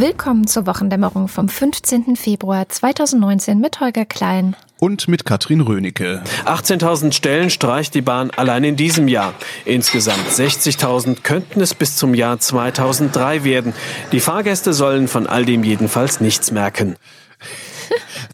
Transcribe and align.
Willkommen 0.00 0.46
zur 0.46 0.66
Wochendämmerung 0.66 1.28
vom 1.28 1.50
15. 1.50 2.16
Februar 2.16 2.66
2019 2.66 3.60
mit 3.60 3.80
Holger 3.80 4.06
Klein 4.06 4.56
und 4.78 5.08
mit 5.08 5.26
Katrin 5.26 5.60
Rönecke. 5.60 6.22
18.000 6.46 7.12
Stellen 7.12 7.50
streicht 7.50 7.94
die 7.94 8.00
Bahn 8.00 8.30
allein 8.30 8.64
in 8.64 8.76
diesem 8.76 9.08
Jahr. 9.08 9.34
Insgesamt 9.66 10.26
60.000 10.26 11.18
könnten 11.22 11.60
es 11.60 11.74
bis 11.74 11.96
zum 11.96 12.14
Jahr 12.14 12.38
2003 12.38 13.44
werden. 13.44 13.74
Die 14.10 14.20
Fahrgäste 14.20 14.72
sollen 14.72 15.06
von 15.06 15.26
all 15.26 15.44
dem 15.44 15.64
jedenfalls 15.64 16.22
nichts 16.22 16.50
merken. 16.50 16.96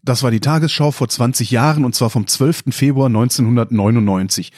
Das 0.04 0.22
war 0.22 0.30
die 0.30 0.40
Tagesschau 0.40 0.90
vor 0.90 1.08
20 1.08 1.50
Jahren 1.50 1.84
und 1.84 1.94
zwar 1.94 2.10
vom 2.10 2.26
12. 2.26 2.64
Februar 2.70 3.06
1999. 3.06 4.52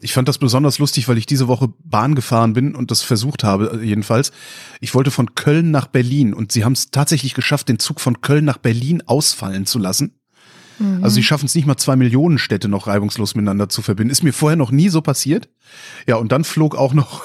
Ich 0.00 0.12
fand 0.12 0.28
das 0.28 0.38
besonders 0.38 0.78
lustig, 0.78 1.08
weil 1.08 1.18
ich 1.18 1.26
diese 1.26 1.48
Woche 1.48 1.72
Bahn 1.82 2.14
gefahren 2.14 2.52
bin 2.52 2.74
und 2.74 2.90
das 2.90 3.02
versucht 3.02 3.44
habe, 3.44 3.80
jedenfalls. 3.82 4.32
Ich 4.80 4.94
wollte 4.94 5.10
von 5.10 5.34
Köln 5.34 5.70
nach 5.70 5.86
Berlin 5.86 6.34
und 6.34 6.52
sie 6.52 6.64
haben 6.64 6.72
es 6.74 6.90
tatsächlich 6.90 7.34
geschafft, 7.34 7.68
den 7.68 7.78
Zug 7.78 8.00
von 8.00 8.20
Köln 8.20 8.44
nach 8.44 8.58
Berlin 8.58 9.02
ausfallen 9.06 9.66
zu 9.66 9.78
lassen. 9.78 10.18
Mhm. 10.78 11.02
Also 11.02 11.14
sie 11.14 11.22
schaffen 11.22 11.46
es 11.46 11.54
nicht 11.54 11.66
mal 11.66 11.76
zwei 11.76 11.96
Millionen 11.96 12.38
Städte 12.38 12.68
noch 12.68 12.86
reibungslos 12.86 13.34
miteinander 13.34 13.68
zu 13.68 13.82
verbinden. 13.82 14.10
Ist 14.10 14.22
mir 14.22 14.32
vorher 14.32 14.56
noch 14.56 14.70
nie 14.70 14.88
so 14.88 15.00
passiert. 15.00 15.48
Ja, 16.06 16.16
und 16.16 16.32
dann 16.32 16.44
flog 16.44 16.76
auch 16.76 16.94
noch 16.94 17.22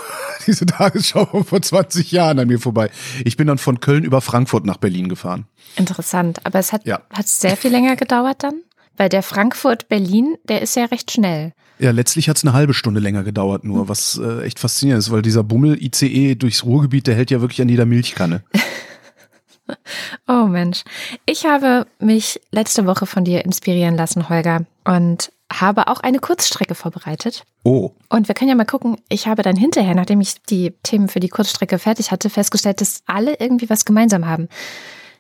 diese 0.50 0.66
Tagesschau 0.66 1.44
vor 1.44 1.62
20 1.62 2.12
Jahren 2.12 2.40
an 2.40 2.48
mir 2.48 2.60
vorbei. 2.60 2.90
Ich 3.24 3.38
bin 3.38 3.48
dann 3.48 3.58
von 3.58 3.80
Köln 3.80 4.04
über 4.04 4.22
Frankfurt 4.22 4.66
nach 4.66 4.78
Berlin 4.78 5.08
gefahren. 5.08 5.46
Interessant. 5.76 6.46
Aber 6.46 6.60
es 6.60 6.74
hat, 6.74 6.86
ja. 6.86 7.02
hat 7.14 7.28
sehr 7.28 7.56
viel 7.56 7.72
länger 7.72 7.96
gedauert 7.96 8.44
dann? 8.44 8.56
Weil 8.98 9.10
der 9.10 9.24
Frankfurt-Berlin, 9.24 10.36
der 10.44 10.62
ist 10.62 10.76
ja 10.76 10.86
recht 10.86 11.12
schnell. 11.12 11.54
Ja, 11.78 11.92
letztlich 11.92 12.28
hat 12.28 12.36
es 12.36 12.44
eine 12.44 12.52
halbe 12.52 12.74
Stunde 12.74 13.00
länger 13.00 13.24
gedauert 13.24 13.64
nur, 13.64 13.88
was 13.88 14.20
äh, 14.22 14.42
echt 14.42 14.60
faszinierend 14.60 15.02
ist, 15.02 15.12
weil 15.12 15.22
dieser 15.22 15.44
Bummel-ICE 15.44 16.36
durchs 16.36 16.66
Ruhrgebiet, 16.66 17.08
der 17.08 17.16
hält 17.16 17.32
ja 17.32 17.40
wirklich 17.40 17.62
an 17.62 17.70
jeder 17.70 17.86
Milchkanne. 17.86 18.44
oh 20.28 20.46
Mensch. 20.48 20.84
Ich 21.26 21.46
habe 21.46 21.88
mich 22.00 22.42
letzte 22.52 22.86
Woche 22.86 23.06
von 23.06 23.24
dir 23.24 23.46
inspirieren 23.46 23.96
lassen, 23.96 24.28
Holger, 24.28 24.66
und 24.84 25.32
habe 25.52 25.88
auch 25.88 26.00
eine 26.00 26.20
Kurzstrecke 26.20 26.76
vorbereitet. 26.76 27.44
Oh. 27.64 27.92
Und 28.10 28.28
wir 28.28 28.36
können 28.36 28.50
ja 28.50 28.56
mal 28.56 28.66
gucken, 28.66 28.98
ich 29.10 29.28
habe 29.28 29.42
dann 29.42 29.56
hinterher, 29.56 29.96
nachdem 29.96 30.22
ich 30.22 30.42
die 30.44 30.72
Themen 30.84 31.08
für 31.08 31.20
die 31.20 31.30
Kurzstrecke 31.30 31.80
fertig 31.80 32.12
hatte, 32.12 32.30
festgestellt, 32.30 32.82
dass 32.82 33.04
alle 33.08 33.36
irgendwie 33.40 33.70
was 33.70 33.86
gemeinsam 33.86 34.28
haben. 34.28 34.48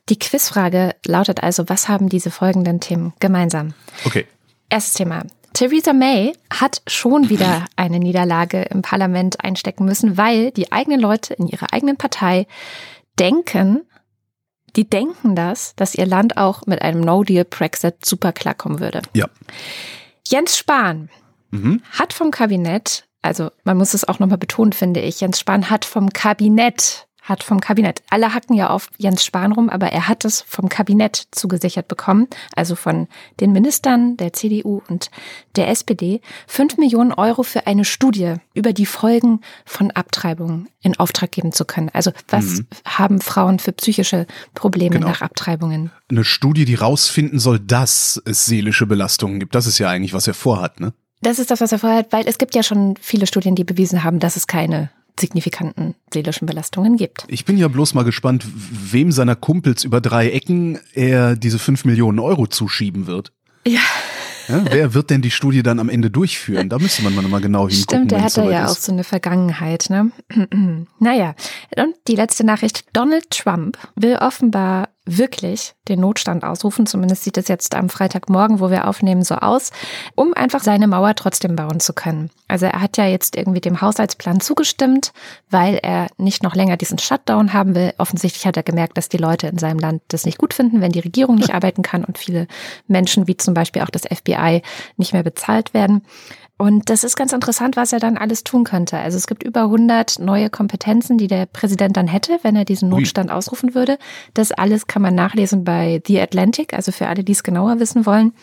Die 0.10 0.20
Quizfrage 0.20 0.96
lautet 1.06 1.44
also, 1.44 1.70
was 1.70 1.88
haben 1.88 2.10
diese 2.10 2.32
folgenden 2.32 2.80
Themen 2.80 3.14
gemeinsam? 3.20 3.74
Okay. 4.06 4.26
Erstes 4.70 4.94
Thema. 4.96 5.24
Theresa 5.54 5.94
May 5.94 6.34
hat 6.52 6.82
schon 6.88 7.30
wieder 7.30 7.66
eine 7.76 8.00
Niederlage 8.00 8.62
im 8.64 8.82
Parlament 8.82 9.44
einstecken 9.44 9.86
müssen, 9.86 10.18
weil 10.18 10.52
die 10.52 10.72
eigenen 10.72 11.00
Leute 11.00 11.34
in 11.34 11.48
ihrer 11.48 11.74
eigenen 11.74 11.98
Partei 11.98 12.48
denken, 13.20 13.82
die 14.76 14.88
denken 14.88 15.36
das, 15.36 15.76
dass 15.76 15.96
ihr 15.96 16.06
Land 16.06 16.38
auch 16.38 16.66
mit 16.66 16.82
einem 16.82 17.02
No-Deal-Brexit 17.02 18.06
super 18.06 18.32
klarkommen 18.32 18.80
würde. 18.80 19.02
Ja. 19.14 19.28
Jens 20.30 20.58
Spahn 20.58 21.10
mhm. 21.52 21.82
hat 21.92 22.14
vom 22.14 22.30
Kabinett, 22.32 23.08
also 23.22 23.50
man 23.64 23.78
muss 23.78 23.94
es 23.94 24.08
auch 24.08 24.20
nochmal 24.20 24.38
betonen, 24.38 24.74
finde 24.74 25.02
ich, 25.02 25.22
Jens 25.22 25.40
Spahn 25.40 25.70
hat 25.70 25.86
vom 25.86 26.12
Kabinett 26.12 27.08
hat 27.30 27.44
vom 27.44 27.60
Kabinett, 27.60 28.02
alle 28.10 28.34
hacken 28.34 28.56
ja 28.56 28.70
auf 28.70 28.90
Jens 28.98 29.24
Spahn 29.24 29.52
rum, 29.52 29.70
aber 29.70 29.88
er 29.88 30.08
hat 30.08 30.26
es 30.26 30.42
vom 30.42 30.68
Kabinett 30.68 31.28
zugesichert 31.32 31.88
bekommen, 31.88 32.28
also 32.56 32.76
von 32.76 33.08
den 33.40 33.52
Ministern 33.52 34.18
der 34.18 34.34
CDU 34.34 34.82
und 34.90 35.12
der 35.56 35.70
SPD, 35.70 36.22
fünf 36.48 36.78
Millionen 36.78 37.14
Euro 37.14 37.44
für 37.44 37.68
eine 37.68 37.86
Studie 37.86 38.36
über 38.54 38.74
die 38.74 38.86
Folgen 38.86 39.42
von 39.66 39.92
Abtreibungen 39.92 40.68
in 40.82 40.98
Auftrag 40.98 41.32
geben 41.32 41.52
zu 41.52 41.66
können. 41.66 41.90
Also 41.94 42.12
was 42.28 42.46
mhm. 42.46 42.68
haben 42.86 43.22
Frauen 43.22 43.60
für 43.60 43.72
psychische 43.72 44.26
Probleme 44.54 44.96
genau. 44.96 45.08
nach 45.08 45.22
Abtreibungen? 45.22 45.92
Eine 46.10 46.24
Studie, 46.24 46.66
die 46.66 46.76
rausfinden 46.76 47.40
soll, 47.40 47.60
dass 47.60 48.22
es 48.26 48.46
seelische 48.46 48.86
Belastungen 48.86 49.40
gibt. 49.40 49.56
Das 49.56 49.68
ist 49.68 49.78
ja 49.78 49.90
eigentlich, 49.90 50.14
was 50.14 50.28
er 50.28 50.34
vorhat, 50.34 50.80
ne? 50.80 50.94
Das 51.22 51.38
ist 51.38 51.52
das, 51.52 51.60
was 51.60 51.72
er 51.74 51.80
vorhat, 51.80 52.14
weil 52.14 52.26
es 52.28 52.38
gibt 52.38 52.56
ja 52.56 52.64
schon 52.64 52.96
viele 53.02 53.28
Studien, 53.28 53.54
die 53.54 53.66
bewiesen 53.66 54.06
haben, 54.06 54.20
dass 54.20 54.38
es 54.38 54.48
keine 54.48 54.90
signifikanten 55.20 55.96
seelischen 56.14 56.46
Belastungen 56.46 56.98
gibt. 56.98 57.26
Ich 57.28 57.46
bin 57.46 57.58
ja 57.58 57.68
bloß 57.68 57.94
mal 57.94 58.04
gespannt, 58.04 58.46
wem 58.46 59.12
seiner 59.12 59.36
Kumpels 59.36 59.84
über 59.84 60.02
drei 60.02 60.30
Ecken 60.30 60.80
er 60.94 61.36
diese 61.36 61.60
fünf 61.60 61.86
Millionen 61.86 62.20
Euro 62.20 62.48
zuschieben 62.48 63.08
wird. 63.08 63.32
Ja. 63.66 63.80
ja 64.48 64.66
wer 64.72 64.94
wird 64.94 65.10
denn 65.10 65.22
die 65.22 65.32
Studie 65.32 65.64
dann 65.64 65.80
am 65.80 65.90
Ende 65.90 66.10
durchführen? 66.10 66.70
Da 66.70 66.80
müsste 66.80 67.04
man 67.04 67.14
mal 67.30 67.42
genau 67.42 67.68
hingucken. 67.68 67.84
Stimmt, 67.84 68.12
der 68.12 68.24
hat 68.24 68.36
ja 68.38 68.66
ist. 68.66 68.72
auch 68.72 68.82
so 68.82 68.92
eine 68.92 69.04
Vergangenheit. 69.04 69.90
Ne? 69.90 70.12
naja, 71.00 71.36
und 71.76 71.96
die 72.08 72.16
letzte 72.16 72.46
Nachricht. 72.46 72.86
Donald 72.94 73.30
Trump 73.30 73.78
will 73.96 74.16
offenbar 74.16 74.90
wirklich 75.18 75.74
den 75.88 76.00
Notstand 76.00 76.44
ausrufen. 76.44 76.86
Zumindest 76.86 77.24
sieht 77.24 77.38
es 77.38 77.48
jetzt 77.48 77.76
am 77.76 77.90
Freitagmorgen, 77.90 78.60
wo 78.60 78.70
wir 78.70 78.88
aufnehmen, 78.88 79.24
so 79.24 79.36
aus, 79.36 79.72
um 80.16 80.34
einfach 80.34 80.62
seine 80.62 80.88
Mauer 80.88 81.16
trotzdem 81.16 81.56
bauen 81.56 81.80
zu 81.80 81.94
können. 81.94 82.30
Also 82.48 82.68
er 82.68 82.82
hat 82.82 82.98
ja 82.98 83.06
jetzt 83.06 83.36
irgendwie 83.36 83.62
dem 83.62 83.82
Haushaltsplan 83.82 84.40
zugestimmt, 84.40 85.12
weil 85.50 85.80
er 85.82 86.08
nicht 86.18 86.44
noch 86.44 86.56
länger 86.56 86.78
diesen 86.78 87.00
Shutdown 87.00 87.54
haben 87.54 87.76
will. 87.76 87.94
Offensichtlich 87.98 88.46
hat 88.46 88.58
er 88.58 88.64
gemerkt, 88.64 88.98
dass 88.98 89.10
die 89.10 89.18
Leute 89.18 89.48
in 89.48 89.58
seinem 89.58 89.80
Land 89.80 90.02
das 90.10 90.26
nicht 90.26 90.38
gut 90.38 90.54
finden, 90.54 90.82
wenn 90.82 90.92
die 90.92 91.00
Regierung 91.00 91.36
nicht 91.36 91.54
arbeiten 91.54 91.82
kann 91.82 92.04
und 92.04 92.18
viele 92.18 92.48
Menschen, 92.88 93.28
wie 93.28 93.38
zum 93.38 93.54
Beispiel 93.54 93.82
auch 93.82 93.90
das 93.90 94.04
FBI, 94.04 94.62
nicht 94.98 95.14
mehr 95.14 95.24
bezahlt 95.24 95.74
werden. 95.74 96.04
Und 96.62 96.90
das 96.90 97.06
ist 97.06 97.16
ganz 97.16 97.32
interessant, 97.32 97.78
was 97.78 97.94
er 97.94 98.02
dann 98.02 98.18
alles 98.18 98.44
tun 98.44 98.66
könnte. 98.66 98.98
Also 98.98 99.16
es 99.16 99.28
gibt 99.28 99.44
über 99.44 99.62
100 99.62 100.20
neue 100.20 100.50
Kompetenzen, 100.50 101.18
die 101.18 101.28
der 101.28 101.46
Präsident 101.46 101.96
dann 101.96 102.08
hätte, 102.08 102.38
wenn 102.42 102.58
er 102.58 102.66
diesen 102.66 102.90
Notstand 102.90 103.32
ausrufen 103.32 103.76
würde. 103.76 103.98
Das 104.34 104.52
alles 104.52 104.86
kann 104.86 105.02
man 105.02 105.16
nachlesen 105.16 105.64
bei 105.64 106.02
The 106.06 106.20
Atlantic, 106.20 106.74
also 106.74 106.92
für 106.92 107.08
alle, 107.08 107.24
die 107.24 107.32
es 107.32 107.44
genauer 107.44 107.80
wissen 107.80 108.06
wollen. 108.06 108.34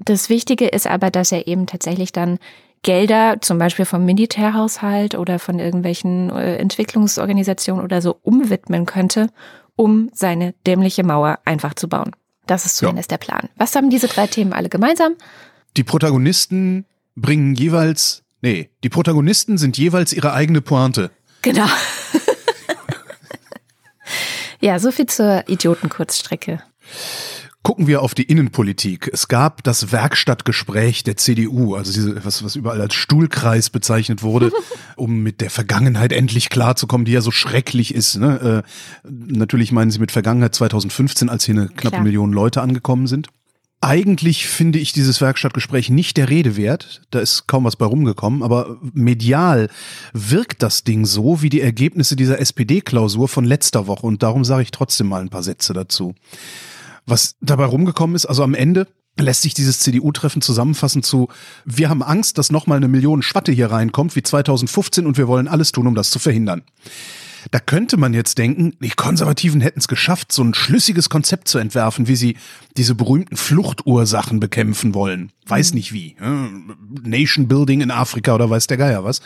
Das 0.00 0.28
Wichtige 0.28 0.66
ist 0.66 0.88
aber, 0.88 1.12
dass 1.12 1.30
er 1.30 1.46
eben 1.46 1.66
tatsächlich 1.66 2.10
dann 2.10 2.40
Gelder, 2.82 3.36
zum 3.40 3.58
Beispiel 3.58 3.84
vom 3.84 4.04
Militärhaushalt 4.04 5.14
oder 5.14 5.38
von 5.38 5.60
irgendwelchen 5.60 6.30
äh, 6.30 6.56
Entwicklungsorganisationen 6.56 7.84
oder 7.84 8.02
so 8.02 8.16
umwidmen 8.22 8.84
könnte, 8.84 9.28
um 9.76 10.10
seine 10.12 10.54
dämliche 10.66 11.04
Mauer 11.04 11.38
einfach 11.44 11.74
zu 11.74 11.88
bauen. 11.88 12.10
Das 12.46 12.66
ist 12.66 12.78
zumindest 12.78 13.12
ja. 13.12 13.16
der 13.16 13.24
Plan. 13.24 13.48
Was 13.56 13.76
haben 13.76 13.90
diese 13.90 14.08
drei 14.08 14.26
Themen 14.26 14.52
alle 14.52 14.68
gemeinsam? 14.68 15.14
Die 15.76 15.84
Protagonisten 15.84 16.84
bringen 17.20 17.54
jeweils, 17.54 18.22
nee, 18.40 18.70
die 18.82 18.88
Protagonisten 18.88 19.58
sind 19.58 19.78
jeweils 19.78 20.12
ihre 20.12 20.32
eigene 20.32 20.60
Pointe. 20.60 21.10
Genau. 21.42 21.66
ja, 24.60 24.78
so 24.78 24.90
viel 24.90 25.06
zur 25.06 25.48
Idiotenkurzstrecke. 25.48 26.62
Gucken 27.62 27.86
wir 27.86 28.00
auf 28.00 28.14
die 28.14 28.22
Innenpolitik. 28.22 29.10
Es 29.12 29.28
gab 29.28 29.62
das 29.64 29.92
Werkstattgespräch 29.92 31.02
der 31.02 31.18
CDU, 31.18 31.74
also 31.74 31.92
diese, 31.92 32.24
was, 32.24 32.42
was 32.42 32.56
überall 32.56 32.80
als 32.80 32.94
Stuhlkreis 32.94 33.68
bezeichnet 33.68 34.22
wurde, 34.22 34.50
um 34.96 35.22
mit 35.22 35.42
der 35.42 35.50
Vergangenheit 35.50 36.12
endlich 36.12 36.48
klarzukommen, 36.48 37.04
die 37.04 37.12
ja 37.12 37.20
so 37.20 37.30
schrecklich 37.30 37.94
ist. 37.94 38.16
Ne? 38.16 38.64
Äh, 38.64 39.08
natürlich 39.10 39.72
meinen 39.72 39.90
Sie 39.90 39.98
mit 39.98 40.10
Vergangenheit 40.10 40.54
2015, 40.54 41.28
als 41.28 41.44
hier 41.44 41.54
eine 41.54 41.68
knappe 41.68 41.96
Klar. 41.96 42.02
Million 42.02 42.32
Leute 42.32 42.62
angekommen 42.62 43.06
sind. 43.06 43.28
Eigentlich 43.82 44.46
finde 44.46 44.78
ich 44.78 44.92
dieses 44.92 45.22
Werkstattgespräch 45.22 45.88
nicht 45.88 46.18
der 46.18 46.28
Rede 46.28 46.56
wert. 46.56 47.00
Da 47.10 47.20
ist 47.20 47.46
kaum 47.46 47.64
was 47.64 47.76
bei 47.76 47.86
rumgekommen. 47.86 48.42
Aber 48.42 48.78
medial 48.92 49.70
wirkt 50.12 50.62
das 50.62 50.84
Ding 50.84 51.06
so 51.06 51.40
wie 51.40 51.48
die 51.48 51.62
Ergebnisse 51.62 52.14
dieser 52.14 52.38
SPD-Klausur 52.40 53.26
von 53.26 53.44
letzter 53.46 53.86
Woche. 53.86 54.06
Und 54.06 54.22
darum 54.22 54.44
sage 54.44 54.62
ich 54.62 54.70
trotzdem 54.70 55.08
mal 55.08 55.22
ein 55.22 55.30
paar 55.30 55.42
Sätze 55.42 55.72
dazu. 55.72 56.14
Was 57.06 57.36
dabei 57.40 57.64
rumgekommen 57.64 58.16
ist, 58.16 58.26
also 58.26 58.42
am 58.42 58.54
Ende 58.54 58.86
lässt 59.18 59.42
sich 59.42 59.54
dieses 59.54 59.80
CDU-Treffen 59.80 60.42
zusammenfassen 60.42 61.02
zu, 61.02 61.28
wir 61.64 61.88
haben 61.88 62.02
Angst, 62.02 62.36
dass 62.36 62.52
nochmal 62.52 62.76
eine 62.76 62.88
Million 62.88 63.22
Schwatte 63.22 63.50
hier 63.52 63.70
reinkommt 63.70 64.14
wie 64.14 64.22
2015 64.22 65.06
und 65.06 65.16
wir 65.16 65.26
wollen 65.26 65.48
alles 65.48 65.72
tun, 65.72 65.86
um 65.86 65.94
das 65.94 66.10
zu 66.10 66.18
verhindern. 66.18 66.62
Da 67.50 67.58
könnte 67.58 67.96
man 67.96 68.14
jetzt 68.14 68.38
denken, 68.38 68.76
die 68.80 68.90
Konservativen 68.90 69.60
hätten 69.60 69.80
es 69.80 69.88
geschafft, 69.88 70.32
so 70.32 70.42
ein 70.42 70.54
schlüssiges 70.54 71.08
Konzept 71.08 71.48
zu 71.48 71.58
entwerfen, 71.58 72.08
wie 72.08 72.16
sie 72.16 72.36
diese 72.76 72.94
berühmten 72.94 73.36
Fluchtursachen 73.36 74.40
bekämpfen 74.40 74.94
wollen. 74.94 75.32
Weiß 75.46 75.72
mhm. 75.72 75.76
nicht 75.76 75.92
wie. 75.92 76.16
Nation 77.02 77.48
Building 77.48 77.80
in 77.80 77.90
Afrika 77.90 78.34
oder 78.34 78.50
weiß 78.50 78.66
der 78.66 78.76
Geier 78.76 79.04
was. 79.04 79.20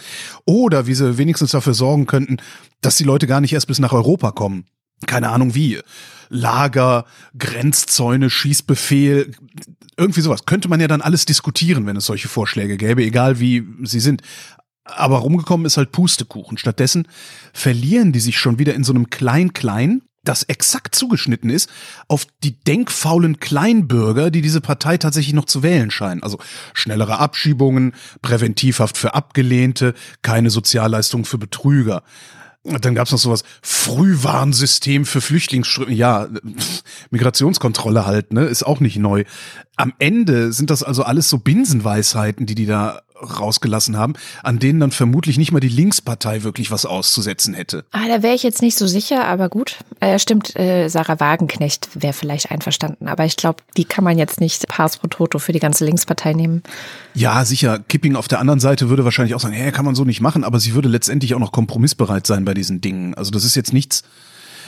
Oder 0.44 0.87
wie 0.87 0.94
sie 0.94 1.19
wenigstens 1.19 1.50
dafür 1.52 1.75
sorgen 1.75 2.06
könnten, 2.06 2.38
dass 2.81 2.96
die 2.96 3.05
Leute 3.05 3.26
gar 3.26 3.40
nicht 3.40 3.52
erst 3.52 3.66
bis 3.66 3.78
nach 3.78 3.93
Europa 3.93 4.31
kommen. 4.31 4.66
Keine 5.06 5.31
Ahnung 5.31 5.55
wie. 5.55 5.81
Lager, 6.28 7.05
Grenzzäune, 7.37 8.31
Schießbefehl, 8.31 9.32
irgendwie 9.96 10.20
sowas. 10.20 10.46
Könnte 10.46 10.69
man 10.69 10.81
ja 10.81 10.88
dann 10.88 11.02
alles 11.02 11.26
diskutieren, 11.26 11.87
wenn 11.87 11.96
es 11.96 12.06
solche 12.06 12.28
Vorschläge 12.28 12.76
gäbe, 12.76 13.05
egal 13.05 13.40
wie 13.40 13.64
sie 13.82 14.00
sind. 14.00 14.22
Aber 14.85 15.19
rumgekommen 15.19 15.67
ist 15.67 15.77
halt 15.77 15.93
Pustekuchen. 15.93 16.59
Stattdessen 16.59 17.09
verlieren 17.53 18.13
die 18.13 18.21
sich 18.21 18.39
schon 18.39 18.59
wieder 18.59 18.75
in 18.75 18.85
so 18.85 18.93
einem 18.93 19.09
Klein-Klein, 19.11 20.03
das 20.25 20.43
exakt 20.45 20.95
zugeschnitten 20.95 21.51
ist 21.51 21.71
auf 22.09 22.27
die 22.43 22.59
denkfaulen 22.59 23.41
Kleinbürger, 23.41 24.31
die 24.31 24.41
diese 24.41 24.61
Partei 24.61 24.97
tatsächlich 24.97 25.35
noch 25.35 25.45
zu 25.45 25.63
wählen 25.63 25.91
scheinen. 25.91 26.23
Also 26.23 26.39
schnellere 26.73 27.19
Abschiebungen, 27.19 27.93
Präventivhaft 28.23 28.97
für 28.97 29.15
Abgelehnte, 29.15 29.95
keine 30.23 30.51
Sozialleistungen 30.51 31.25
für 31.25 31.39
Betrüger. 31.39 32.03
Dann 32.65 32.95
gab 32.95 33.07
es 33.07 33.13
noch 33.13 33.19
sowas, 33.19 33.45
Frühwarnsystem 33.61 35.05
für 35.05 35.21
Flüchtlingsströme. 35.21 35.93
Ja, 35.93 36.29
Migrationskontrolle 37.11 38.07
halt, 38.07 38.33
ne, 38.33 38.45
ist 38.45 38.63
auch 38.63 38.81
nicht 38.81 38.97
neu. 38.97 39.25
Am 39.77 39.93
Ende 39.99 40.51
sind 40.55 40.71
das 40.71 40.83
also 40.83 41.03
alles 41.03 41.29
so 41.29 41.37
Binsenweisheiten, 41.37 42.47
die 42.47 42.55
die 42.55 42.65
da 42.65 43.03
rausgelassen 43.14 43.96
haben, 43.96 44.14
an 44.43 44.58
denen 44.58 44.81
dann 44.81 44.90
vermutlich 44.90 45.38
nicht 45.38 45.52
mal 45.52 45.61
die 45.61 45.69
Linkspartei 45.69 46.43
wirklich 46.43 46.70
was 46.70 46.84
auszusetzen 46.84 47.55
hätte. 47.55 47.84
Ah, 47.93 48.08
da 48.08 48.22
wäre 48.22 48.34
ich 48.34 48.43
jetzt 48.43 48.62
nicht 48.62 48.76
so 48.76 48.87
sicher, 48.87 49.26
aber 49.26 49.49
gut. 49.49 49.78
Äh, 50.00 50.19
stimmt, 50.19 50.56
äh, 50.56 50.88
Sarah 50.88 51.20
Wagenknecht 51.20 51.88
wäre 51.94 52.12
vielleicht 52.12 52.50
einverstanden, 52.50 53.08
aber 53.08 53.25
ich 53.25 53.37
glaube, 53.37 53.62
die 53.76 53.84
kann 53.84 54.05
man 54.05 54.19
jetzt 54.19 54.40
nicht 54.40 54.66
pars 54.69 54.99
pro 54.99 55.06
toto 55.06 55.38
für 55.38 55.52
die 55.52 55.61
ganze 55.61 55.84
Linkspartei 55.84 56.32
nehmen. 56.32 56.62
Ja, 57.14 57.44
sicher. 57.44 57.78
Kipping 57.88 58.16
auf 58.16 58.28
der 58.28 58.40
anderen 58.40 58.61
Seite 58.61 58.88
würde 58.88 59.05
wahrscheinlich 59.05 59.34
auch 59.34 59.40
sagen, 59.40 59.55
hä, 59.55 59.70
kann 59.70 59.84
man 59.84 59.94
so 59.94 60.05
nicht 60.05 60.20
machen, 60.20 60.44
aber 60.44 60.58
sie 60.58 60.75
würde 60.75 60.88
letztendlich 60.88 61.34
auch 61.34 61.40
noch 61.40 61.52
kompromissbereit 61.52 62.26
sein 62.26 62.44
bei 62.44 62.55
diesen 62.55 62.81
Dingen. 62.81 63.14
Also 63.14 63.31
das 63.31 63.44
ist 63.44 63.55
jetzt 63.55 63.72
nichts, 63.72 64.02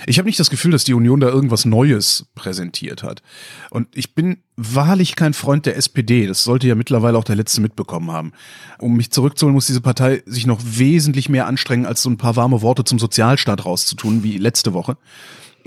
ich 0.07 0.19
habe 0.19 0.27
nicht 0.27 0.39
das 0.39 0.51
Gefühl, 0.51 0.71
dass 0.71 0.85
die 0.85 0.95
Union 0.95 1.21
da 1.21 1.29
irgendwas 1.29 1.65
Neues 1.65 2.27
präsentiert 2.35 3.03
hat. 3.03 3.23
Und 3.71 3.89
ich 3.95 4.15
bin 4.15 4.39
wahrlich 4.57 5.17
kein 5.17 5.35
Freund 5.35 5.67
der 5.67 5.77
SPD. 5.77 6.27
Das 6.27 6.45
sollte 6.45 6.69
ja 6.69 6.75
mittlerweile 6.75 7.19
auch 7.19 7.25
der 7.25 7.37
Letzte 7.37 7.61
mitbekommen 7.61 8.13
haben. 8.13 8.33
Um 8.79 8.97
mich 8.97 9.11
zurückzuholen, 9.11 9.55
muss 9.55 9.67
diese 9.67 9.81
Partei 9.81 10.23
sich 10.25 10.47
noch 10.47 10.61
wesentlich 10.63 11.29
mehr 11.29 11.47
anstrengen, 11.47 11.87
als 11.87 12.03
so 12.03 12.11
ein 12.11 12.19
paar 12.19 12.37
warme 12.37 12.63
Worte 12.63 12.85
zum 12.85 12.99
Sozialstaat 12.99 13.65
rauszutun, 13.65 14.23
wie 14.23 14.39
letzte 14.39 14.73
Woche. 14.73 14.97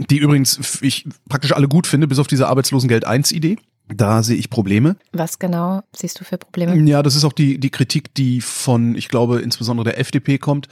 Die 0.09 0.17
übrigens 0.17 0.79
ich 0.81 1.05
praktisch 1.27 1.51
alle 1.51 1.67
gut 1.67 1.85
finde, 1.85 2.07
bis 2.07 2.19
auf 2.19 2.27
diese 2.27 2.47
Arbeitslosengeld 2.47 3.05
1 3.05 3.33
Idee. 3.33 3.57
Da 3.93 4.21
sehe 4.21 4.37
ich 4.37 4.49
Probleme. 4.49 4.97
Was 5.11 5.39
genau 5.39 5.81
siehst 5.95 6.19
du 6.19 6.23
für 6.23 6.37
Probleme? 6.37 6.77
Ja, 6.87 7.01
das 7.01 7.15
ist 7.15 7.25
auch 7.25 7.33
die, 7.33 7.59
die 7.59 7.71
Kritik, 7.71 8.13
die 8.13 8.39
von, 8.39 8.95
ich 8.95 9.09
glaube, 9.09 9.39
insbesondere 9.39 9.85
der 9.85 9.99
FDP 9.99 10.37
kommt, 10.37 10.67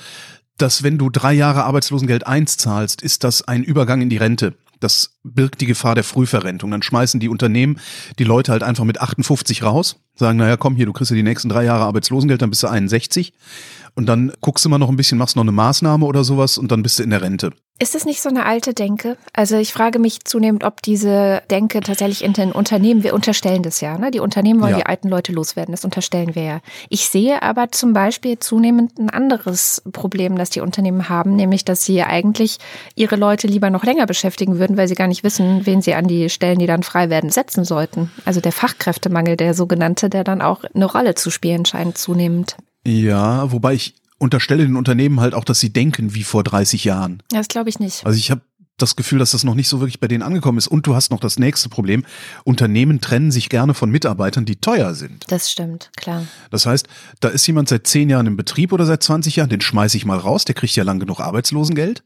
dass 0.57 0.83
wenn 0.83 0.97
du 0.97 1.09
drei 1.09 1.33
Jahre 1.33 1.63
Arbeitslosengeld 1.63 2.25
1 2.27 2.57
zahlst, 2.57 3.01
ist 3.01 3.23
das 3.23 3.47
ein 3.47 3.63
Übergang 3.63 4.01
in 4.01 4.09
die 4.09 4.17
Rente. 4.17 4.55
Das 4.79 5.17
birgt 5.23 5.61
die 5.61 5.65
Gefahr 5.65 5.95
der 5.95 6.03
Frühverrentung. 6.03 6.71
Dann 6.71 6.83
schmeißen 6.83 7.19
die 7.19 7.29
Unternehmen 7.29 7.79
die 8.19 8.23
Leute 8.23 8.51
halt 8.51 8.63
einfach 8.63 8.83
mit 8.83 9.01
58 9.01 9.63
raus, 9.63 9.99
sagen, 10.17 10.37
naja, 10.37 10.57
komm 10.57 10.75
hier, 10.75 10.85
du 10.85 10.93
kriegst 10.93 11.11
ja 11.11 11.15
die 11.15 11.23
nächsten 11.23 11.49
drei 11.49 11.63
Jahre 11.63 11.83
Arbeitslosengeld, 11.85 12.41
dann 12.41 12.49
bist 12.49 12.63
du 12.63 12.67
61. 12.67 13.33
Und 13.95 14.05
dann 14.05 14.31
guckst 14.41 14.63
du 14.63 14.69
mal 14.69 14.77
noch 14.77 14.89
ein 14.89 14.95
bisschen, 14.95 15.17
machst 15.17 15.35
noch 15.35 15.43
eine 15.43 15.51
Maßnahme 15.51 16.05
oder 16.05 16.23
sowas 16.23 16.57
und 16.57 16.71
dann 16.71 16.83
bist 16.83 16.99
du 16.99 17.03
in 17.03 17.09
der 17.09 17.21
Rente. 17.21 17.51
Ist 17.79 17.93
es 17.93 18.05
nicht 18.05 18.21
so 18.21 18.29
eine 18.29 18.45
alte 18.45 18.73
Denke? 18.73 19.17
Also 19.33 19.57
ich 19.57 19.71
frage 19.71 19.99
mich 19.99 20.25
zunehmend, 20.25 20.63
ob 20.63 20.81
diese 20.81 21.43
Denke 21.51 21.79
tatsächlich 21.81 22.23
in 22.23 22.33
den 22.33 22.51
Unternehmen, 22.51 23.03
wir 23.03 23.13
unterstellen 23.13 23.61
das 23.61 23.81
ja, 23.81 23.99
ne? 23.99 24.09
Die 24.09 24.19
Unternehmen 24.19 24.61
wollen 24.61 24.71
ja. 24.71 24.77
die 24.77 24.85
alten 24.87 25.09
Leute 25.09 25.31
loswerden, 25.31 25.73
das 25.73 25.85
unterstellen 25.85 26.33
wir 26.33 26.41
ja. 26.41 26.59
Ich 26.89 27.07
sehe 27.07 27.43
aber 27.43 27.71
zum 27.71 27.93
Beispiel 27.93 28.39
zunehmend 28.39 28.97
ein 28.97 29.11
anderes 29.11 29.83
Problem, 29.91 30.37
das 30.37 30.49
die 30.49 30.61
Unternehmen 30.61 31.07
haben, 31.07 31.35
nämlich, 31.35 31.65
dass 31.65 31.85
sie 31.85 32.01
eigentlich 32.01 32.57
ihre 32.95 33.15
Leute 33.15 33.45
lieber 33.45 33.69
noch 33.69 33.83
länger 33.83 34.07
beschäftigen 34.07 34.57
würden, 34.57 34.75
weil 34.75 34.87
sie 34.87 34.95
gar 34.95 35.07
nicht 35.07 35.23
wissen, 35.23 35.67
wen 35.67 35.83
sie 35.83 35.93
an 35.93 36.07
die 36.07 36.31
Stellen, 36.31 36.57
die 36.57 36.67
dann 36.67 36.81
frei 36.81 37.11
werden, 37.11 37.29
setzen 37.29 37.63
sollten. 37.63 38.11
Also 38.25 38.41
der 38.41 38.53
Fachkräftemangel, 38.53 39.37
der 39.37 39.53
sogenannte, 39.53 40.06
der 40.09 40.23
dann 40.23 40.41
auch 40.41 40.63
eine 40.63 40.85
Rolle 40.85 41.15
zu 41.15 41.29
spielen 41.29 41.65
scheint 41.65 41.97
zunehmend. 41.97 42.57
Ja, 42.85 43.51
wobei 43.51 43.73
ich 43.73 43.95
unterstelle 44.17 44.65
den 44.65 44.75
Unternehmen 44.75 45.19
halt 45.19 45.33
auch, 45.33 45.43
dass 45.43 45.59
sie 45.59 45.71
denken 45.71 46.13
wie 46.13 46.23
vor 46.23 46.43
30 46.43 46.83
Jahren. 46.83 47.21
Ja, 47.31 47.39
das 47.39 47.47
glaube 47.47 47.69
ich 47.69 47.79
nicht. 47.79 48.05
Also 48.05 48.17
ich 48.17 48.31
habe 48.31 48.41
das 48.77 48.95
Gefühl, 48.95 49.19
dass 49.19 49.31
das 49.31 49.43
noch 49.43 49.55
nicht 49.55 49.67
so 49.67 49.79
wirklich 49.79 49.99
bei 49.99 50.07
denen 50.07 50.23
angekommen 50.23 50.57
ist. 50.57 50.67
Und 50.67 50.85
du 50.85 50.95
hast 50.95 51.11
noch 51.11 51.19
das 51.19 51.39
nächste 51.39 51.67
Problem. 51.67 52.05
Unternehmen 52.43 53.01
trennen 53.01 53.31
sich 53.31 53.49
gerne 53.49 53.73
von 53.73 53.89
Mitarbeitern, 53.89 54.45
die 54.45 54.57
teuer 54.57 54.93
sind. 54.93 55.25
Das 55.29 55.51
stimmt, 55.51 55.89
klar. 55.95 56.23
Das 56.51 56.65
heißt, 56.65 56.87
da 57.19 57.29
ist 57.29 57.45
jemand 57.47 57.69
seit 57.69 57.87
zehn 57.87 58.09
Jahren 58.09 58.27
im 58.27 58.37
Betrieb 58.37 58.71
oder 58.71 58.85
seit 58.85 59.01
20 59.01 59.37
Jahren, 59.37 59.49
den 59.49 59.61
schmeiße 59.61 59.97
ich 59.97 60.05
mal 60.05 60.17
raus, 60.17 60.45
der 60.45 60.55
kriegt 60.55 60.75
ja 60.75 60.83
lang 60.83 60.99
genug 60.99 61.19
Arbeitslosengeld 61.19 62.03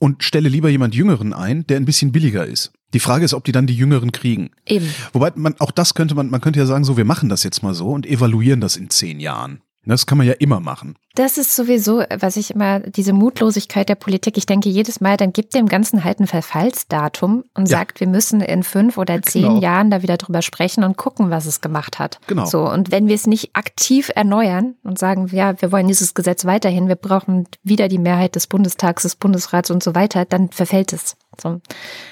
und 0.00 0.24
stelle 0.24 0.48
lieber 0.48 0.68
jemand 0.68 0.94
Jüngeren 0.94 1.32
ein, 1.32 1.66
der 1.68 1.76
ein 1.76 1.84
bisschen 1.84 2.10
billiger 2.10 2.44
ist. 2.44 2.72
Die 2.94 3.00
Frage 3.00 3.24
ist, 3.24 3.34
ob 3.34 3.44
die 3.44 3.52
dann 3.52 3.68
die 3.68 3.76
Jüngeren 3.76 4.10
kriegen. 4.10 4.50
Eben. 4.66 4.88
Wobei 5.12 5.30
man 5.36 5.54
auch 5.60 5.70
das 5.70 5.94
könnte 5.94 6.16
man, 6.16 6.30
man 6.30 6.40
könnte 6.40 6.58
ja 6.58 6.66
sagen, 6.66 6.84
so 6.84 6.96
wir 6.96 7.04
machen 7.04 7.28
das 7.28 7.44
jetzt 7.44 7.62
mal 7.62 7.74
so 7.74 7.90
und 7.90 8.06
evaluieren 8.06 8.60
das 8.60 8.76
in 8.76 8.90
zehn 8.90 9.20
Jahren. 9.20 9.60
Das 9.90 10.06
kann 10.06 10.18
man 10.18 10.26
ja 10.26 10.34
immer 10.34 10.60
machen. 10.60 10.94
Das 11.14 11.36
ist 11.36 11.56
sowieso, 11.56 12.04
was 12.20 12.36
ich 12.36 12.52
immer, 12.52 12.80
diese 12.80 13.12
Mutlosigkeit 13.12 13.88
der 13.88 13.96
Politik, 13.96 14.36
ich 14.38 14.46
denke 14.46 14.68
jedes 14.68 15.00
Mal, 15.00 15.16
dann 15.16 15.32
gibt 15.32 15.54
dem 15.54 15.66
Ganzen 15.66 16.04
halt 16.04 16.20
ein 16.20 16.28
Verfallsdatum 16.28 17.44
und 17.54 17.68
ja. 17.68 17.78
sagt, 17.78 17.98
wir 17.98 18.06
müssen 18.06 18.40
in 18.40 18.62
fünf 18.62 18.96
oder 18.96 19.20
zehn 19.20 19.42
genau. 19.42 19.60
Jahren 19.60 19.90
da 19.90 20.02
wieder 20.02 20.16
drüber 20.16 20.42
sprechen 20.42 20.84
und 20.84 20.96
gucken, 20.96 21.30
was 21.30 21.46
es 21.46 21.60
gemacht 21.60 21.98
hat. 21.98 22.20
Genau. 22.28 22.44
So, 22.46 22.70
und 22.70 22.92
wenn 22.92 23.08
wir 23.08 23.16
es 23.16 23.26
nicht 23.26 23.50
aktiv 23.54 24.12
erneuern 24.14 24.76
und 24.84 24.98
sagen, 24.98 25.28
ja, 25.32 25.60
wir 25.60 25.72
wollen 25.72 25.88
dieses 25.88 26.14
Gesetz 26.14 26.44
weiterhin, 26.44 26.86
wir 26.86 26.96
brauchen 26.96 27.48
wieder 27.64 27.88
die 27.88 27.98
Mehrheit 27.98 28.36
des 28.36 28.46
Bundestags, 28.46 29.02
des 29.02 29.16
Bundesrats 29.16 29.70
und 29.70 29.82
so 29.82 29.96
weiter, 29.96 30.24
dann 30.24 30.50
verfällt 30.50 30.92
es. 30.92 31.16
So. 31.40 31.60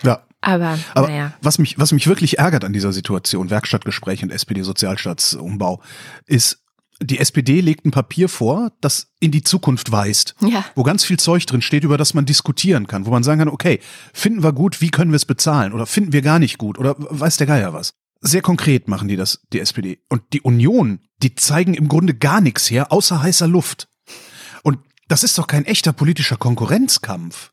Ja. 0.02 0.22
Aber, 0.40 0.78
Aber 0.94 1.08
naja. 1.08 1.32
was 1.42 1.58
mich, 1.58 1.78
was 1.78 1.92
mich 1.92 2.06
wirklich 2.06 2.38
ärgert 2.38 2.64
an 2.64 2.72
dieser 2.72 2.92
Situation, 2.92 3.50
Werkstattgespräch 3.50 4.22
und 4.22 4.30
SPD-Sozialstaatsumbau, 4.30 5.80
ist, 6.26 6.62
die 7.00 7.19
SPD 7.19 7.61
legt 7.61 7.85
ein 7.85 7.91
Papier 7.91 8.29
vor, 8.29 8.73
das 8.81 9.12
in 9.21 9.31
die 9.31 9.45
Zukunft 9.45 9.93
weist, 9.93 10.35
ja. 10.41 10.65
wo 10.75 10.83
ganz 10.83 11.05
viel 11.05 11.19
Zeug 11.19 11.47
drin 11.47 11.62
steht, 11.62 11.85
über 11.85 11.97
das 11.97 12.15
man 12.15 12.27
diskutieren 12.27 12.87
kann, 12.87 13.06
wo 13.06 13.11
man 13.11 13.23
sagen 13.23 13.39
kann, 13.39 13.49
okay, 13.49 13.81
finden 14.12 14.43
wir 14.43 14.53
gut, 14.53 14.81
wie 14.81 14.91
können 14.91 15.12
wir 15.12 15.17
es 15.17 15.25
bezahlen 15.25 15.73
oder 15.73 15.87
finden 15.87 16.12
wir 16.12 16.23
gar 16.23 16.39
nicht 16.39 16.59
gut 16.59 16.79
oder 16.79 16.97
weiß 16.99 17.37
der 17.37 17.47
Geier 17.47 17.73
was. 17.73 17.95
Sehr 18.21 18.43
konkret 18.43 18.89
machen 18.89 19.06
die 19.06 19.15
das, 19.15 19.43
die 19.53 19.61
SPD. 19.61 20.00
Und 20.09 20.23
die 20.33 20.41
Union, 20.41 21.00
die 21.23 21.37
zeigen 21.37 21.75
im 21.75 21.89
Grunde 21.89 22.15
gar 22.15 22.41
nichts 22.41 22.69
her, 22.69 22.91
außer 22.91 23.23
heißer 23.23 23.47
Luft. 23.47 23.89
Und 24.65 24.79
das 25.06 25.23
ist 25.23 25.39
doch 25.39 25.47
kein 25.47 25.65
echter 25.65 25.93
politischer 25.93 26.37
Konkurrenzkampf. 26.37 27.53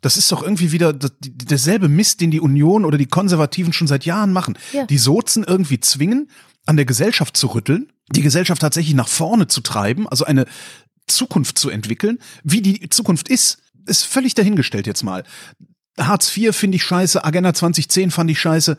Das 0.00 0.16
ist 0.16 0.30
doch 0.30 0.44
irgendwie 0.44 0.70
wieder 0.70 0.92
derselbe 0.92 1.88
Mist, 1.88 2.20
den 2.20 2.30
die 2.30 2.40
Union 2.40 2.84
oder 2.84 2.96
die 2.96 3.06
Konservativen 3.06 3.72
schon 3.72 3.88
seit 3.88 4.04
Jahren 4.04 4.32
machen. 4.32 4.56
Ja. 4.72 4.86
Die 4.86 4.98
Sozen 4.98 5.42
irgendwie 5.42 5.80
zwingen, 5.80 6.30
an 6.66 6.76
der 6.76 6.86
Gesellschaft 6.86 7.36
zu 7.36 7.48
rütteln, 7.48 7.90
die 8.12 8.22
Gesellschaft 8.22 8.60
tatsächlich 8.60 8.94
nach 8.94 9.08
vorne 9.08 9.48
zu 9.48 9.60
treiben, 9.60 10.08
also 10.08 10.24
eine 10.24 10.46
Zukunft 11.06 11.58
zu 11.58 11.70
entwickeln. 11.70 12.18
Wie 12.42 12.62
die 12.62 12.88
Zukunft 12.90 13.28
ist, 13.28 13.58
ist 13.86 14.04
völlig 14.04 14.34
dahingestellt 14.34 14.86
jetzt 14.86 15.02
mal. 15.02 15.24
Hartz 15.98 16.34
IV 16.36 16.54
finde 16.54 16.76
ich 16.76 16.84
scheiße, 16.84 17.24
Agenda 17.24 17.54
2010 17.54 18.10
fand 18.10 18.30
ich 18.30 18.38
scheiße, 18.38 18.76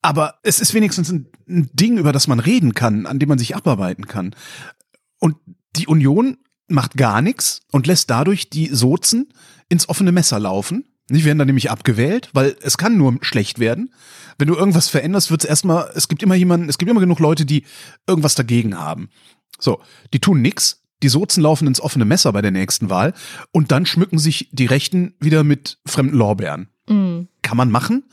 aber 0.00 0.38
es 0.42 0.58
ist 0.58 0.74
wenigstens 0.74 1.10
ein, 1.10 1.26
ein 1.48 1.70
Ding, 1.72 1.98
über 1.98 2.12
das 2.12 2.26
man 2.26 2.40
reden 2.40 2.74
kann, 2.74 3.06
an 3.06 3.18
dem 3.18 3.28
man 3.28 3.38
sich 3.38 3.54
abarbeiten 3.54 4.06
kann. 4.06 4.34
Und 5.18 5.36
die 5.76 5.86
Union 5.86 6.38
macht 6.68 6.96
gar 6.96 7.22
nichts 7.22 7.60
und 7.70 7.86
lässt 7.86 8.10
dadurch 8.10 8.48
die 8.48 8.68
Sozen 8.68 9.32
ins 9.68 9.88
offene 9.88 10.12
Messer 10.12 10.40
laufen. 10.40 10.84
Die 11.10 11.24
werden 11.24 11.38
dann 11.38 11.46
nämlich 11.46 11.70
abgewählt, 11.70 12.30
weil 12.32 12.56
es 12.62 12.78
kann 12.78 12.96
nur 12.96 13.18
schlecht 13.20 13.58
werden 13.58 13.92
wenn 14.38 14.48
du 14.48 14.54
irgendwas 14.54 14.88
veränderst, 14.88 15.30
wird 15.30 15.44
es 15.44 15.50
erstmal, 15.50 15.90
es 15.94 16.08
gibt 16.08 16.22
immer 16.22 16.34
jemanden, 16.34 16.68
es 16.68 16.78
gibt 16.78 16.90
immer 16.90 17.00
genug 17.00 17.18
Leute, 17.18 17.44
die 17.44 17.64
irgendwas 18.06 18.34
dagegen 18.34 18.78
haben. 18.78 19.10
So, 19.58 19.80
die 20.12 20.20
tun 20.20 20.42
nix, 20.42 20.82
die 21.02 21.08
Sozen 21.08 21.42
laufen 21.42 21.66
ins 21.66 21.80
offene 21.80 22.04
Messer 22.04 22.32
bei 22.32 22.42
der 22.42 22.50
nächsten 22.50 22.90
Wahl 22.90 23.12
und 23.50 23.72
dann 23.72 23.86
schmücken 23.86 24.18
sich 24.18 24.48
die 24.52 24.66
Rechten 24.66 25.14
wieder 25.20 25.44
mit 25.44 25.78
fremden 25.86 26.16
Lorbeeren. 26.16 26.68
Mhm. 26.88 27.28
Kann 27.42 27.56
man 27.56 27.70
machen, 27.70 28.04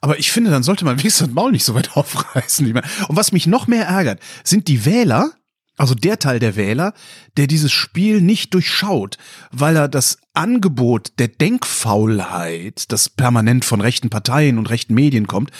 aber 0.00 0.18
ich 0.18 0.32
finde, 0.32 0.50
dann 0.50 0.62
sollte 0.62 0.84
man 0.84 0.98
wenigstens 0.98 1.26
das 1.26 1.34
Maul 1.34 1.52
nicht 1.52 1.64
so 1.64 1.74
weit 1.74 1.96
aufreißen. 1.96 2.66
Und 2.66 3.16
was 3.16 3.32
mich 3.32 3.46
noch 3.46 3.66
mehr 3.66 3.86
ärgert, 3.86 4.20
sind 4.44 4.68
die 4.68 4.84
Wähler, 4.84 5.32
also 5.76 5.94
der 5.94 6.18
Teil 6.18 6.38
der 6.38 6.56
Wähler, 6.56 6.94
der 7.36 7.46
dieses 7.46 7.72
Spiel 7.72 8.20
nicht 8.20 8.54
durchschaut, 8.54 9.18
weil 9.50 9.76
er 9.76 9.88
das 9.88 10.18
Angebot 10.32 11.12
der 11.18 11.28
Denkfaulheit, 11.28 12.90
das 12.90 13.08
permanent 13.08 13.64
von 13.64 13.80
rechten 13.80 14.10
Parteien 14.10 14.58
und 14.58 14.70
rechten 14.70 14.94
Medien 14.94 15.26
kommt, 15.26 15.50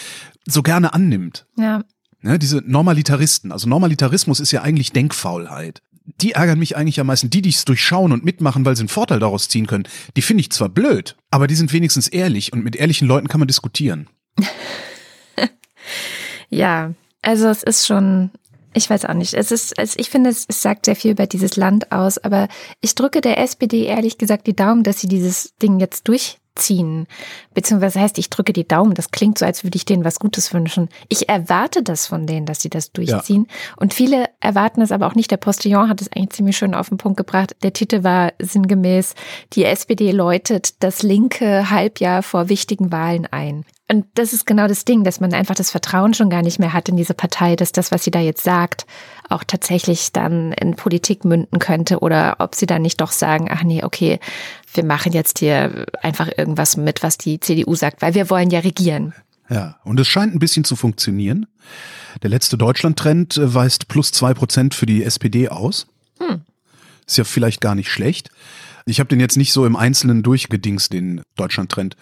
so 0.46 0.62
gerne 0.62 0.94
annimmt. 0.94 1.46
Ja. 1.58 1.85
Ne, 2.23 2.38
diese 2.38 2.62
Normalitaristen, 2.64 3.52
also 3.52 3.68
Normalitarismus 3.68 4.40
ist 4.40 4.52
ja 4.52 4.62
eigentlich 4.62 4.92
Denkfaulheit. 4.92 5.82
Die 6.20 6.32
ärgern 6.32 6.58
mich 6.58 6.76
eigentlich 6.76 7.00
am 7.00 7.08
meisten. 7.08 7.30
Die, 7.30 7.42
die 7.42 7.50
es 7.50 7.64
durchschauen 7.64 8.12
und 8.12 8.25
mitmachen, 8.25 8.64
weil 8.64 8.76
sie 8.76 8.82
einen 8.82 8.88
Vorteil 8.88 9.18
daraus 9.18 9.49
ziehen 9.49 9.66
können, 9.66 9.88
die 10.16 10.23
finde 10.23 10.40
ich 10.40 10.50
zwar 10.50 10.68
blöd, 10.68 11.16
aber 11.30 11.46
die 11.46 11.56
sind 11.56 11.73
wenigstens 11.73 12.08
ehrlich 12.08 12.52
und 12.52 12.64
mit 12.64 12.76
ehrlichen 12.76 13.08
Leuten 13.08 13.28
kann 13.28 13.40
man 13.40 13.49
diskutieren. 13.49 14.08
ja, 16.49 16.92
also 17.23 17.49
es 17.49 17.62
ist 17.64 17.87
schon 17.87 18.30
ich 18.76 18.90
weiß 18.90 19.06
auch 19.06 19.14
nicht. 19.14 19.35
Es 19.35 19.50
ist, 19.52 19.78
also 19.78 19.95
ich 19.99 20.11
finde, 20.11 20.30
es, 20.30 20.45
es 20.49 20.61
sagt 20.61 20.85
sehr 20.85 20.97
viel 20.97 21.12
über 21.12 21.26
dieses 21.26 21.56
Land 21.56 21.92
aus, 21.92 22.18
aber 22.18 22.49
ich 22.83 22.95
drücke 22.95 23.23
der 23.23 23.38
SPD 23.38 23.85
ehrlich 23.85 24.18
gesagt 24.18 24.47
die 24.47 24.54
Daumen, 24.54 24.83
dass 24.83 25.00
sie 25.00 25.09
dieses 25.09 25.54
Ding 25.62 25.80
jetzt 25.80 26.06
durchziehen. 26.09 27.06
Beziehungsweise 27.54 28.00
heißt, 28.00 28.18
ich 28.18 28.28
drücke 28.28 28.52
die 28.52 28.68
Daumen. 28.68 28.92
Das 28.92 29.11
klingt 29.11 29.38
so, 29.38 29.47
als 29.47 29.64
würde 29.64 29.76
ich 29.76 29.87
denen 29.87 30.04
was 30.04 30.18
Gutes 30.18 30.52
wünschen. 30.52 30.90
Ich 31.09 31.30
erwarte 31.30 31.83
das 31.83 32.06
von 32.06 32.26
denen, 32.26 32.45
dass 32.45 32.61
sie 32.61 32.68
das 32.68 32.92
durchziehen. 32.92 33.47
Ja. 33.49 33.76
Und 33.78 33.95
viele 33.95 34.26
erwarten 34.40 34.83
es 34.83 34.92
aber 34.92 35.06
auch 35.06 35.14
nicht. 35.14 35.30
Der 35.30 35.38
Postillon 35.38 35.88
hat 35.88 36.02
es 36.02 36.12
eigentlich 36.12 36.30
ziemlich 36.30 36.59
schön 36.59 36.75
auf 36.75 36.90
den 36.90 36.99
Punkt 36.99 37.16
gebracht. 37.16 37.56
Der 37.62 37.73
Titel 37.73 38.04
war 38.04 38.35
sinngemäß, 38.38 39.14
die 39.54 39.64
SPD 39.64 40.11
läutet 40.11 40.83
das 40.83 41.02
linke 41.02 41.71
Halbjahr 41.71 42.23
vor 42.23 42.50
wichtigen 42.50 42.92
Wahlen 42.92 43.26
ein. 43.30 43.64
Und 43.88 44.05
das 44.14 44.33
ist 44.33 44.47
genau 44.47 44.66
das 44.66 44.85
Ding, 44.85 45.05
dass 45.05 45.21
man 45.21 45.33
einfach 45.33 45.55
das 45.55 45.71
Vertrauen 45.71 46.12
schon 46.12 46.28
gar 46.28 46.43
nicht 46.43 46.59
mehr 46.59 46.73
hat 46.73 46.88
in 46.88 46.97
diese 46.97 47.14
Partei, 47.14 47.55
dass 47.55 47.71
das, 47.71 47.93
was 47.93 48.02
sie 48.02 48.11
da 48.11 48.19
jetzt 48.19 48.43
sagt, 48.43 48.85
auch 49.28 49.45
tatsächlich 49.45 50.11
dann 50.11 50.52
in 50.52 50.75
Politik 50.75 51.25
münden 51.25 51.61
könnte 51.61 52.00
oder 52.00 52.37
ob 52.40 52.57
sie 52.57 52.66
dann 52.66 52.83
nicht 52.83 53.00
doch 53.00 53.12
sagen, 53.12 53.49
ach 53.49 53.62
nee, 53.62 53.85
okay, 53.85 54.19
wir 54.75 54.85
machen 54.85 55.12
jetzt 55.12 55.38
hier 55.38 55.87
einfach 56.02 56.28
irgendwas 56.37 56.76
mit, 56.76 57.05
was 57.05 57.16
die 57.16 57.38
CDU 57.38 57.76
sagt, 57.76 58.02
weil 58.02 58.14
wir 58.14 58.28
wollen 58.28 58.50
ja 58.50 58.59
regieren. 58.61 59.14
Ja, 59.49 59.76
und 59.85 60.00
es 60.00 60.09
scheint 60.09 60.35
ein 60.35 60.40
bisschen 60.40 60.64
zu 60.64 60.75
funktionieren. 60.75 61.47
Der 62.23 62.31
letzte 62.31 62.59
Deutschland-Trend 62.59 63.37
äh, 63.37 63.55
weist 63.55 63.87
plus 63.87 64.11
zwei 64.11 64.35
Prozent 64.35 64.75
für 64.75 64.87
die 64.87 65.05
SPD 65.05 65.49
aus. 65.49 65.87
Hm. 66.19 66.40
Ist 67.07 67.19
ja 67.19 67.25
vielleicht 67.25 67.61
gar 67.61 67.76
nicht 67.76 67.90
schlecht. 67.90 68.31
Ich 68.88 69.00
habe 69.00 69.09
den 69.09 69.19
jetzt 69.19 69.37
nicht 69.37 69.52
so 69.52 69.66
im 69.66 69.75
Einzelnen 69.75 70.23
durchgedingst, 70.23 70.93
den 70.93 71.21
Deutschland-Trend. 71.35 71.97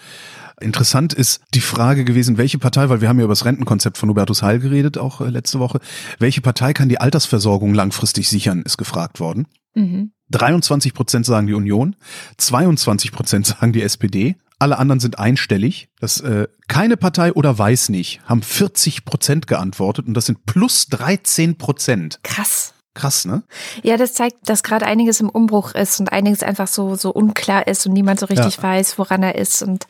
Interessant 0.61 1.14
ist 1.14 1.41
die 1.55 1.62
Frage 1.62 2.05
gewesen, 2.05 2.37
welche 2.37 2.59
Partei, 2.59 2.91
weil 2.91 3.00
wir 3.00 3.09
haben 3.09 3.19
ja 3.19 3.25
über 3.25 3.33
das 3.33 3.47
Rentenkonzept 3.47 3.97
von 3.97 4.11
Hubertus 4.11 4.43
Heil 4.43 4.61
geredet, 4.61 4.99
auch 4.99 5.23
äh, 5.23 5.31
letzte 5.31 5.59
Woche, 5.59 5.81
welche 6.19 6.43
Partei 6.43 6.75
kann 6.75 6.91
die 6.91 7.00
Altersversorgung 7.00 7.73
langfristig 7.73 8.29
sichern, 8.29 8.62
ist 8.62 8.76
gefragt 8.76 9.19
worden. 9.19 9.49
Mhm. 9.75 10.12
23 10.31 10.93
Prozent 10.93 11.26
sagen 11.26 11.47
die 11.47 11.55
Union, 11.55 11.97
22 12.37 13.12
Prozent 13.12 13.47
sagen 13.47 13.73
die 13.73 13.83
SPD, 13.83 14.37
alle 14.59 14.79
anderen 14.79 15.00
sind 15.00 15.19
einstellig. 15.19 15.88
Das 16.00 16.21
äh, 16.21 16.49
keine 16.69 16.97
Partei 16.97 17.33
oder 17.33 17.59
weiß 17.59 17.88
nicht 17.88 18.21
haben 18.25 18.43
40 18.43 19.07
Prozent 19.07 19.47
geantwortet 19.47 20.07
und 20.07 20.14
das 20.14 20.26
sind 20.26 20.45
plus 20.45 20.87
13 20.88 21.57
Prozent. 21.57 22.21
Krass. 22.23 22.74
Krass, 22.95 23.25
ne? 23.25 23.43
Ja, 23.83 23.97
das 23.97 24.15
zeigt, 24.15 24.49
dass 24.49 24.63
gerade 24.63 24.87
einiges 24.87 25.21
im 25.21 25.29
Umbruch 25.29 25.75
ist 25.75 25.99
und 26.01 26.13
einiges 26.13 26.43
einfach 26.43 26.69
so 26.69 26.95
so 26.95 27.11
unklar 27.11 27.67
ist 27.67 27.87
und 27.87 27.93
niemand 27.93 28.21
so 28.21 28.27
richtig 28.27 28.57
ja. 28.57 28.63
weiß, 28.63 28.99
woran 28.99 29.23
er 29.23 29.35
ist 29.35 29.63
und 29.63 29.87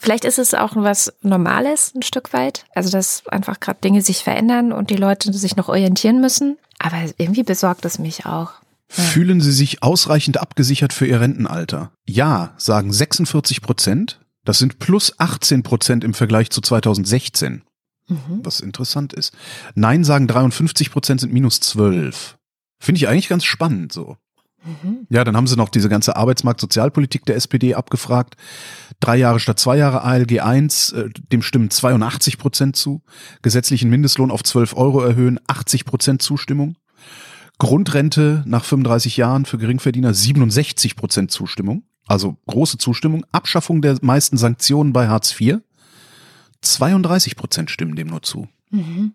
Vielleicht 0.00 0.24
ist 0.24 0.38
es 0.38 0.54
auch 0.54 0.76
was 0.76 1.12
Normales 1.22 1.92
ein 1.94 2.02
Stück 2.02 2.32
weit. 2.32 2.64
Also, 2.74 2.90
dass 2.90 3.26
einfach 3.26 3.60
gerade 3.60 3.80
Dinge 3.82 4.02
sich 4.02 4.22
verändern 4.22 4.72
und 4.72 4.90
die 4.90 4.96
Leute 4.96 5.32
sich 5.32 5.56
noch 5.56 5.68
orientieren 5.68 6.20
müssen. 6.20 6.56
Aber 6.78 6.96
irgendwie 7.16 7.42
besorgt 7.42 7.84
es 7.84 7.98
mich 7.98 8.24
auch. 8.24 8.52
Ja. 8.96 9.04
Fühlen 9.04 9.40
Sie 9.40 9.52
sich 9.52 9.82
ausreichend 9.82 10.40
abgesichert 10.40 10.92
für 10.92 11.06
Ihr 11.06 11.20
Rentenalter? 11.20 11.90
Ja, 12.06 12.54
sagen 12.56 12.92
46 12.92 13.60
Prozent. 13.60 14.20
Das 14.44 14.58
sind 14.58 14.78
plus 14.78 15.18
18 15.18 15.62
Prozent 15.62 16.04
im 16.04 16.14
Vergleich 16.14 16.50
zu 16.50 16.60
2016. 16.60 17.62
Mhm. 18.08 18.40
Was 18.42 18.60
interessant 18.60 19.12
ist. 19.12 19.34
Nein, 19.74 20.04
sagen 20.04 20.26
53 20.26 20.90
Prozent 20.90 21.20
sind 21.20 21.32
minus 21.32 21.60
12. 21.60 22.38
Finde 22.80 22.98
ich 22.98 23.08
eigentlich 23.08 23.28
ganz 23.28 23.44
spannend 23.44 23.92
so. 23.92 24.16
Mhm. 24.64 25.06
Ja, 25.08 25.24
dann 25.24 25.36
haben 25.36 25.46
sie 25.46 25.56
noch 25.56 25.68
diese 25.68 25.88
ganze 25.88 26.16
Arbeitsmarktsozialpolitik 26.16 27.24
der 27.24 27.36
SPD 27.36 27.74
abgefragt. 27.74 28.36
Drei 29.00 29.16
Jahre 29.16 29.40
statt 29.40 29.58
zwei 29.58 29.76
Jahre 29.76 30.02
ALG 30.02 30.40
1, 30.40 30.92
äh, 30.92 31.08
dem 31.32 31.42
stimmen 31.42 31.70
82 31.70 32.38
Prozent 32.38 32.76
zu. 32.76 33.02
Gesetzlichen 33.42 33.90
Mindestlohn 33.90 34.30
auf 34.30 34.42
12 34.42 34.76
Euro 34.76 35.00
erhöhen, 35.00 35.38
80 35.46 35.84
Prozent 35.84 36.22
Zustimmung. 36.22 36.76
Grundrente 37.58 38.42
nach 38.46 38.64
35 38.64 39.16
Jahren 39.16 39.44
für 39.44 39.58
Geringverdiener 39.58 40.14
67 40.14 40.96
Prozent 40.96 41.30
Zustimmung. 41.30 41.84
Also 42.06 42.36
große 42.46 42.78
Zustimmung. 42.78 43.24
Abschaffung 43.32 43.82
der 43.82 43.98
meisten 44.00 44.36
Sanktionen 44.36 44.92
bei 44.92 45.08
Hartz 45.08 45.38
IV. 45.38 45.58
32 46.62 47.36
Prozent 47.36 47.70
stimmen 47.70 47.96
dem 47.96 48.08
nur 48.08 48.22
zu. 48.22 48.48
Mhm. 48.70 49.14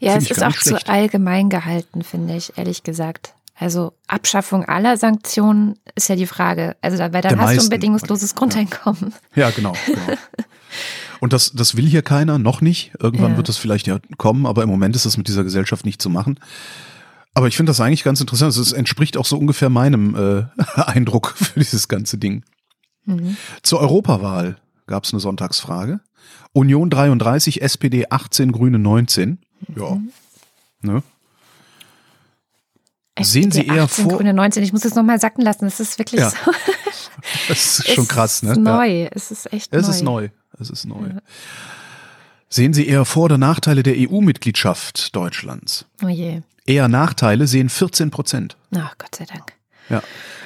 Ja, 0.00 0.12
Find 0.12 0.24
es 0.24 0.30
ist 0.36 0.42
auch 0.42 0.56
zu 0.56 0.86
allgemein 0.86 1.48
gehalten, 1.48 2.02
finde 2.02 2.36
ich, 2.36 2.56
ehrlich 2.56 2.82
gesagt. 2.82 3.34
Also 3.54 3.92
Abschaffung 4.06 4.64
aller 4.64 4.96
Sanktionen 4.96 5.78
ist 5.94 6.08
ja 6.08 6.16
die 6.16 6.26
Frage. 6.26 6.76
Also 6.80 6.96
da, 6.98 7.12
weil 7.12 7.22
dann 7.22 7.40
hast 7.40 7.56
du 7.56 7.62
ein 7.62 7.68
bedingungsloses 7.68 8.34
Grundeinkommen. 8.34 9.14
Ja, 9.34 9.50
genau. 9.50 9.74
genau. 9.86 10.18
Und 11.20 11.32
das, 11.32 11.52
das 11.52 11.76
will 11.76 11.86
hier 11.86 12.02
keiner, 12.02 12.38
noch 12.38 12.60
nicht. 12.60 12.92
Irgendwann 12.98 13.32
ja. 13.32 13.36
wird 13.36 13.48
das 13.48 13.56
vielleicht 13.56 13.86
ja 13.86 14.00
kommen, 14.18 14.46
aber 14.46 14.64
im 14.64 14.68
Moment 14.68 14.96
ist 14.96 15.06
das 15.06 15.16
mit 15.16 15.28
dieser 15.28 15.44
Gesellschaft 15.44 15.84
nicht 15.84 16.02
zu 16.02 16.10
machen. 16.10 16.40
Aber 17.34 17.46
ich 17.46 17.56
finde 17.56 17.70
das 17.70 17.80
eigentlich 17.80 18.02
ganz 18.02 18.20
interessant. 18.20 18.56
Es 18.56 18.72
entspricht 18.72 19.16
auch 19.16 19.24
so 19.24 19.38
ungefähr 19.38 19.68
meinem 19.68 20.16
äh, 20.16 20.62
Eindruck 20.80 21.34
für 21.36 21.60
dieses 21.60 21.86
ganze 21.86 22.18
Ding. 22.18 22.44
Mhm. 23.04 23.36
Zur 23.62 23.80
Europawahl 23.80 24.56
gab 24.86 25.04
es 25.04 25.12
eine 25.12 25.20
Sonntagsfrage. 25.20 26.00
Union 26.52 26.90
33, 26.90 27.62
SPD 27.62 28.06
18, 28.10 28.52
Grüne 28.52 28.78
19. 28.78 29.38
Mhm. 29.68 29.76
Ja. 29.76 30.00
Ne? 30.82 31.02
Sehen 33.20 33.50
Sie 33.50 33.66
eher 33.66 33.84
18, 33.84 34.04
vor. 34.08 34.18
Grüne 34.18 34.32
19, 34.32 34.62
ich 34.62 34.72
muss 34.72 34.84
es 34.84 34.94
nochmal 34.94 35.20
sacken 35.20 35.42
lassen. 35.42 35.64
Das 35.66 35.80
ist 35.80 35.98
wirklich 35.98 36.20
ja. 36.20 36.30
so. 36.30 36.36
das 37.48 37.80
ist 37.80 37.94
schon 37.94 38.08
krass, 38.08 38.42
ne? 38.42 38.52
Es 38.52 38.56
ist 38.56 38.62
neu. 38.62 39.08
Es 39.10 39.30
ist 39.30 39.52
echt 39.52 39.72
es 39.72 39.82
neu. 39.82 39.88
Es 39.88 39.96
ist 39.96 40.02
neu. 40.02 40.28
Es 40.58 40.70
ist 40.70 40.84
neu. 40.86 41.06
Ja. 41.08 41.20
Sehen 42.48 42.74
Sie 42.74 42.86
eher 42.86 43.04
Vor- 43.04 43.24
oder 43.24 43.38
Nachteile 43.38 43.82
der 43.82 43.94
EU-Mitgliedschaft 43.96 45.14
Deutschlands? 45.16 45.86
Oh 46.02 46.08
je. 46.08 46.42
Eher 46.66 46.88
Nachteile 46.88 47.46
sehen 47.46 47.68
14 47.68 48.10
Prozent. 48.10 48.56
Ach, 48.74 48.96
Gott 48.98 49.14
sei 49.14 49.24
Dank. 49.24 49.54
Ja. 49.92 50.02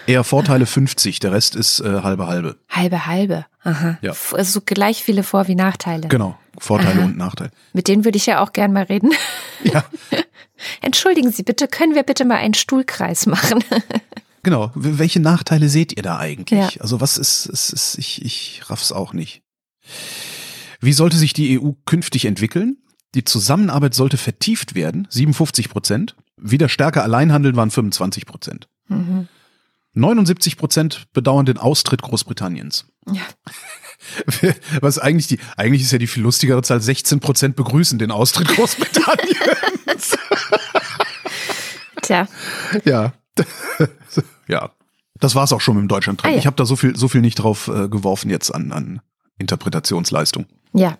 Eher 0.06 0.22
Vorteile 0.22 0.66
50, 0.66 1.18
der 1.18 1.32
Rest 1.32 1.56
ist 1.56 1.80
äh, 1.80 2.02
halbe 2.02 2.26
halbe. 2.28 2.56
Halbe 2.68 3.06
halbe. 3.06 3.46
Aha. 3.62 3.98
Ja. 4.02 4.12
Also 4.32 4.60
gleich 4.60 5.02
viele 5.02 5.22
Vor- 5.22 5.48
wie 5.48 5.54
Nachteile. 5.56 6.06
Genau, 6.08 6.38
Vorteile 6.58 7.00
Aha. 7.00 7.04
und 7.06 7.16
Nachteile. 7.16 7.50
Mit 7.72 7.88
denen 7.88 8.04
würde 8.04 8.16
ich 8.16 8.26
ja 8.26 8.40
auch 8.42 8.52
gern 8.52 8.72
mal 8.72 8.84
reden. 8.84 9.10
Ja. 9.64 9.84
Entschuldigen 10.80 11.32
Sie 11.32 11.42
bitte, 11.42 11.66
können 11.68 11.94
wir 11.94 12.02
bitte 12.04 12.24
mal 12.24 12.36
einen 12.36 12.54
Stuhlkreis 12.54 13.26
machen? 13.26 13.64
genau. 14.42 14.70
Welche 14.74 15.20
Nachteile 15.20 15.68
seht 15.68 15.96
ihr 15.96 16.02
da 16.02 16.18
eigentlich? 16.18 16.58
Ja. 16.74 16.80
Also 16.80 17.00
was 17.00 17.18
ist, 17.18 17.46
ist, 17.46 17.70
ist 17.70 17.98
ich, 17.98 18.24
ich 18.24 18.62
raff's 18.66 18.92
auch 18.92 19.12
nicht. 19.12 19.42
Wie 20.80 20.92
sollte 20.92 21.16
sich 21.16 21.32
die 21.32 21.60
EU 21.60 21.72
künftig 21.84 22.24
entwickeln? 22.26 22.78
Die 23.14 23.24
Zusammenarbeit 23.24 23.94
sollte 23.94 24.18
vertieft 24.18 24.74
werden, 24.74 25.06
57 25.10 25.68
Prozent. 25.68 26.16
Wieder 26.36 26.68
stärker 26.68 27.02
Alleinhandeln 27.02 27.56
waren 27.56 27.70
25 27.70 28.26
Prozent. 28.26 28.68
Mhm. 28.88 29.28
79 29.96 30.56
Prozent 30.56 31.06
bedauern 31.12 31.46
den 31.46 31.58
Austritt 31.58 32.02
Großbritanniens. 32.02 32.86
Ja. 33.10 33.22
Was 34.80 34.98
eigentlich 34.98 35.26
die, 35.26 35.38
eigentlich 35.56 35.82
ist 35.82 35.90
ja 35.90 35.98
die 35.98 36.06
viel 36.06 36.22
lustigere 36.22 36.62
Zahl, 36.62 36.80
16 36.80 37.20
Prozent 37.20 37.56
begrüßen 37.56 37.98
den 37.98 38.10
Austritt 38.10 38.48
Großbritanniens. 38.48 40.18
Tja. 42.02 42.28
Ja. 42.84 43.14
ja. 44.48 44.70
Das 45.18 45.34
war's 45.34 45.52
auch 45.52 45.62
schon 45.62 45.76
mit 45.76 45.82
dem 45.84 45.88
Deutschland-Trend. 45.88 46.30
Ah, 46.30 46.34
ja. 46.34 46.38
Ich 46.38 46.46
habe 46.46 46.56
da 46.56 46.66
so 46.66 46.76
viel, 46.76 46.94
so 46.94 47.08
viel 47.08 47.22
nicht 47.22 47.36
drauf 47.36 47.68
äh, 47.68 47.88
geworfen 47.88 48.28
jetzt 48.28 48.54
an, 48.54 48.72
an 48.72 49.00
Interpretationsleistung. 49.38 50.44
Ja. 50.74 50.98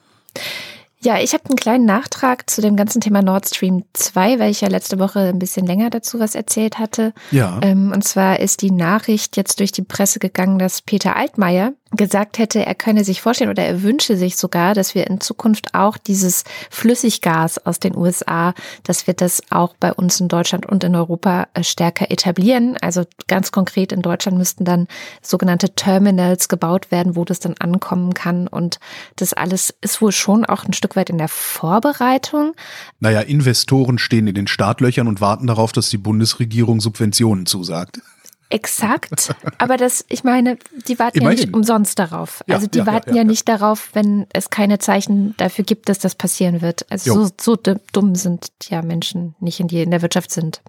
Ja, 1.07 1.21
ich 1.21 1.35
habe 1.35 1.45
einen 1.45 1.55
kleinen 1.55 1.85
Nachtrag 1.85 2.51
zu 2.51 2.61
dem 2.61 2.75
ganzen 2.75 3.01
Thema 3.01 3.23
Nord 3.23 3.47
Stream 3.47 3.85
2, 3.93 4.41
weil 4.41 4.51
ich 4.51 4.63
ja 4.63 4.67
letzte 4.67 4.99
Woche 4.99 5.21
ein 5.21 5.39
bisschen 5.39 5.65
länger 5.65 5.89
dazu 5.89 6.19
was 6.19 6.35
erzählt 6.35 6.81
hatte. 6.81 7.15
Ja. 7.31 7.61
Ähm, 7.63 7.93
und 7.95 8.03
zwar 8.03 8.41
ist 8.41 8.61
die 8.61 8.73
Nachricht 8.73 9.37
jetzt 9.37 9.61
durch 9.61 9.71
die 9.71 9.85
Presse 9.85 10.19
gegangen, 10.19 10.59
dass 10.59 10.83
Peter 10.83 11.15
Altmaier 11.15 11.75
gesagt 11.93 12.39
hätte, 12.39 12.67
er 12.67 12.75
könne 12.75 13.05
sich 13.05 13.21
vorstellen 13.21 13.51
oder 13.51 13.63
er 13.63 13.83
wünsche 13.83 14.17
sich 14.17 14.37
sogar, 14.37 14.75
dass 14.75 14.95
wir 14.95 15.07
in 15.07 15.21
Zukunft 15.21 15.75
auch 15.75 15.97
dieses 15.97 16.43
Flüssiggas 16.69 17.65
aus 17.65 17.79
den 17.79 17.97
USA, 17.97 18.55
dass 18.83 19.07
wir 19.07 19.15
das 19.15 19.41
auch 19.51 19.75
bei 19.79 19.93
uns 19.93 20.19
in 20.21 20.29
Deutschland 20.29 20.67
und 20.67 20.83
in 20.83 20.97
Europa 20.97 21.47
äh, 21.55 21.63
stärker 21.63 22.11
etablieren. 22.11 22.77
Also 22.81 23.05
ganz 23.29 23.53
konkret 23.53 23.93
in 23.93 24.03
Deutschland 24.03 24.37
müssten 24.37 24.65
dann 24.65 24.89
sogenannte 25.23 25.75
Terminals 25.75 26.49
gebaut 26.49 26.91
werden, 26.91 27.15
wo 27.15 27.25
das 27.25 27.39
dann 27.39 27.55
ankommen 27.59 28.15
kann. 28.15 28.49
Und 28.49 28.81
das 29.15 29.33
alles 29.33 29.73
ist 29.81 30.03
wohl 30.03 30.13
schon 30.13 30.45
auch 30.45 30.65
ein 30.65 30.73
Stück 30.73 30.97
weit 30.97 31.09
in 31.09 31.19
der 31.19 31.29
Vorbereitung. 31.29 32.55
Naja, 32.99 33.21
Investoren 33.21 33.99
stehen 33.99 34.27
in 34.27 34.35
den 34.35 34.49
Startlöchern 34.49 35.07
und 35.07 35.21
warten 35.21 35.47
darauf, 35.47 35.71
dass 35.71 35.89
die 35.89 35.99
Bundesregierung 35.99 36.81
Subventionen 36.81 37.47
zusagt. 37.47 38.01
Exakt. 38.49 39.35
Aber 39.59 39.77
das, 39.77 40.05
ich 40.09 40.23
meine, 40.23 40.59
die 40.87 40.99
warten 40.99 41.19
Immerhin. 41.19 41.39
ja 41.39 41.45
nicht 41.47 41.55
umsonst 41.55 41.99
darauf. 41.99 42.45
Ja, 42.47 42.57
also 42.57 42.67
die 42.67 42.79
ja, 42.79 42.87
warten 42.87 43.11
ja, 43.11 43.17
ja, 43.17 43.25
nicht 43.25 43.49
darauf, 43.49 43.91
wenn 43.93 44.27
es 44.33 44.51
keine 44.51 44.79
Zeichen 44.79 45.35
dafür 45.37 45.65
gibt, 45.65 45.89
dass 45.89 45.99
das 45.99 46.15
passieren 46.15 46.63
wird. 46.63 46.87
Also 46.89 47.27
so, 47.27 47.57
so 47.57 47.75
dumm 47.93 48.15
sind 48.15 48.49
ja 48.69 48.83
Menschen 48.83 49.35
nicht, 49.41 49.59
in 49.59 49.69
die 49.69 49.83
in 49.83 49.91
der 49.91 50.03
Wirtschaft 50.03 50.31
sind. 50.31 50.63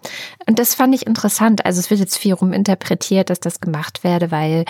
Und 0.48 0.60
das 0.60 0.74
fand 0.74 0.96
ich 0.96 1.06
interessant. 1.06 1.66
Also 1.66 1.80
es 1.80 1.90
wird 1.90 2.00
jetzt 2.00 2.18
viel 2.18 2.34
ruminterpretiert, 2.34 3.30
dass 3.30 3.40
das 3.40 3.60
gemacht 3.60 4.04
werde, 4.04 4.32
weil 4.32 4.66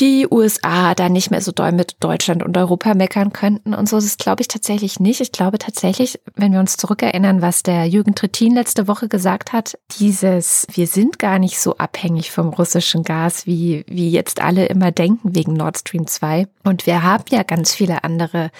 die 0.00 0.26
USA 0.30 0.94
da 0.94 1.08
nicht 1.08 1.30
mehr 1.30 1.40
so 1.40 1.52
doll 1.52 1.72
mit 1.72 1.96
Deutschland 2.00 2.42
und 2.42 2.56
Europa 2.56 2.94
meckern 2.94 3.32
könnten 3.32 3.74
und 3.74 3.88
so. 3.88 3.96
Das 3.96 4.18
glaube 4.18 4.42
ich 4.42 4.48
tatsächlich 4.48 5.00
nicht. 5.00 5.20
Ich 5.20 5.32
glaube 5.32 5.58
tatsächlich, 5.58 6.20
wenn 6.34 6.52
wir 6.52 6.60
uns 6.60 6.76
zurückerinnern, 6.76 7.40
was 7.40 7.62
der 7.62 7.86
Jürgen 7.86 8.14
Trittin 8.14 8.54
letzte 8.54 8.88
Woche 8.88 9.08
gesagt 9.08 9.52
hat, 9.52 9.78
dieses, 9.98 10.66
wir 10.70 10.86
sind 10.86 11.18
gar 11.18 11.38
nicht 11.38 11.58
so 11.58 11.78
abhängig 11.78 12.15
vom 12.22 12.48
russischen 12.48 13.02
Gas, 13.02 13.46
wie, 13.46 13.84
wie 13.88 14.10
jetzt 14.10 14.40
alle 14.40 14.66
immer 14.66 14.92
denken 14.92 15.34
wegen 15.34 15.52
Nord 15.52 15.78
Stream 15.78 16.06
2. 16.06 16.46
Und 16.64 16.86
wir 16.86 17.02
haben 17.02 17.24
ja 17.30 17.42
ganz 17.42 17.74
viele 17.74 18.04
andere 18.04 18.50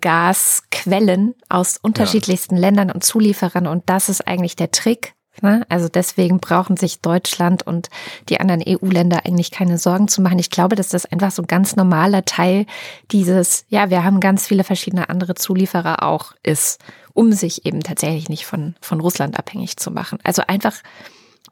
Gasquellen 0.00 1.34
aus 1.48 1.78
unterschiedlichsten 1.80 2.56
ja. 2.56 2.62
Ländern 2.62 2.90
und 2.90 3.04
Zulieferern. 3.04 3.66
Und 3.66 3.84
das 3.86 4.08
ist 4.08 4.26
eigentlich 4.26 4.56
der 4.56 4.70
Trick, 4.70 5.14
Ne? 5.40 5.64
Also 5.70 5.88
deswegen 5.88 6.40
brauchen 6.40 6.76
sich 6.76 7.00
Deutschland 7.00 7.66
und 7.66 7.88
die 8.28 8.38
anderen 8.38 8.62
EU-Länder 8.66 9.24
eigentlich 9.24 9.50
keine 9.50 9.78
Sorgen 9.78 10.06
zu 10.06 10.20
machen. 10.20 10.38
Ich 10.38 10.50
glaube, 10.50 10.76
dass 10.76 10.90
das 10.90 11.06
einfach 11.06 11.30
so 11.30 11.42
ein 11.42 11.46
ganz 11.46 11.74
normaler 11.74 12.26
Teil 12.26 12.66
dieses, 13.10 13.64
ja, 13.68 13.88
wir 13.88 14.04
haben 14.04 14.20
ganz 14.20 14.46
viele 14.46 14.62
verschiedene 14.62 15.08
andere 15.08 15.34
Zulieferer 15.34 16.02
auch 16.02 16.34
ist, 16.42 16.80
um 17.14 17.32
sich 17.32 17.64
eben 17.64 17.80
tatsächlich 17.80 18.28
nicht 18.28 18.44
von, 18.44 18.74
von 18.82 19.00
Russland 19.00 19.38
abhängig 19.38 19.78
zu 19.78 19.90
machen. 19.90 20.18
Also 20.22 20.42
einfach 20.46 20.74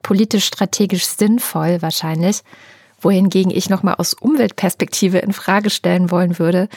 politisch 0.02 0.46
strategisch 0.46 1.06
sinnvoll 1.06 1.82
wahrscheinlich, 1.82 2.42
wohingegen 3.00 3.50
ich 3.50 3.70
nochmal 3.70 3.96
aus 3.96 4.14
Umweltperspektive 4.14 5.18
in 5.18 5.32
Frage 5.32 5.70
stellen 5.70 6.10
wollen 6.10 6.38
würde, 6.38 6.68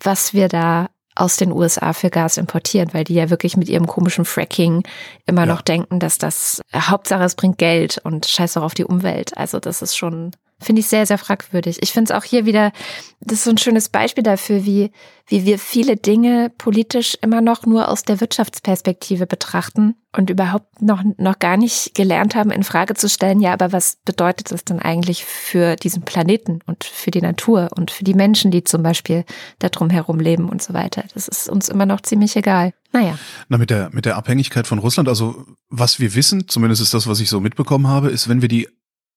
was 0.00 0.34
wir 0.34 0.48
da 0.48 0.88
aus 1.14 1.36
den 1.36 1.52
USA 1.52 1.92
für 1.92 2.10
Gas 2.10 2.36
importieren, 2.36 2.90
weil 2.92 3.04
die 3.04 3.14
ja 3.14 3.30
wirklich 3.30 3.56
mit 3.56 3.68
ihrem 3.68 3.86
komischen 3.86 4.24
Fracking 4.24 4.84
immer 5.26 5.42
ja. 5.42 5.46
noch 5.46 5.60
denken, 5.60 5.98
dass 5.98 6.18
das 6.18 6.62
Hauptsache 6.74 7.24
es 7.24 7.34
bringt 7.34 7.58
Geld 7.58 8.00
und 8.04 8.26
scheiß 8.26 8.56
auch 8.56 8.62
auf 8.62 8.74
die 8.74 8.84
Umwelt. 8.84 9.36
Also 9.36 9.58
das 9.58 9.82
ist 9.82 9.96
schon 9.96 10.30
Finde 10.60 10.80
ich 10.80 10.88
sehr, 10.88 11.06
sehr 11.06 11.18
fragwürdig. 11.18 11.78
Ich 11.80 11.92
finde 11.92 12.12
es 12.12 12.18
auch 12.18 12.24
hier 12.24 12.44
wieder, 12.44 12.72
das 13.20 13.38
ist 13.38 13.44
so 13.44 13.50
ein 13.50 13.58
schönes 13.58 13.88
Beispiel 13.88 14.22
dafür, 14.22 14.64
wie, 14.66 14.92
wie 15.26 15.46
wir 15.46 15.58
viele 15.58 15.96
Dinge 15.96 16.52
politisch 16.58 17.16
immer 17.22 17.40
noch 17.40 17.64
nur 17.64 17.88
aus 17.88 18.02
der 18.02 18.20
Wirtschaftsperspektive 18.20 19.26
betrachten 19.26 19.94
und 20.16 20.28
überhaupt 20.28 20.82
noch, 20.82 21.02
noch 21.16 21.38
gar 21.38 21.56
nicht 21.56 21.94
gelernt 21.94 22.34
haben, 22.34 22.50
in 22.50 22.64
Frage 22.64 22.94
zu 22.94 23.08
stellen, 23.08 23.40
ja, 23.40 23.52
aber 23.52 23.72
was 23.72 23.98
bedeutet 24.04 24.50
das 24.50 24.64
denn 24.64 24.80
eigentlich 24.80 25.24
für 25.24 25.76
diesen 25.76 26.02
Planeten 26.02 26.60
und 26.66 26.84
für 26.84 27.10
die 27.10 27.22
Natur 27.22 27.70
und 27.76 27.90
für 27.90 28.04
die 28.04 28.14
Menschen, 28.14 28.50
die 28.50 28.64
zum 28.64 28.82
Beispiel 28.82 29.24
da 29.60 29.68
drum 29.68 29.88
herum 29.88 30.18
leben 30.18 30.48
und 30.48 30.62
so 30.62 30.74
weiter. 30.74 31.04
Das 31.14 31.28
ist 31.28 31.48
uns 31.48 31.68
immer 31.68 31.86
noch 31.86 32.00
ziemlich 32.00 32.36
egal. 32.36 32.74
Naja. 32.92 33.18
Na, 33.48 33.56
mit 33.56 33.70
der, 33.70 33.90
mit 33.92 34.04
der 34.04 34.16
Abhängigkeit 34.16 34.66
von 34.66 34.78
Russland, 34.78 35.08
also 35.08 35.46
was 35.68 36.00
wir 36.00 36.14
wissen, 36.14 36.48
zumindest 36.48 36.82
ist 36.82 36.92
das, 36.92 37.06
was 37.06 37.20
ich 37.20 37.30
so 37.30 37.40
mitbekommen 37.40 37.86
habe, 37.86 38.10
ist, 38.10 38.28
wenn 38.28 38.42
wir 38.42 38.48
die 38.48 38.68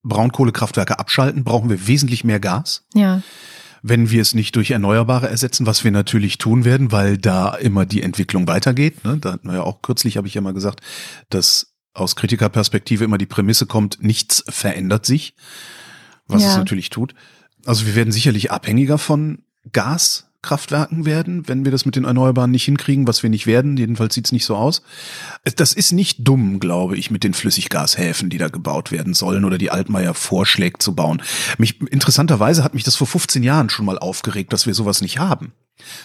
Braunkohlekraftwerke 0.04 1.00
abschalten, 1.00 1.44
brauchen 1.44 1.70
wir 1.70 1.88
wesentlich 1.88 2.24
mehr 2.24 2.40
Gas. 2.40 2.86
Ja. 2.94 3.22
Wenn 3.82 4.10
wir 4.10 4.22
es 4.22 4.34
nicht 4.34 4.56
durch 4.56 4.72
Erneuerbare 4.72 5.30
ersetzen, 5.30 5.66
was 5.66 5.84
wir 5.84 5.92
natürlich 5.92 6.38
tun 6.38 6.64
werden, 6.64 6.92
weil 6.92 7.18
da 7.18 7.54
immer 7.56 7.86
die 7.86 8.02
Entwicklung 8.02 8.48
weitergeht. 8.48 9.04
Ne? 9.04 9.18
Da 9.18 9.34
hatten 9.34 9.48
wir 9.48 9.56
ja 9.56 9.64
auch 9.64 9.82
kürzlich, 9.82 10.16
habe 10.18 10.28
ich 10.28 10.34
ja 10.34 10.42
mal 10.42 10.54
gesagt, 10.54 10.82
dass 11.30 11.74
aus 11.94 12.16
Kritikerperspektive 12.16 13.04
immer 13.04 13.18
die 13.18 13.26
Prämisse 13.26 13.66
kommt, 13.66 14.02
nichts 14.02 14.44
verändert 14.48 15.06
sich, 15.06 15.36
was 16.28 16.44
ja. 16.44 16.50
es 16.50 16.58
natürlich 16.58 16.90
tut. 16.90 17.14
Also 17.66 17.86
wir 17.86 17.96
werden 17.96 18.12
sicherlich 18.12 18.52
abhängiger 18.52 18.98
von 18.98 19.44
Gas 19.72 20.30
Kraftwerken 20.44 21.06
werden, 21.06 21.48
wenn 21.48 21.66
wir 21.66 21.72
das 21.72 21.86
mit 21.86 21.96
den 21.96 22.04
Erneuerbaren 22.04 22.52
nicht 22.52 22.66
hinkriegen, 22.66 23.08
was 23.08 23.24
wir 23.24 23.32
nicht 23.32 23.48
werden. 23.48 23.78
Jedenfalls 23.78 24.14
sieht's 24.14 24.32
nicht 24.32 24.46
so 24.46 24.56
aus. 24.56 24.84
Das 25.56 25.74
ist 25.74 25.92
nicht 25.92 26.20
dumm, 26.20 26.60
glaube 26.60 26.98
ich, 26.98 27.10
mit 27.10 27.24
den 27.24 27.34
Flüssiggashäfen, 27.34 28.30
die 28.30 28.38
da 28.38 28.50
gebaut 28.50 28.92
werden 28.92 29.16
sollen 29.16 29.46
oder 29.46 29.58
die 29.58 29.72
Altmaier 29.72 30.14
vorschlägt 30.14 30.84
zu 30.84 30.94
bauen. 30.94 31.24
Mich, 31.58 31.82
interessanterweise 31.82 32.64
hat 32.64 32.76
mich 32.76 32.84
das 32.84 32.96
vor 32.96 33.08
15 33.08 33.42
Jahren 33.42 33.70
schon 33.70 33.86
mal 33.86 33.98
aufgeregt, 33.98 34.54
dass 34.54 34.68
wir 34.68 34.76
sowas 34.76 35.02
nicht 35.02 35.18
haben. 35.18 35.54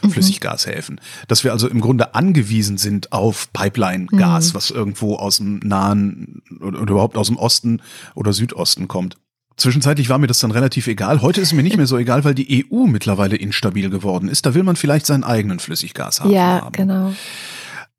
Mhm. 0.02 0.10
Flüssiggashäfen. 0.10 1.00
Dass 1.26 1.44
wir 1.44 1.52
also 1.52 1.68
im 1.68 1.80
Grunde 1.80 2.14
angewiesen 2.14 2.78
sind 2.78 3.12
auf 3.12 3.52
Pipeline-Gas, 3.52 4.52
mhm. 4.52 4.54
was 4.56 4.70
irgendwo 4.70 5.16
aus 5.16 5.38
dem 5.38 5.58
nahen 5.58 6.42
oder 6.60 6.78
überhaupt 6.80 7.16
aus 7.16 7.26
dem 7.26 7.36
Osten 7.36 7.82
oder 8.14 8.32
Südosten 8.32 8.88
kommt. 8.88 9.16
Zwischenzeitlich 9.58 10.08
war 10.08 10.18
mir 10.18 10.28
das 10.28 10.38
dann 10.38 10.52
relativ 10.52 10.86
egal. 10.86 11.20
Heute 11.20 11.40
ist 11.40 11.52
mir 11.52 11.64
nicht 11.64 11.76
mehr 11.76 11.88
so 11.88 11.98
egal, 11.98 12.22
weil 12.22 12.34
die 12.34 12.64
EU 12.72 12.86
mittlerweile 12.86 13.34
instabil 13.34 13.90
geworden 13.90 14.28
ist. 14.28 14.46
Da 14.46 14.54
will 14.54 14.62
man 14.62 14.76
vielleicht 14.76 15.04
seinen 15.04 15.24
eigenen 15.24 15.58
Flüssiggas 15.58 16.20
haben. 16.20 16.30
Ja, 16.30 16.68
genau. 16.70 17.12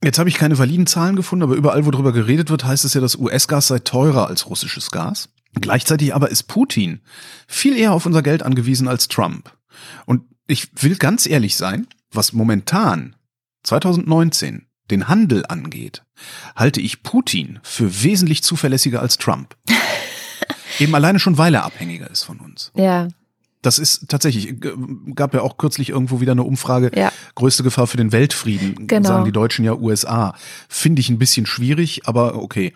Jetzt 0.01 0.17
habe 0.17 0.29
ich 0.29 0.35
keine 0.35 0.57
validen 0.57 0.87
Zahlen 0.87 1.17
gefunden, 1.17 1.43
aber 1.43 1.55
überall, 1.55 1.85
wo 1.85 1.91
drüber 1.91 2.13
geredet 2.13 2.49
wird, 2.49 2.63
heißt 2.63 2.85
es 2.85 2.93
ja, 2.93 3.01
dass 3.01 3.17
US-Gas 3.17 3.67
sei 3.67 3.79
teurer 3.79 4.27
als 4.27 4.49
russisches 4.49 4.89
Gas. 4.89 5.27
Gleichzeitig 5.53 6.15
aber 6.15 6.29
ist 6.31 6.43
Putin 6.43 7.01
viel 7.45 7.75
eher 7.75 7.91
auf 7.91 8.05
unser 8.05 8.21
Geld 8.21 8.41
angewiesen 8.41 8.87
als 8.87 9.09
Trump. 9.09 9.51
Und 10.05 10.23
ich 10.47 10.69
will 10.81 10.95
ganz 10.95 11.27
ehrlich 11.27 11.57
sein, 11.57 11.87
was 12.13 12.31
momentan 12.31 13.17
2019 13.63 14.65
den 14.89 15.09
Handel 15.09 15.45
angeht, 15.47 16.03
halte 16.55 16.79
ich 16.79 17.03
Putin 17.03 17.59
für 17.63 18.03
wesentlich 18.03 18.43
zuverlässiger 18.43 19.01
als 19.01 19.17
Trump. 19.17 19.55
Eben 20.79 20.93
alleine 20.95 21.19
schon, 21.19 21.37
weil 21.37 21.55
er 21.55 21.65
abhängiger 21.65 22.09
ist 22.09 22.23
von 22.23 22.39
uns. 22.39 22.71
Ja. 22.75 23.07
Das 23.61 23.77
ist 23.77 24.07
tatsächlich, 24.07 24.55
gab 25.15 25.33
ja 25.33 25.41
auch 25.41 25.57
kürzlich 25.57 25.89
irgendwo 25.89 26.21
wieder 26.21 26.31
eine 26.31 26.43
Umfrage, 26.43 26.91
ja. 26.95 27.11
größte 27.35 27.61
Gefahr 27.63 27.87
für 27.87 27.97
den 27.97 28.13
Weltfrieden, 28.13 28.87
genau. 28.87 29.09
sagen 29.09 29.25
die 29.25 29.33
Deutschen 29.33 29.65
ja 29.65 29.73
USA. 29.75 30.33
Finde 30.69 31.01
ich 31.01 31.09
ein 31.09 31.19
bisschen 31.19 31.45
schwierig, 31.45 32.07
aber 32.07 32.35
okay. 32.35 32.73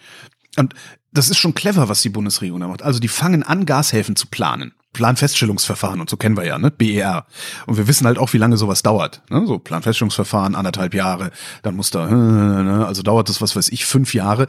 Und 0.58 0.74
das 1.12 1.30
ist 1.30 1.38
schon 1.38 1.54
clever, 1.54 1.90
was 1.90 2.02
die 2.02 2.10
Bundesregierung 2.10 2.60
da 2.60 2.68
macht. 2.68 2.82
Also 2.82 3.00
die 3.00 3.08
fangen 3.08 3.44
an, 3.44 3.66
Gashäfen 3.66 4.16
zu 4.16 4.28
planen. 4.28 4.74
Planfeststellungsverfahren 4.94 6.00
und 6.00 6.10
so 6.10 6.18
kennen 6.18 6.38
wir 6.38 6.46
ja, 6.46 6.60
ne? 6.60 6.70
BER. 6.70 7.26
Und 7.66 7.78
wir 7.78 7.88
wissen 7.88 8.06
halt 8.06 8.20
auch, 8.20 8.32
wie 8.34 8.38
lange 8.38 8.58
sowas 8.58 8.84
dauert. 8.84 9.24
Ne? 9.30 9.46
So 9.48 9.58
Planfeststellungsverfahren, 9.58 10.54
anderthalb 10.54 10.94
Jahre, 10.94 11.32
dann 11.64 11.76
muss 11.76 11.90
da, 11.90 12.08
ne? 12.08 12.86
also 12.86 13.02
dauert 13.02 13.28
das, 13.28 13.42
was 13.42 13.56
weiß 13.56 13.70
ich, 13.70 13.86
fünf 13.86 14.14
Jahre, 14.14 14.48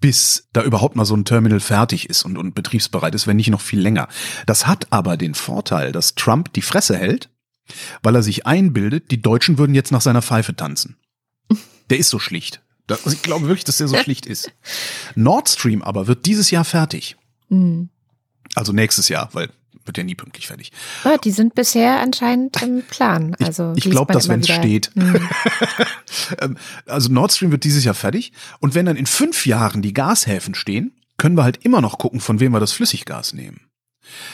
bis 0.00 0.48
da 0.52 0.62
überhaupt 0.62 0.96
mal 0.96 1.04
so 1.04 1.16
ein 1.16 1.24
Terminal 1.24 1.60
fertig 1.60 2.10
ist 2.10 2.24
und, 2.24 2.36
und 2.36 2.56
betriebsbereit 2.56 3.14
ist, 3.14 3.28
wenn 3.28 3.36
nicht 3.36 3.50
noch 3.50 3.60
viel 3.60 3.80
länger. 3.80 4.08
Das 4.46 4.66
hat 4.66 4.88
aber 4.90 5.16
den 5.16 5.34
Vorteil, 5.34 5.92
dass 5.92 6.16
Trump 6.16 6.52
die 6.52 6.62
Fresse 6.62 6.96
hält, 6.96 7.30
weil 8.02 8.16
er 8.16 8.22
sich 8.22 8.46
einbildet, 8.46 9.12
die 9.12 9.22
Deutschen 9.22 9.58
würden 9.58 9.74
jetzt 9.74 9.92
nach 9.92 10.00
seiner 10.00 10.22
Pfeife 10.22 10.56
tanzen. 10.56 10.96
Der 11.88 11.98
ist 11.98 12.10
so 12.10 12.18
schlicht. 12.18 12.63
Also 12.88 13.10
ich 13.10 13.22
glaube 13.22 13.46
wirklich, 13.48 13.64
dass 13.64 13.78
der 13.78 13.88
so 13.88 13.96
schlicht 13.96 14.26
ist. 14.26 14.50
Nord 15.14 15.48
Stream 15.48 15.82
aber 15.82 16.06
wird 16.06 16.26
dieses 16.26 16.50
Jahr 16.50 16.64
fertig. 16.64 17.16
Mhm. 17.48 17.88
Also 18.54 18.72
nächstes 18.72 19.08
Jahr, 19.08 19.30
weil 19.32 19.48
wird 19.84 19.98
ja 19.98 20.04
nie 20.04 20.14
pünktlich 20.14 20.46
fertig. 20.46 20.72
Ja, 21.04 21.18
die 21.18 21.30
sind 21.30 21.54
bisher 21.54 22.00
anscheinend 22.00 22.60
im 22.62 22.82
Plan. 22.82 23.36
Also 23.42 23.74
ich, 23.76 23.84
ich 23.84 23.90
glaube, 23.90 24.12
dass 24.12 24.28
wenn 24.28 24.40
es 24.40 24.48
steht. 24.48 24.90
Mhm. 24.94 25.28
also 26.86 27.12
Nord 27.12 27.32
Stream 27.32 27.50
wird 27.50 27.64
dieses 27.64 27.84
Jahr 27.84 27.94
fertig 27.94 28.32
und 28.60 28.74
wenn 28.74 28.86
dann 28.86 28.96
in 28.96 29.06
fünf 29.06 29.46
Jahren 29.46 29.82
die 29.82 29.92
Gashäfen 29.92 30.54
stehen, 30.54 30.92
können 31.16 31.36
wir 31.36 31.44
halt 31.44 31.64
immer 31.64 31.80
noch 31.80 31.98
gucken, 31.98 32.20
von 32.20 32.40
wem 32.40 32.52
wir 32.52 32.60
das 32.60 32.72
Flüssiggas 32.72 33.34
nehmen. 33.34 33.60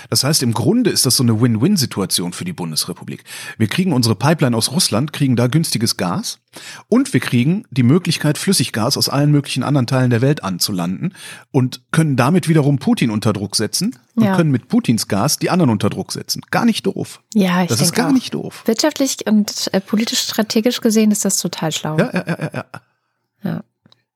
Das 0.08 0.24
heißt, 0.24 0.42
im 0.42 0.52
Grunde 0.52 0.90
ist 0.90 1.06
das 1.06 1.16
so 1.16 1.22
eine 1.22 1.40
Win-Win-Situation 1.40 2.32
für 2.32 2.44
die 2.44 2.52
Bundesrepublik. 2.52 3.24
Wir 3.58 3.66
kriegen 3.66 3.92
unsere 3.92 4.14
Pipeline 4.14 4.56
aus 4.56 4.70
Russland, 4.70 5.12
kriegen 5.12 5.36
da 5.36 5.46
günstiges 5.46 5.96
Gas 5.96 6.38
und 6.88 7.12
wir 7.12 7.20
kriegen 7.20 7.64
die 7.70 7.82
Möglichkeit, 7.82 8.38
Flüssiggas 8.38 8.96
aus 8.96 9.08
allen 9.08 9.30
möglichen 9.30 9.62
anderen 9.62 9.86
Teilen 9.86 10.10
der 10.10 10.20
Welt 10.20 10.42
anzulanden 10.42 11.14
und 11.50 11.82
können 11.92 12.16
damit 12.16 12.48
wiederum 12.48 12.78
Putin 12.78 13.10
unter 13.10 13.32
Druck 13.32 13.56
setzen 13.56 13.98
und 14.14 14.24
ja. 14.24 14.36
können 14.36 14.50
mit 14.50 14.68
Putins 14.68 15.08
Gas 15.08 15.38
die 15.38 15.50
anderen 15.50 15.70
unter 15.70 15.90
Druck 15.90 16.12
setzen. 16.12 16.42
Gar 16.50 16.64
nicht 16.64 16.86
doof. 16.86 17.22
Ja, 17.34 17.62
ich 17.62 17.68
Das 17.68 17.80
ist 17.80 17.94
gar 17.94 18.08
auch. 18.08 18.12
nicht 18.12 18.34
doof. 18.34 18.62
Wirtschaftlich 18.66 19.18
und 19.26 19.70
äh, 19.72 19.80
politisch 19.80 20.20
strategisch 20.20 20.80
gesehen 20.80 21.10
ist 21.10 21.24
das 21.24 21.38
total 21.38 21.72
schlau. 21.72 21.96
Ja, 21.98 22.10
ja, 22.12 22.24
ja, 22.26 22.50
ja. 22.52 22.64
ja. 23.44 23.64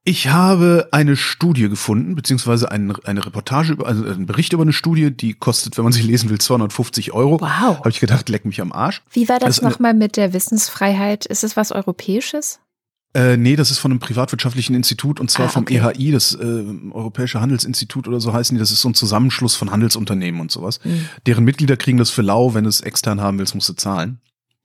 Ich 0.07 0.29
habe 0.29 0.89
eine 0.93 1.17
Studie 1.17 1.71
gefunden, 1.71 2.15
beziehungsweise 2.15 2.71
eine, 2.71 2.95
eine 3.05 3.25
Reportage, 3.25 3.73
über, 3.73 3.87
also 3.87 4.05
einen 4.05 4.27
Bericht 4.27 4.53
über 4.53 4.63
eine 4.63 4.75
Studie, 4.75 5.11
die 5.11 5.33
kostet, 5.33 5.79
wenn 5.79 5.85
man 5.85 5.95
sie 5.95 6.03
lesen 6.03 6.29
will, 6.29 6.39
250 6.39 7.13
Euro. 7.13 7.41
Wow. 7.41 7.79
Habe 7.79 7.89
ich 7.89 8.01
gedacht, 8.01 8.29
leck 8.29 8.45
mich 8.45 8.61
am 8.61 8.71
Arsch. 8.73 9.01
Wie 9.11 9.31
war 9.31 9.39
das, 9.39 9.57
das 9.57 9.63
nochmal 9.63 9.95
mit 9.95 10.19
der 10.19 10.35
Wissensfreiheit? 10.35 11.25
Ist 11.25 11.43
es 11.43 11.57
was 11.57 11.73
Europäisches? 11.73 12.61
Äh, 13.15 13.39
nee, 13.39 13.57
das 13.57 13.71
ist 13.71 13.79
von 13.79 13.93
einem 13.93 14.01
privatwirtschaftlichen 14.01 14.75
Institut 14.75 15.21
und 15.21 15.31
zwar 15.31 15.47
Ah, 15.47 15.51
vom 15.51 15.63
okay. 15.63 15.79
EHI, 15.79 16.11
das 16.11 16.35
äh, 16.35 16.65
Europäische 16.91 17.41
Handelsinstitut 17.41 18.07
oder 18.07 18.21
so 18.21 18.35
heißen 18.35 18.57
die. 18.57 18.59
Das 18.59 18.73
ist 18.73 18.83
so 18.83 18.91
ein 18.91 18.95
Zusammenschluss 18.95 19.55
von 19.55 19.71
Handelsunternehmen 19.71 20.41
und 20.41 20.51
sowas. 20.51 20.81
Mhm. 20.85 21.09
Deren 21.25 21.45
Mitglieder 21.45 21.79
kriegen 21.79 21.97
das 21.97 22.11
für 22.11 22.23
lau, 22.23 22.53
wenn 22.53 22.65
du 22.65 22.71
es 22.71 22.83
extern 22.83 23.23
haben 23.23 23.39
willst, 23.39 23.55
musst 23.55 23.69
du 23.71 23.75
zahlen. 23.75 24.19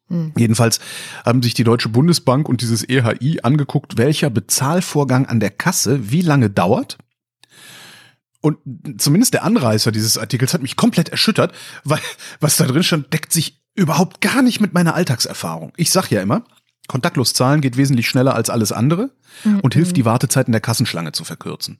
Mhm. 0.09 0.33
Jedenfalls 0.37 0.79
haben 1.25 1.41
sich 1.41 1.53
die 1.53 1.63
Deutsche 1.63 1.89
Bundesbank 1.89 2.49
und 2.49 2.61
dieses 2.61 2.87
EHI 2.87 3.39
angeguckt, 3.43 3.97
welcher 3.97 4.29
Bezahlvorgang 4.29 5.25
an 5.27 5.39
der 5.39 5.51
Kasse 5.51 6.11
wie 6.11 6.21
lange 6.21 6.49
dauert. 6.49 6.97
Und 8.41 8.57
zumindest 9.01 9.33
der 9.33 9.43
Anreißer 9.43 9.91
dieses 9.91 10.17
Artikels 10.17 10.53
hat 10.53 10.61
mich 10.61 10.75
komplett 10.77 11.09
erschüttert, 11.09 11.53
weil 11.83 11.99
was 12.39 12.55
da 12.57 12.65
drin 12.65 12.83
stand, 12.83 13.11
deckt 13.13 13.33
sich 13.33 13.61
überhaupt 13.75 14.21
gar 14.21 14.41
nicht 14.41 14.61
mit 14.61 14.73
meiner 14.73 14.95
Alltagserfahrung. 14.95 15.73
Ich 15.75 15.91
sag 15.91 16.09
ja 16.09 16.21
immer, 16.21 16.43
kontaktlos 16.87 17.33
zahlen 17.33 17.61
geht 17.61 17.75
wesentlich 17.77 18.07
schneller 18.07 18.35
als 18.35 18.49
alles 18.49 18.71
andere 18.71 19.11
und 19.61 19.73
hilft 19.73 19.97
die 19.97 20.05
Wartezeit 20.05 20.47
in 20.47 20.53
der 20.53 20.61
Kassenschlange 20.61 21.11
zu 21.11 21.23
verkürzen. 21.23 21.79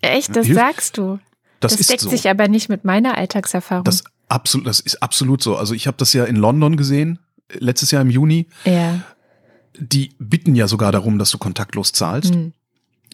Echt, 0.00 0.34
das 0.36 0.46
Hilf- 0.46 0.56
sagst 0.58 0.96
du. 0.98 1.18
Das, 1.60 1.76
Das, 1.76 1.86
deckt 1.88 2.02
so. 2.02 2.10
sich 2.10 2.28
aber 2.28 2.48
nicht 2.48 2.68
mit 2.68 2.84
meiner 2.84 3.16
Alltagserfahrung. 3.16 3.84
Das 3.84 4.04
absolut, 4.28 4.66
das 4.66 4.78
ist 4.80 5.02
absolut 5.02 5.42
so. 5.42 5.56
Also 5.56 5.74
ich 5.74 5.86
habe 5.86 5.96
das 5.96 6.12
ja 6.12 6.24
in 6.24 6.36
London 6.36 6.76
gesehen, 6.76 7.18
letztes 7.52 7.90
Jahr 7.90 8.02
im 8.02 8.10
Juni. 8.10 8.46
ja. 8.64 9.00
Die 9.78 10.14
bitten 10.18 10.54
ja 10.54 10.68
sogar 10.68 10.90
darum, 10.90 11.18
dass 11.18 11.30
du 11.30 11.36
kontaktlos 11.36 11.92
zahlst. 11.92 12.34
Hm. 12.34 12.54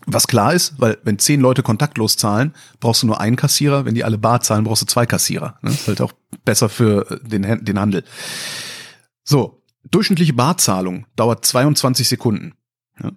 Was 0.07 0.29
klar 0.29 0.55
ist, 0.55 0.75
weil 0.79 0.97
wenn 1.03 1.19
zehn 1.19 1.41
Leute 1.41 1.65
kontaktlos 1.65 2.17
zahlen, 2.17 2.55
brauchst 2.79 3.03
du 3.03 3.09
nur 3.09 3.21
einen 3.21 3.35
Kassierer. 3.35 3.85
Wenn 3.85 3.97
die 3.97 4.05
alle 4.05 4.17
bar 4.17 4.41
zahlen, 4.43 4.63
brauchst 4.63 4.83
du 4.83 4.87
zwei 4.87 5.05
Kassierer. 5.05 5.59
Ne? 5.63 5.71
Ist 5.71 5.89
halt 5.89 6.01
auch 6.01 6.13
besser 6.45 6.69
für 6.69 7.21
den, 7.25 7.43
Hän- 7.43 7.65
den 7.65 7.81
Handel. 7.81 8.05
So, 9.25 9.61
durchschnittliche 9.91 10.35
Barzahlung 10.35 11.07
dauert 11.17 11.45
22 11.45 12.09
Sekunden. 12.09 12.55
Ja? 13.03 13.11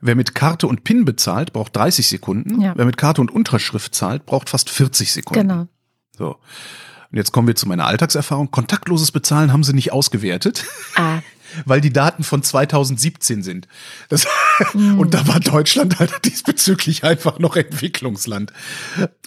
Wer 0.00 0.14
mit 0.14 0.36
Karte 0.36 0.68
und 0.68 0.84
PIN 0.84 1.04
bezahlt, 1.04 1.52
braucht 1.52 1.74
30 1.74 2.06
Sekunden. 2.06 2.60
Ja. 2.60 2.74
Wer 2.76 2.84
mit 2.84 2.96
Karte 2.96 3.20
und 3.20 3.30
Unterschrift 3.32 3.94
zahlt, 3.94 4.24
braucht 4.26 4.50
fast 4.50 4.70
40 4.70 5.12
Sekunden. 5.12 5.48
Genau. 5.48 5.66
So. 6.16 6.36
Und 7.14 7.18
jetzt 7.18 7.30
kommen 7.30 7.46
wir 7.46 7.54
zu 7.54 7.68
meiner 7.68 7.86
Alltagserfahrung. 7.86 8.50
Kontaktloses 8.50 9.12
Bezahlen 9.12 9.52
haben 9.52 9.62
sie 9.62 9.72
nicht 9.72 9.92
ausgewertet, 9.92 10.64
Ah, 10.96 11.20
weil 11.64 11.80
die 11.80 11.92
Daten 11.92 12.24
von 12.24 12.42
2017 12.42 13.44
sind. 13.44 13.68
Das, 14.08 14.26
Hm. 14.72 14.98
Und 14.98 15.14
da 15.14 15.24
war 15.28 15.38
Deutschland 15.38 16.00
halt 16.00 16.12
diesbezüglich 16.24 17.04
einfach 17.04 17.38
noch 17.38 17.54
Entwicklungsland. 17.54 18.52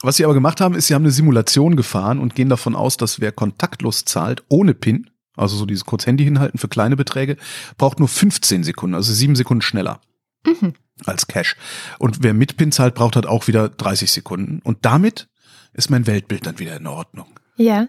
Was 0.02 0.17
sie 0.17 0.26
aber 0.26 0.34
gemacht 0.34 0.60
haben, 0.60 0.76
ist, 0.76 0.88
sie 0.88 0.95
haben 0.95 1.04
eine 1.04 1.12
Simulation 1.12 1.78
gefahren 1.78 2.19
und 2.19 2.36
gehen 2.36 2.50
davon 2.50 2.76
aus, 2.76 2.97
dass 2.97 3.21
wer 3.21 3.32
kontaktlos 3.32 4.04
zahlt, 4.04 4.43
ohne 4.50 4.73
PIN, 4.73 5.10
also 5.38 5.56
so 5.56 5.65
dieses 5.65 5.86
kurz 5.86 6.06
Handy 6.06 6.26
hinhalten 6.26 6.60
für 6.60 6.67
kleine 6.67 6.97
Beträge, 6.97 7.38
braucht 7.78 8.00
nur 8.00 8.10
15 8.10 8.65
Sekunden, 8.65 8.95
also 8.95 9.13
sieben 9.13 9.38
Sekunden 9.38 9.62
schneller 9.62 10.02
Mhm. 10.45 10.73
als 11.06 11.28
Cash. 11.28 11.56
Und 12.00 12.21
wer 12.21 12.34
mit 12.34 12.58
PIN 12.58 12.73
zahlt, 12.73 12.95
braucht 12.95 13.15
halt 13.15 13.28
auch 13.28 13.47
wieder 13.47 13.69
30 13.69 14.12
Sekunden. 14.12 14.60
Und 14.62 14.80
damit 14.84 15.30
ist 15.71 15.89
mein 15.89 16.06
Weltbild 16.06 16.45
dann 16.45 16.60
wieder 16.60 16.76
in 16.76 16.88
Ordnung. 16.88 17.28
Ja. 17.58 17.88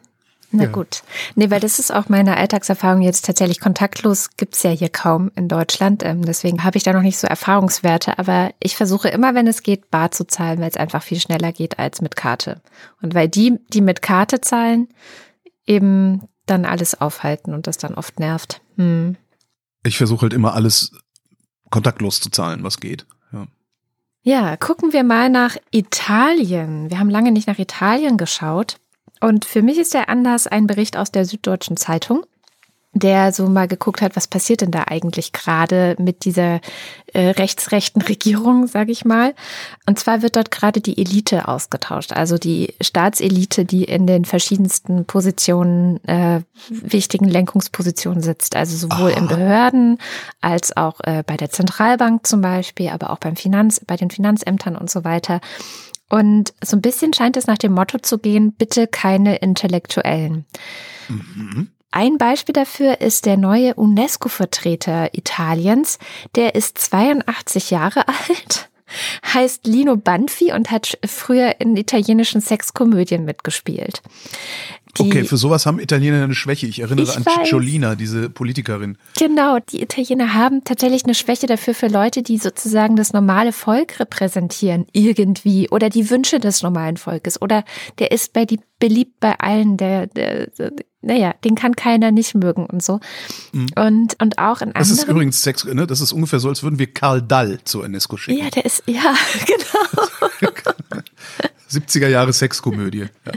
Na 0.51 0.65
Ja. 0.65 0.71
gut. 0.71 1.03
Nee, 1.35 1.51
weil 1.51 1.61
das 1.61 1.79
ist 1.79 1.93
auch 1.93 2.09
meine 2.09 2.37
Alltagserfahrung 2.39 3.03
jetzt 3.03 3.27
tatsächlich. 3.27 3.61
Kontaktlos 3.61 4.31
gibt's 4.39 4.63
ja 4.63 4.71
hier 4.71 4.89
kaum 4.89 5.31
in 5.35 5.47
Deutschland. 5.47 6.03
Ähm, 6.03 6.25
deswegen 6.25 6.65
habe 6.65 6.79
ich 6.79 6.85
da 6.85 6.95
noch 6.95 7.03
nicht 7.03 7.19
so 7.19 7.27
Erfahrungswerte. 7.27 8.19
Aber 8.19 8.53
ich 8.59 8.75
versuche 8.75 9.09
immer, 9.09 9.35
wenn 9.35 9.47
es 9.47 9.63
geht, 9.63 9.91
bar 9.91 10.11
zu 10.11 10.27
zahlen, 10.27 10.61
weil 10.61 10.71
es 10.71 10.79
einfach 10.79 11.03
viel 11.03 11.21
schneller 11.21 11.53
geht 11.53 11.79
als 11.79 12.01
mit 12.01 12.17
Karte. 12.17 12.63
Und 13.03 13.15
weil 13.15 13.29
die, 13.29 13.59
die 13.69 13.83
mit 13.83 14.01
Karte 14.01 14.41
zahlen, 14.41 14.89
eben 15.67 16.23
dann 16.47 16.65
alles 16.65 16.99
aufhalten 16.99 17.53
und 17.53 17.67
das 17.67 17.77
dann 17.77 17.93
oft 17.95 18.19
nervt. 18.19 18.63
Hm. 18.77 19.17
Ich 19.85 19.99
versuche 19.99 20.23
halt 20.23 20.33
immer 20.33 20.55
alles 20.55 20.93
kontaktlos 21.69 22.21
zu 22.21 22.31
zahlen, 22.31 22.65
was 22.65 22.81
geht. 22.81 23.07
Ja. 23.33 23.47
Ja, 24.23 24.57
gucken 24.57 24.95
wir 24.95 25.05
mal 25.05 25.29
nach 25.29 25.57
Italien. 25.71 26.89
Wir 26.91 26.99
haben 26.99 27.11
lange 27.11 27.33
nicht 27.33 27.49
nach 27.49 27.59
Italien 27.59 28.17
geschaut. 28.17 28.79
Und 29.21 29.45
für 29.45 29.63
mich 29.63 29.79
ist 29.79 29.95
der 29.95 30.09
Anlass 30.09 30.47
ein 30.47 30.67
Bericht 30.67 30.97
aus 30.97 31.11
der 31.11 31.25
Süddeutschen 31.25 31.77
Zeitung, 31.77 32.25
der 32.95 33.33
so 33.33 33.49
mal 33.49 33.69
geguckt 33.69 34.01
hat, 34.01 34.17
was 34.17 34.27
passiert 34.27 34.63
denn 34.63 34.71
da 34.71 34.85
eigentlich 34.89 35.33
gerade 35.33 35.95
mit 35.99 36.25
dieser 36.25 36.61
äh, 37.13 37.31
rechtsrechten 37.31 38.03
Regierung, 38.09 38.67
sage 38.67 38.93
ich 38.93 39.05
mal. 39.05 39.35
Und 39.87 39.99
zwar 39.99 40.23
wird 40.23 40.37
dort 40.37 40.51
gerade 40.51 40.81
die 40.81 40.99
Elite 40.99 41.49
ausgetauscht, 41.49 42.13
also 42.13 42.39
die 42.39 42.75
Staatselite, 42.81 43.65
die 43.65 43.85
in 43.85 44.07
den 44.07 44.25
verschiedensten 44.25 45.05
Positionen, 45.05 46.03
äh, 46.05 46.41
wichtigen 46.71 47.27
Lenkungspositionen 47.27 48.23
sitzt, 48.23 48.57
also 48.57 48.89
sowohl 48.89 49.11
in 49.11 49.29
Aha. 49.29 49.37
Behörden 49.37 49.99
als 50.41 50.77
auch 50.77 51.01
äh, 51.01 51.23
bei 51.27 51.37
der 51.37 51.51
Zentralbank 51.51 52.27
zum 52.27 52.41
Beispiel, 52.41 52.89
aber 52.89 53.11
auch 53.11 53.19
beim 53.19 53.37
Finanz, 53.37 53.81
bei 53.87 53.97
den 53.97 54.11
Finanzämtern 54.11 54.77
und 54.77 54.91
so 54.91 55.05
weiter. 55.05 55.41
Und 56.09 56.55
so 56.65 56.77
ein 56.77 56.83
bisschen 56.83 57.13
scheint 57.13 57.37
es 57.37 57.47
nach 57.47 57.59
dem 57.59 57.73
Motto 57.73 57.99
zu 57.99 58.19
gehen, 58.19 58.53
bitte 58.53 58.87
keine 58.87 59.37
Intellektuellen. 59.37 60.47
Mhm. 61.09 61.71
Ein 61.91 62.19
Beispiel 62.19 62.53
dafür 62.53 63.01
ist 63.01 63.25
der 63.25 63.37
neue 63.37 63.75
UNESCO-Vertreter 63.75 65.15
Italiens. 65.15 65.99
Der 66.35 66.55
ist 66.55 66.79
82 66.79 67.71
Jahre 67.71 68.07
alt, 68.29 68.69
heißt 69.33 69.67
Lino 69.67 69.97
Banfi 69.97 70.53
und 70.53 70.71
hat 70.71 70.99
früher 71.07 71.61
in 71.61 71.77
italienischen 71.77 72.41
Sexkomödien 72.41 73.25
mitgespielt. 73.25 74.03
Okay, 74.99 75.25
für 75.25 75.37
sowas 75.37 75.67
haben 75.67 75.79
Italiener 75.81 76.23
eine 76.23 76.35
Schwäche. 76.35 76.67
Ich 76.67 76.81
erinnere 76.81 77.05
Ich 77.05 77.17
an 77.17 77.25
weiß. 77.25 77.35
Cicciolina, 77.35 77.95
diese 77.95 78.31
Politikerin. 78.31 78.97
Genau, 79.19 79.59
die 79.71 79.83
Italiener 79.83 80.35
haben 80.35 80.65
tatsächlich 80.65 81.05
eine 81.05 81.15
Schwäche 81.15 81.47
dafür 81.47 81.75
für 81.75 81.89
Leute, 81.89 82.23
die 82.23 82.39
sozusagen 82.39 82.97
das 82.97 83.13
normale 83.13 83.53
Volk 83.53 84.01
repräsentieren, 84.01 84.87
irgendwie, 84.93 85.69
oder 85.71 85.91
die 85.91 86.11
Wünsche 86.11 86.41
des 86.41 86.63
normalen 86.63 86.97
Volkes, 86.97 87.41
oder 87.41 87.65
der 87.99 88.11
ist 88.11 88.33
bei 88.33 88.45
die 88.45 88.61
beliebt 88.79 89.21
bei 89.21 89.39
allen, 89.39 89.77
der, 89.77 90.07
der, 90.07 90.49
der 90.49 90.73
naja, 91.01 91.35
den 91.45 91.55
kann 91.55 91.77
keiner 91.77 92.11
nicht 92.11 92.35
mögen 92.35 92.67
und 92.67 92.83
so. 92.83 93.01
Und, 93.53 94.21
und 94.21 94.39
auch 94.39 94.61
in 94.61 94.69
Mhm. 94.69 94.73
Das 94.75 94.91
ist 94.91 95.01
anderen. 95.01 95.17
übrigens 95.17 95.43
Sex, 95.43 95.65
ne? 95.65 95.87
Das 95.87 96.01
ist 96.01 96.13
ungefähr 96.13 96.41
so, 96.41 96.49
als 96.49 96.63
würden 96.63 96.79
wir 96.79 96.93
Karl 96.93 97.23
Dall 97.23 97.61
zur 97.65 97.85
UNESCO 97.85 98.17
schicken. 98.17 98.43
ja, 98.43 98.51
der 98.51 98.65
ist, 98.65 98.83
ja, 98.87 99.15
genau. 99.47 100.07
70er 101.71 102.09
Jahre 102.09 102.33
Sexkomödie. 102.33 103.07
Ja. 103.25 103.33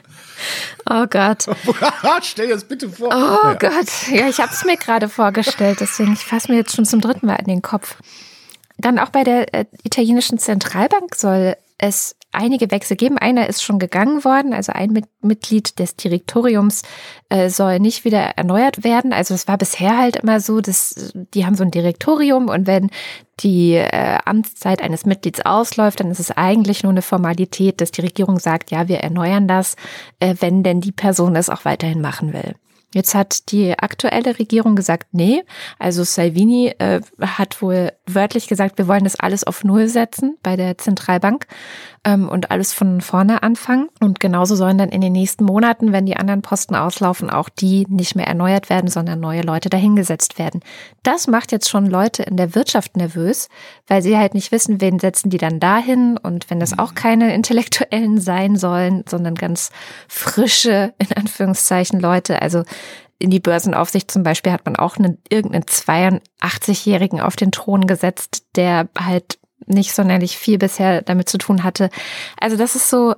Oh 0.90 1.06
Gott. 1.08 1.46
Stell 2.24 2.48
dir 2.48 2.54
das 2.56 2.64
bitte 2.66 2.90
vor. 2.90 3.10
Oh 3.10 3.12
Naja. 3.44 3.54
Gott, 3.56 4.08
ja, 4.12 4.28
ich 4.28 4.40
habe 4.40 4.52
es 4.52 4.64
mir 4.66 4.78
gerade 4.78 5.10
vorgestellt, 5.10 5.80
deswegen 5.82 6.14
ich 6.14 6.26
fasse 6.26 6.52
mir 6.52 6.58
jetzt 6.58 6.76
schon 6.76 6.86
zum 6.86 7.02
dritten 7.02 7.28
Mal 7.28 7.36
in 7.36 7.46
den 7.46 7.62
Kopf. 7.62 7.96
Dann 8.78 8.98
auch 8.98 9.10
bei 9.10 9.24
der 9.24 9.54
äh, 9.54 9.66
italienischen 9.84 10.40
Zentralbank 10.40 11.16
soll 11.16 11.56
es 11.82 12.16
einige 12.32 12.72
Wechsel 12.72 12.96
geben. 12.96 13.18
Einer 13.18 13.50
ist 13.50 13.62
schon 13.62 13.80
gegangen 13.80 14.24
worden, 14.24 14.54
also 14.54 14.72
ein 14.72 14.92
Mit 14.92 15.06
Mitglied 15.22 15.80
des 15.80 15.96
Direktoriums 15.96 16.84
äh, 17.30 17.50
soll 17.50 17.80
nicht 17.80 18.06
wieder 18.06 18.22
erneuert 18.38 18.84
werden. 18.84 19.12
Also 19.12 19.34
es 19.34 19.48
war 19.48 19.58
bisher 19.58 19.98
halt 19.98 20.18
immer 20.18 20.40
so, 20.40 20.62
dass 20.62 21.12
die 21.34 21.46
haben 21.46 21.56
so 21.56 21.64
ein 21.64 21.72
Direktorium 21.72 22.48
und 22.48 22.68
wenn 22.68 22.90
die 23.42 23.74
äh, 23.74 24.18
Amtszeit 24.24 24.82
eines 24.82 25.06
Mitglieds 25.06 25.46
ausläuft, 25.46 26.00
dann 26.00 26.12
ist 26.12 26.20
es 26.20 26.32
eigentlich 26.32 26.84
nur 26.84 26.92
eine 26.92 27.02
Formalität, 27.02 27.82
dass 27.82 27.92
die 27.92 28.02
Regierung 28.02 28.40
sagt, 28.40 28.72
ja, 28.72 28.88
wir 28.88 29.00
erneuern 29.00 29.48
das, 29.48 29.76
äh, 30.20 30.36
wenn 30.40 30.64
denn 30.64 30.80
die 30.80 30.92
Person 30.92 31.36
es 31.36 31.50
auch 31.50 31.66
weiterhin 31.66 32.02
machen 32.02 32.34
will. 32.34 32.56
Jetzt 32.94 33.16
hat 33.16 33.52
die 33.52 33.78
aktuelle 33.78 34.38
Regierung 34.38 34.76
gesagt, 34.76 35.08
nee. 35.14 35.44
Also 35.80 36.04
Salvini 36.04 36.74
äh, 36.78 37.02
hat 37.20 37.62
wohl 37.62 37.94
wörtlich 38.06 38.48
gesagt, 38.48 38.78
wir 38.78 38.88
wollen 38.88 39.06
das 39.06 39.20
alles 39.20 39.46
auf 39.46 39.64
Null 39.64 39.88
setzen 39.88 40.38
bei 40.44 40.58
der 40.58 40.78
Zentralbank 40.78 41.48
ähm, 42.04 42.30
und 42.30 42.52
alles 42.52 42.74
von 42.74 43.02
vorne 43.02 43.44
anfangen. 43.44 43.90
Und 44.00 44.20
genauso 44.20 44.56
sollen 44.56 44.78
dann 44.78 44.90
in 44.90 45.02
den 45.02 45.14
nächsten 45.14 45.46
Monaten, 45.46 45.92
wenn 45.92 46.06
die 46.06 46.18
anderen 46.18 46.42
Posten 46.42 46.76
auslaufen, 46.76 47.30
auch 47.30 47.50
die 47.50 47.86
nicht 47.90 48.16
mehr 48.16 48.28
erneuert 48.28 48.70
werden, 48.70 48.90
sondern 48.90 49.20
neue 49.20 49.42
Leute 49.42 49.70
dahingesetzt 49.70 50.40
werden. 50.40 50.62
Das 51.04 51.28
macht 51.28 51.52
jetzt 51.52 51.70
schon 51.70 51.86
Leute 51.86 52.24
in 52.24 52.38
der 52.38 52.56
Wirtschaft 52.56 52.98
nervös, 52.98 53.50
weil 53.88 54.02
sie 54.02 54.18
halt 54.18 54.34
nicht 54.34 54.52
wissen, 54.52 54.82
wen 54.82 55.00
setzen 55.00 55.30
die 55.30 55.38
dann 55.38 55.60
dahin. 55.60 56.18
Und 56.18 56.50
wenn 56.50 56.60
das 56.60 56.78
auch 56.78 56.96
keine 56.96 57.34
Intellektuellen 57.42 58.20
sein 58.20 58.56
sollen, 58.56 59.04
sondern 59.08 59.36
ganz 59.36 59.70
frische, 60.08 60.94
in 60.98 61.16
Anführungszeichen, 61.16 62.00
Leute, 62.00 62.42
also 62.42 62.64
in 63.20 63.30
die 63.30 63.40
Börsenaufsicht 63.40 64.10
zum 64.10 64.24
Beispiel 64.24 64.52
hat 64.52 64.66
man 64.66 64.76
auch 64.76 64.98
einen, 64.98 65.20
irgendeinen 65.30 65.66
82-Jährigen 65.66 67.22
auf 67.22 67.36
den 67.36 67.52
Thron 67.52 67.86
gesetzt, 67.86 68.46
der 68.56 68.90
halt 68.98 69.38
nicht 69.72 69.94
sonderlich 69.94 70.38
viel 70.38 70.58
bisher 70.58 71.02
damit 71.02 71.30
zu 71.30 71.38
tun 71.38 71.64
hatte. 71.64 71.90
Also 72.40 72.58
das 72.58 72.76
ist 72.76 72.90
so 72.90 73.16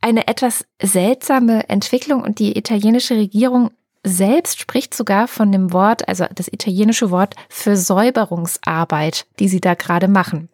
eine 0.00 0.28
etwas 0.28 0.64
seltsame 0.80 1.68
Entwicklung 1.68 2.22
und 2.22 2.38
die 2.38 2.56
italienische 2.56 3.16
Regierung 3.16 3.70
selbst 4.04 4.60
spricht 4.60 4.94
sogar 4.94 5.28
von 5.28 5.50
dem 5.50 5.72
Wort, 5.72 6.08
also 6.08 6.24
das 6.34 6.48
italienische 6.48 7.10
Wort 7.10 7.34
für 7.48 7.76
Säuberungsarbeit, 7.76 9.26
die 9.38 9.48
sie 9.48 9.60
da 9.60 9.74
gerade 9.74 10.08
machen. 10.08 10.48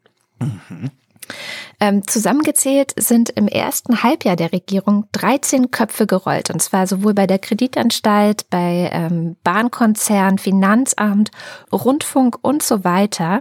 Ähm, 1.81 2.07
zusammengezählt 2.07 2.93
sind 2.97 3.31
im 3.31 3.49
ersten 3.49 4.03
Halbjahr 4.03 4.37
der 4.37 4.53
Regierung 4.53 5.07
13 5.13 5.71
Köpfe 5.71 6.07
gerollt. 6.07 6.51
Und 6.51 6.61
zwar 6.61 6.87
sowohl 6.87 7.15
bei 7.15 7.27
der 7.27 7.39
Kreditanstalt, 7.39 8.49
bei 8.51 8.91
ähm, 8.93 9.37
Bahnkonzern, 9.43 10.39
Finanzamt, 10.39 11.31
Rundfunk 11.73 12.39
und 12.43 12.63
so 12.63 12.85
weiter. 12.85 13.41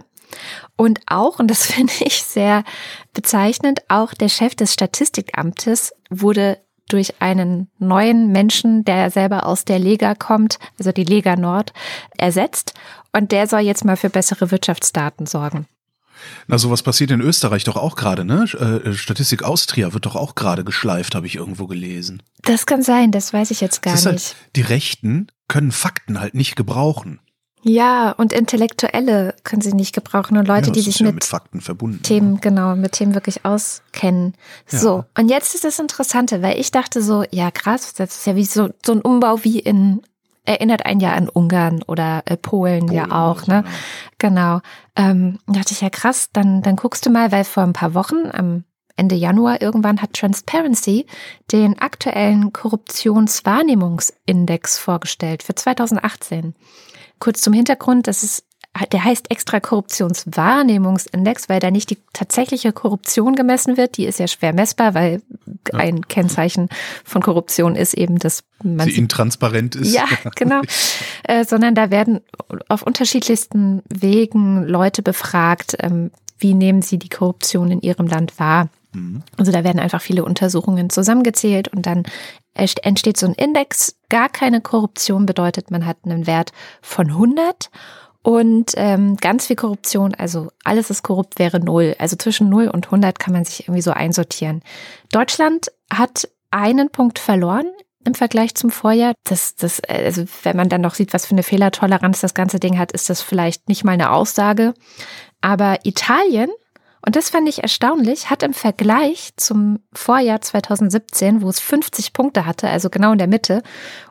Und 0.76 1.00
auch, 1.06 1.38
und 1.38 1.48
das 1.48 1.66
finde 1.72 1.92
ich 2.00 2.22
sehr 2.22 2.64
bezeichnend, 3.12 3.80
auch 3.88 4.14
der 4.14 4.28
Chef 4.28 4.54
des 4.54 4.72
Statistikamtes 4.72 5.92
wurde 6.10 6.58
durch 6.88 7.20
einen 7.20 7.70
neuen 7.78 8.30
Menschen, 8.30 8.84
der 8.84 9.10
selber 9.10 9.46
aus 9.46 9.64
der 9.64 9.78
Lega 9.78 10.14
kommt, 10.14 10.58
also 10.78 10.92
die 10.92 11.04
Lega 11.04 11.34
Nord, 11.36 11.72
ersetzt. 12.18 12.74
Und 13.12 13.32
der 13.32 13.46
soll 13.46 13.60
jetzt 13.60 13.84
mal 13.84 13.96
für 13.96 14.10
bessere 14.10 14.50
Wirtschaftsdaten 14.50 15.26
sorgen. 15.26 15.66
Na, 16.46 16.58
sowas 16.58 16.82
passiert 16.82 17.10
in 17.10 17.20
Österreich 17.20 17.64
doch 17.64 17.76
auch 17.76 17.96
gerade, 17.96 18.24
ne? 18.24 18.44
Äh, 18.84 18.92
Statistik 18.94 19.42
Austria 19.42 19.92
wird 19.92 20.06
doch 20.06 20.16
auch 20.16 20.34
gerade 20.34 20.64
geschleift, 20.64 21.14
habe 21.14 21.26
ich 21.26 21.36
irgendwo 21.36 21.66
gelesen. 21.66 22.22
Das 22.42 22.66
kann 22.66 22.82
sein, 22.82 23.10
das 23.10 23.32
weiß 23.32 23.50
ich 23.50 23.60
jetzt 23.60 23.82
gar 23.82 23.94
ist 23.94 24.06
nicht. 24.06 24.12
halt, 24.12 24.36
die 24.56 24.62
Rechten 24.62 25.28
können 25.48 25.72
Fakten 25.72 26.20
halt 26.20 26.34
nicht 26.34 26.56
gebrauchen. 26.56 27.20
Ja, 27.66 28.12
und 28.12 28.34
Intellektuelle 28.34 29.34
können 29.42 29.62
sie 29.62 29.72
nicht 29.72 29.94
gebrauchen 29.94 30.36
und 30.36 30.46
Leute, 30.46 30.66
ja, 30.66 30.72
die 30.72 30.80
sich 30.80 30.96
ist 30.96 31.00
ja 31.00 31.06
mit, 31.06 31.14
mit 31.14 31.24
Fakten 31.24 31.62
verbunden. 31.62 32.02
Themen, 32.02 32.42
genau, 32.42 32.76
mit 32.76 32.92
Themen 32.92 33.14
wirklich 33.14 33.46
auskennen. 33.46 34.34
Ja. 34.70 34.78
So, 34.78 35.06
und 35.16 35.30
jetzt 35.30 35.54
ist 35.54 35.64
das 35.64 35.78
Interessante, 35.78 36.42
weil 36.42 36.60
ich 36.60 36.72
dachte 36.72 37.00
so, 37.00 37.24
ja 37.30 37.50
krass, 37.50 37.94
das 37.94 38.16
ist 38.16 38.26
ja 38.26 38.36
wie 38.36 38.44
so, 38.44 38.68
so 38.84 38.92
ein 38.92 39.00
Umbau 39.00 39.42
wie 39.44 39.60
in, 39.60 40.02
erinnert 40.44 40.84
einen 40.84 41.00
ja 41.00 41.14
an 41.14 41.30
Ungarn 41.30 41.82
oder 41.86 42.22
äh, 42.26 42.36
Polen, 42.36 42.92
ja 42.92 43.04
Polen 43.04 43.12
auch, 43.12 43.36
oder 43.36 43.44
so, 43.46 43.52
ne? 43.52 43.64
ja. 43.64 43.70
Genau. 44.18 44.60
Ähm, 44.94 45.38
dachte 45.46 45.72
ich, 45.72 45.80
ja 45.80 45.88
krass, 45.88 46.28
dann, 46.34 46.60
dann 46.60 46.76
guckst 46.76 47.06
du 47.06 47.10
mal, 47.10 47.32
weil 47.32 47.44
vor 47.44 47.62
ein 47.62 47.72
paar 47.72 47.94
Wochen, 47.94 48.28
am 48.30 48.64
Ende 48.96 49.14
Januar 49.14 49.62
irgendwann 49.62 50.02
hat 50.02 50.12
Transparency 50.12 51.06
den 51.50 51.78
aktuellen 51.80 52.52
Korruptionswahrnehmungsindex 52.52 54.78
vorgestellt 54.78 55.42
für 55.42 55.54
2018. 55.54 56.54
Kurz 57.24 57.40
zum 57.40 57.54
Hintergrund, 57.54 58.06
das 58.06 58.22
ist 58.22 58.44
der 58.92 59.02
heißt 59.02 59.30
extra 59.30 59.60
Korruptionswahrnehmungsindex, 59.60 61.48
weil 61.48 61.58
da 61.58 61.70
nicht 61.70 61.88
die 61.88 61.98
tatsächliche 62.12 62.72
Korruption 62.72 63.34
gemessen 63.34 63.78
wird. 63.78 63.96
Die 63.96 64.04
ist 64.04 64.18
ja 64.18 64.26
schwer 64.26 64.52
messbar, 64.52 64.92
weil 64.92 65.22
ja. 65.72 65.78
ein 65.78 66.06
Kennzeichen 66.06 66.68
von 67.02 67.22
Korruption 67.22 67.76
ist 67.76 67.94
eben, 67.94 68.18
dass 68.18 68.42
man 68.62 68.86
sie 68.88 68.98
intransparent 68.98 69.74
ist. 69.76 69.94
Ja, 69.94 70.04
genau. 70.34 70.60
äh, 71.22 71.46
sondern 71.46 71.74
da 71.74 71.90
werden 71.90 72.20
auf 72.68 72.82
unterschiedlichsten 72.82 73.82
Wegen 73.88 74.66
Leute 74.66 75.00
befragt, 75.00 75.76
ähm, 75.80 76.10
wie 76.38 76.52
nehmen 76.52 76.82
sie 76.82 76.98
die 76.98 77.08
Korruption 77.08 77.70
in 77.70 77.80
ihrem 77.80 78.06
Land 78.06 78.38
wahr. 78.38 78.68
Mhm. 78.92 79.22
Also 79.38 79.50
da 79.50 79.64
werden 79.64 79.78
einfach 79.78 80.02
viele 80.02 80.24
Untersuchungen 80.24 80.90
zusammengezählt 80.90 81.68
und 81.68 81.86
dann 81.86 82.02
entsteht 82.54 83.16
so 83.16 83.26
ein 83.26 83.34
Index. 83.34 83.96
Gar 84.08 84.28
keine 84.28 84.60
Korruption 84.60 85.26
bedeutet, 85.26 85.70
man 85.70 85.86
hat 85.86 85.98
einen 86.04 86.26
Wert 86.26 86.52
von 86.80 87.08
100 87.08 87.70
und 88.24 88.72
ähm, 88.76 89.18
ganz 89.18 89.48
viel 89.48 89.56
Korruption, 89.56 90.14
also 90.14 90.48
alles 90.64 90.88
ist 90.88 91.02
korrupt, 91.02 91.38
wäre 91.38 91.60
null. 91.60 91.94
Also 91.98 92.16
zwischen 92.16 92.48
0 92.48 92.68
und 92.68 92.86
100 92.86 93.18
kann 93.18 93.34
man 93.34 93.44
sich 93.44 93.64
irgendwie 93.64 93.82
so 93.82 93.90
einsortieren. 93.90 94.62
Deutschland 95.12 95.70
hat 95.92 96.26
einen 96.50 96.88
Punkt 96.88 97.18
verloren 97.18 97.66
im 98.06 98.14
Vergleich 98.14 98.54
zum 98.54 98.70
Vorjahr. 98.70 99.12
Das, 99.24 99.56
das, 99.56 99.82
also 99.84 100.24
wenn 100.42 100.56
man 100.56 100.70
dann 100.70 100.80
noch 100.80 100.94
sieht, 100.94 101.12
was 101.12 101.26
für 101.26 101.32
eine 101.32 101.42
Fehlertoleranz 101.42 102.22
das 102.22 102.32
ganze 102.32 102.58
Ding 102.58 102.78
hat, 102.78 102.92
ist 102.92 103.10
das 103.10 103.20
vielleicht 103.20 103.68
nicht 103.68 103.84
mal 103.84 103.92
eine 103.92 104.10
Aussage. 104.10 104.72
Aber 105.42 105.80
Italien, 105.84 106.48
und 107.04 107.16
das 107.16 107.30
fand 107.30 107.48
ich 107.48 107.62
erstaunlich, 107.62 108.30
hat 108.30 108.42
im 108.42 108.54
Vergleich 108.54 109.30
zum 109.36 109.80
Vorjahr 109.92 110.40
2017, 110.40 111.42
wo 111.42 111.48
es 111.48 111.60
50 111.60 112.12
Punkte 112.12 112.46
hatte, 112.46 112.68
also 112.68 112.90
genau 112.90 113.12
in 113.12 113.18
der 113.18 113.26
Mitte, 113.26 113.62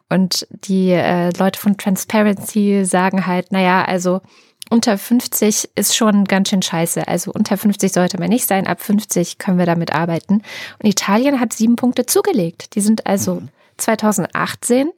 und 0.10 0.48
die 0.52 0.92
äh, 0.92 1.32
Leute 1.38 1.60
von 1.60 1.78
Transparency 1.78 2.86
sagen 2.86 3.26
halt, 3.26 3.52
naja, 3.52 3.84
also 3.84 4.22
unter 4.70 4.98
50 4.98 5.72
ist 5.76 5.96
schon 5.96 6.26
ganz 6.26 6.50
schön 6.50 6.62
scheiße. 6.62 7.08
Also 7.08 7.32
unter 7.34 7.58
50 7.58 7.92
sollte 7.92 8.20
man 8.20 8.30
nicht 8.30 8.48
sein, 8.48 8.68
ab 8.68 8.82
50 8.82 9.38
können 9.38 9.58
wir 9.58 9.66
damit 9.66 9.94
arbeiten. 9.94 10.42
Und 10.82 10.90
Italien 10.90 11.40
hat 11.40 11.54
sieben 11.54 11.76
Punkte 11.76 12.06
zugelegt. 12.06 12.76
Die 12.76 12.82
sind 12.82 13.06
also 13.08 13.36
mhm. 13.36 13.50
2018 13.78 14.92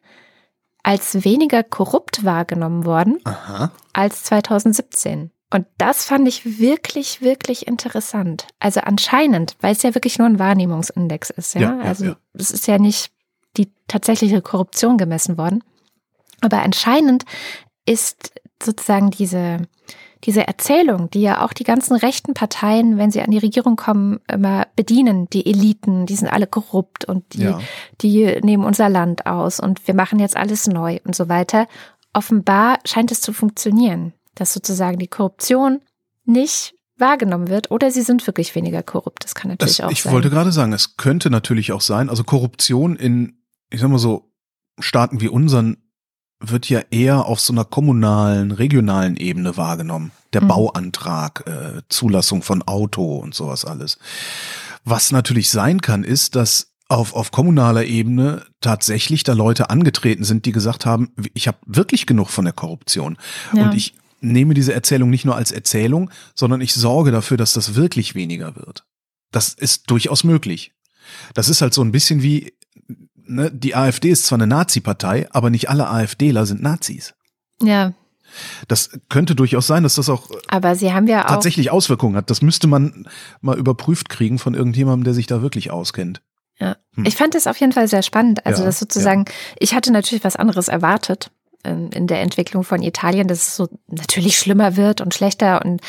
als 0.84 1.24
weniger 1.24 1.64
korrupt 1.64 2.24
wahrgenommen 2.24 2.86
worden 2.86 3.20
Aha. 3.24 3.72
als 3.94 4.24
2017. 4.24 5.32
Und 5.52 5.68
das 5.78 6.06
fand 6.06 6.28
ich 6.28 6.60
wirklich, 6.60 7.22
wirklich 7.22 7.68
interessant. 7.68 8.48
Also 8.60 8.82
anscheinend, 8.82 9.56
weil 9.62 9.74
es 9.74 9.84
ja 9.84 9.94
wirklich 9.94 10.18
nur 10.18 10.28
ein 10.28 10.40
Wahrnehmungsindex 10.40 11.30
ist, 11.30 11.54
ja. 11.54 11.62
ja, 11.62 11.76
ja 11.78 11.82
also 11.84 12.16
es 12.34 12.52
ist 12.52 12.68
ja 12.68 12.78
nicht 12.80 13.12
die 13.58 13.72
tatsächliche 13.88 14.42
Korruption 14.42 14.98
gemessen 14.98 15.38
worden. 15.38 15.64
Aber 16.42 16.62
anscheinend 16.62 17.26
ist 17.86 18.34
sozusagen 18.62 19.12
diese, 19.12 19.68
diese 20.24 20.48
Erzählung, 20.48 21.10
die 21.12 21.22
ja 21.22 21.46
auch 21.46 21.54
die 21.54 21.64
ganzen 21.64 21.96
rechten 21.96 22.34
Parteien, 22.34 22.98
wenn 22.98 23.12
sie 23.12 23.22
an 23.22 23.32
die 23.32 23.38
Regierung 23.38 23.76
kommen, 23.76 24.20
immer 24.28 24.68
bedienen, 24.76 25.30
die 25.30 25.46
Eliten, 25.46 26.06
die 26.06 26.16
sind 26.16 26.28
alle 26.28 26.48
korrupt 26.48 27.06
und 27.06 27.34
die, 27.34 27.44
ja. 27.44 27.60
die 28.02 28.40
nehmen 28.42 28.64
unser 28.64 28.90
Land 28.90 29.26
aus 29.26 29.60
und 29.60 29.88
wir 29.88 29.94
machen 29.94 30.20
jetzt 30.20 30.36
alles 30.36 30.68
neu 30.68 31.00
und 31.06 31.16
so 31.16 31.30
weiter. 31.30 31.68
Offenbar 32.14 32.80
scheint 32.86 33.12
es 33.12 33.22
zu 33.22 33.34
funktionieren, 33.34 34.14
dass 34.36 34.54
sozusagen 34.54 35.00
die 35.00 35.08
Korruption 35.08 35.82
nicht 36.26 36.76
wahrgenommen 36.98 37.50
wird 37.50 37.72
oder 37.72 37.92
sie 37.92 38.04
sind 38.04 38.26
wirklich 38.26 38.56
weniger 38.56 38.84
korrupt. 38.84 39.24
Das 39.24 39.36
kann 39.36 39.50
natürlich 39.50 39.78
das, 39.78 39.86
auch 39.86 39.92
ich 39.92 40.02
sein. 40.02 40.12
Ich 40.12 40.14
wollte 40.14 40.30
gerade 40.30 40.52
sagen, 40.52 40.72
es 40.72 40.96
könnte 40.98 41.30
natürlich 41.30 41.72
auch 41.72 41.82
sein, 41.82 42.10
also 42.10 42.24
Korruption 42.24 42.96
in 42.96 43.38
ich 43.70 43.82
sag 43.82 43.90
mal 43.90 44.00
so, 44.00 44.32
Staaten 44.80 45.22
wie 45.22 45.30
unseren 45.30 45.78
wird 46.40 46.70
ja 46.70 46.82
eher 46.92 47.26
auf 47.26 47.40
so 47.40 47.54
einer 47.54 47.66
kommunalen, 47.66 48.52
regionalen 48.52 49.16
Ebene 49.16 49.58
wahrgenommen. 49.58 50.12
Der 50.34 50.44
mhm. 50.44 50.48
Bauantrag, 50.50 51.44
äh, 51.48 51.82
Zulassung 51.90 52.42
von 52.42 52.62
Auto 52.62 53.18
und 53.18 53.34
sowas 53.34 53.64
alles. 53.66 53.98
Was 54.84 55.12
natürlich 55.12 55.50
sein 55.50 55.82
kann, 55.82 56.04
ist, 56.04 56.36
dass 56.36 56.74
auf, 56.88 57.16
auf 57.16 57.32
kommunaler 57.32 57.86
Ebene 57.86 58.46
tatsächlich 58.62 59.24
da 59.24 59.34
Leute 59.34 59.70
angetreten 59.70 60.24
sind, 60.24 60.46
die 60.46 60.52
gesagt 60.52 60.86
haben, 60.86 61.12
ich 61.34 61.48
habe 61.48 61.58
wirklich 61.66 62.06
genug 62.06 62.30
von 62.30 62.46
der 62.46 62.54
Korruption. 62.54 63.18
Ja. 63.54 63.64
Und 63.64 63.74
ich 63.74 63.96
nehme 64.26 64.54
diese 64.54 64.74
Erzählung 64.74 65.10
nicht 65.10 65.26
nur 65.26 65.36
als 65.36 65.52
Erzählung, 65.52 66.10
sondern 66.34 66.62
ich 66.62 66.74
sorge 66.74 67.12
dafür, 67.12 67.38
dass 67.38 67.54
das 67.54 67.76
wirklich 67.76 68.16
weniger 68.16 68.56
wird. 68.56 68.86
Das 69.32 69.54
ist 69.54 69.90
durchaus 69.90 70.24
möglich. 70.24 70.74
Das 71.34 71.50
ist 71.50 71.62
halt 71.62 71.74
so 71.74 71.84
ein 71.84 71.92
bisschen 71.92 72.22
wie 72.22 72.54
ne, 73.28 73.52
die 73.52 73.76
AfD 73.76 74.10
ist 74.10 74.26
zwar 74.26 74.38
eine 74.38 74.48
Nazi-Partei, 74.48 75.28
aber 75.32 75.50
nicht 75.50 75.70
alle 75.70 75.88
AfDler 75.88 76.46
sind 76.46 76.62
Nazis. 76.62 77.14
Ja. 77.62 77.94
Das 78.68 78.90
könnte 79.10 79.36
durchaus 79.36 79.68
sein, 79.68 79.84
dass 79.84 79.96
das 79.96 80.10
auch 80.10 80.30
aber 80.48 80.76
sie 80.76 80.92
haben 80.92 81.08
ja 81.08 81.24
tatsächlich 81.24 81.70
auch 81.70 81.76
Auswirkungen 81.76 82.18
hat. 82.18 82.30
Das 82.30 82.42
müsste 82.42 82.68
man 82.68 83.08
mal 83.40 83.58
überprüft 83.58 84.10
kriegen 84.10 84.40
von 84.40 84.56
irgendjemandem, 84.56 85.06
der 85.06 85.14
sich 85.14 85.28
da 85.28 85.42
wirklich 85.42 85.72
auskennt. 85.72 86.22
Ja, 86.60 86.78
hm. 86.96 87.06
ich 87.06 87.16
fand 87.16 87.36
das 87.36 87.48
auf 87.48 87.58
jeden 87.58 87.72
Fall 87.72 87.88
sehr 87.88 88.02
spannend. 88.02 88.46
Also 88.46 88.62
ja, 88.62 88.66
das 88.66 88.80
sozusagen, 88.80 89.26
ja. 89.28 89.34
ich 89.60 89.74
hatte 89.74 89.92
natürlich 89.92 90.24
was 90.24 90.36
anderes 90.36 90.68
erwartet 90.68 91.32
in 91.66 92.08
der 92.08 92.22
Entwicklung 92.22 92.64
von 92.64 92.82
Italien, 92.82 93.28
dass 93.28 93.40
es 93.40 93.56
so 93.56 93.68
natürlich 93.88 94.38
schlimmer 94.38 94.76
wird 94.76 95.02
und 95.02 95.14
schlechter. 95.14 95.64
Und 95.64 95.82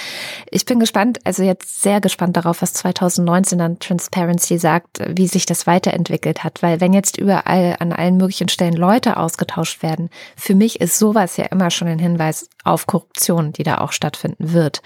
ich 0.51 0.65
bin 0.65 0.81
gespannt, 0.81 1.19
also 1.25 1.43
jetzt 1.43 1.83
sehr 1.83 2.01
gespannt 2.01 2.37
darauf, 2.37 2.63
was 2.63 2.73
2019 2.75 3.59
dann 3.59 3.79
Transparency 3.79 4.59
sagt, 4.59 5.01
wie 5.17 5.27
sich 5.27 5.47
das 5.47 5.67
weiterentwickelt 5.67 6.45
hat. 6.45 6.63
Weil 6.63 6.81
wenn 6.81 6.93
jetzt 6.93 7.19
überall 7.19 7.77
an 7.79 7.93
allen 7.93 8.17
möglichen 8.17 8.49
Stellen 8.49 8.75
Leute 8.75 9.17
ausgetauscht 9.17 9.83
werden, 9.83 10.11
für 10.37 10.55
mich 10.55 10.81
ist 10.81 10.99
sowas 10.99 11.37
ja 11.37 11.45
immer 11.47 11.71
schon 11.71 11.89
ein 11.89 11.99
Hinweis 11.99 12.49
auf 12.65 12.87
Korruption, 12.87 13.53
die 13.53 13.63
da 13.63 13.79
auch 13.79 13.93
stattfinden 13.93 14.53
wird. 14.53 14.83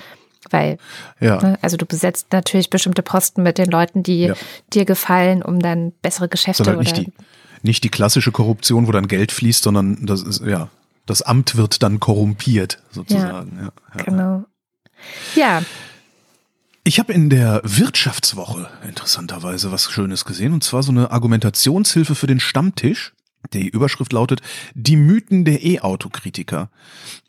Weil, 0.48 0.78
ja. 1.20 1.40
Ne, 1.40 1.58
also 1.60 1.76
du 1.76 1.84
besetzt 1.84 2.28
natürlich 2.32 2.70
bestimmte 2.70 3.02
Posten 3.02 3.42
mit 3.42 3.58
den 3.58 3.70
Leuten, 3.70 4.02
die 4.02 4.26
ja. 4.26 4.34
dir 4.72 4.84
gefallen, 4.84 5.42
um 5.42 5.60
dann 5.60 5.92
bessere 6.02 6.28
Geschäfte 6.28 6.64
halt 6.64 6.78
oder 6.78 6.92
die, 6.92 7.12
nicht 7.62 7.84
die 7.84 7.90
klassische 7.90 8.32
Korruption, 8.32 8.86
wo 8.86 8.92
dann 8.92 9.06
Geld 9.06 9.32
fließt, 9.32 9.62
sondern 9.62 10.06
das 10.06 10.22
ist, 10.22 10.42
ja, 10.44 10.68
das 11.10 11.22
Amt 11.22 11.56
wird 11.56 11.82
dann 11.82 12.00
korrumpiert, 12.00 12.82
sozusagen. 12.90 13.58
Ja, 13.58 13.72
ja, 13.96 14.04
genau. 14.04 14.44
Ja. 15.34 15.62
Ich 16.84 16.98
habe 16.98 17.12
in 17.12 17.28
der 17.30 17.60
Wirtschaftswoche 17.64 18.70
interessanterweise 18.86 19.72
was 19.72 19.90
Schönes 19.90 20.24
gesehen, 20.24 20.52
und 20.52 20.64
zwar 20.64 20.82
so 20.82 20.92
eine 20.92 21.10
Argumentationshilfe 21.10 22.14
für 22.14 22.26
den 22.26 22.40
Stammtisch. 22.40 23.12
Die 23.52 23.68
Überschrift 23.68 24.12
lautet 24.12 24.40
Die 24.74 24.96
Mythen 24.96 25.44
der 25.44 25.64
E-Auto-Kritiker. 25.64 26.70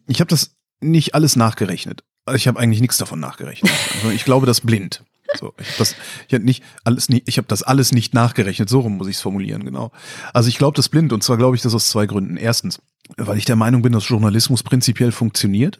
Ich 0.07 0.19
habe 0.19 0.29
das 0.29 0.51
nicht 0.79 1.15
alles 1.15 1.35
nachgerechnet. 1.35 2.03
Ich 2.33 2.47
habe 2.47 2.59
eigentlich 2.59 2.81
nichts 2.81 2.97
davon 2.97 3.19
nachgerechnet. 3.19 3.71
Also 3.95 4.11
ich 4.11 4.25
glaube 4.25 4.45
das 4.45 4.61
blind. 4.61 5.03
So, 5.39 5.53
ich 5.59 5.67
habe 5.67 5.77
das, 5.77 5.95
ich 6.27 6.33
hab 6.33 6.43
nicht 6.43 6.63
alles, 6.83 7.09
nicht, 7.09 7.27
ich 7.27 7.37
habe 7.37 7.47
das 7.47 7.63
alles 7.63 7.91
nicht 7.91 8.13
nachgerechnet. 8.13 8.69
So 8.69 8.81
rum 8.81 8.97
muss 8.97 9.07
ich 9.07 9.15
es 9.15 9.21
formulieren, 9.21 9.63
genau. 9.63 9.91
Also 10.33 10.49
ich 10.49 10.57
glaube 10.57 10.75
das 10.75 10.89
blind 10.89 11.13
und 11.13 11.23
zwar 11.23 11.37
glaube 11.37 11.55
ich 11.55 11.61
das 11.61 11.73
aus 11.73 11.89
zwei 11.89 12.05
Gründen. 12.05 12.37
Erstens, 12.37 12.81
weil 13.17 13.37
ich 13.37 13.45
der 13.45 13.55
Meinung 13.55 13.81
bin, 13.81 13.93
dass 13.93 14.07
Journalismus 14.07 14.63
prinzipiell 14.63 15.11
funktioniert 15.11 15.79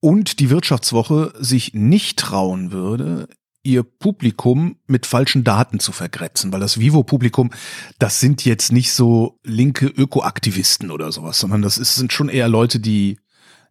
und 0.00 0.40
die 0.40 0.50
Wirtschaftswoche 0.50 1.32
sich 1.38 1.74
nicht 1.74 2.18
trauen 2.18 2.72
würde, 2.72 3.28
ihr 3.62 3.82
Publikum 3.82 4.76
mit 4.86 5.06
falschen 5.06 5.44
Daten 5.44 5.78
zu 5.78 5.92
vergrätzen, 5.92 6.52
weil 6.52 6.60
das 6.60 6.78
Vivo-Publikum, 6.78 7.50
das 7.98 8.20
sind 8.20 8.44
jetzt 8.44 8.72
nicht 8.72 8.92
so 8.92 9.38
linke 9.44 9.86
Ökoaktivisten 9.86 10.90
oder 10.90 11.12
sowas, 11.12 11.38
sondern 11.38 11.62
das 11.62 11.76
ist, 11.76 11.94
sind 11.96 12.12
schon 12.12 12.28
eher 12.28 12.48
Leute, 12.48 12.80
die 12.80 13.18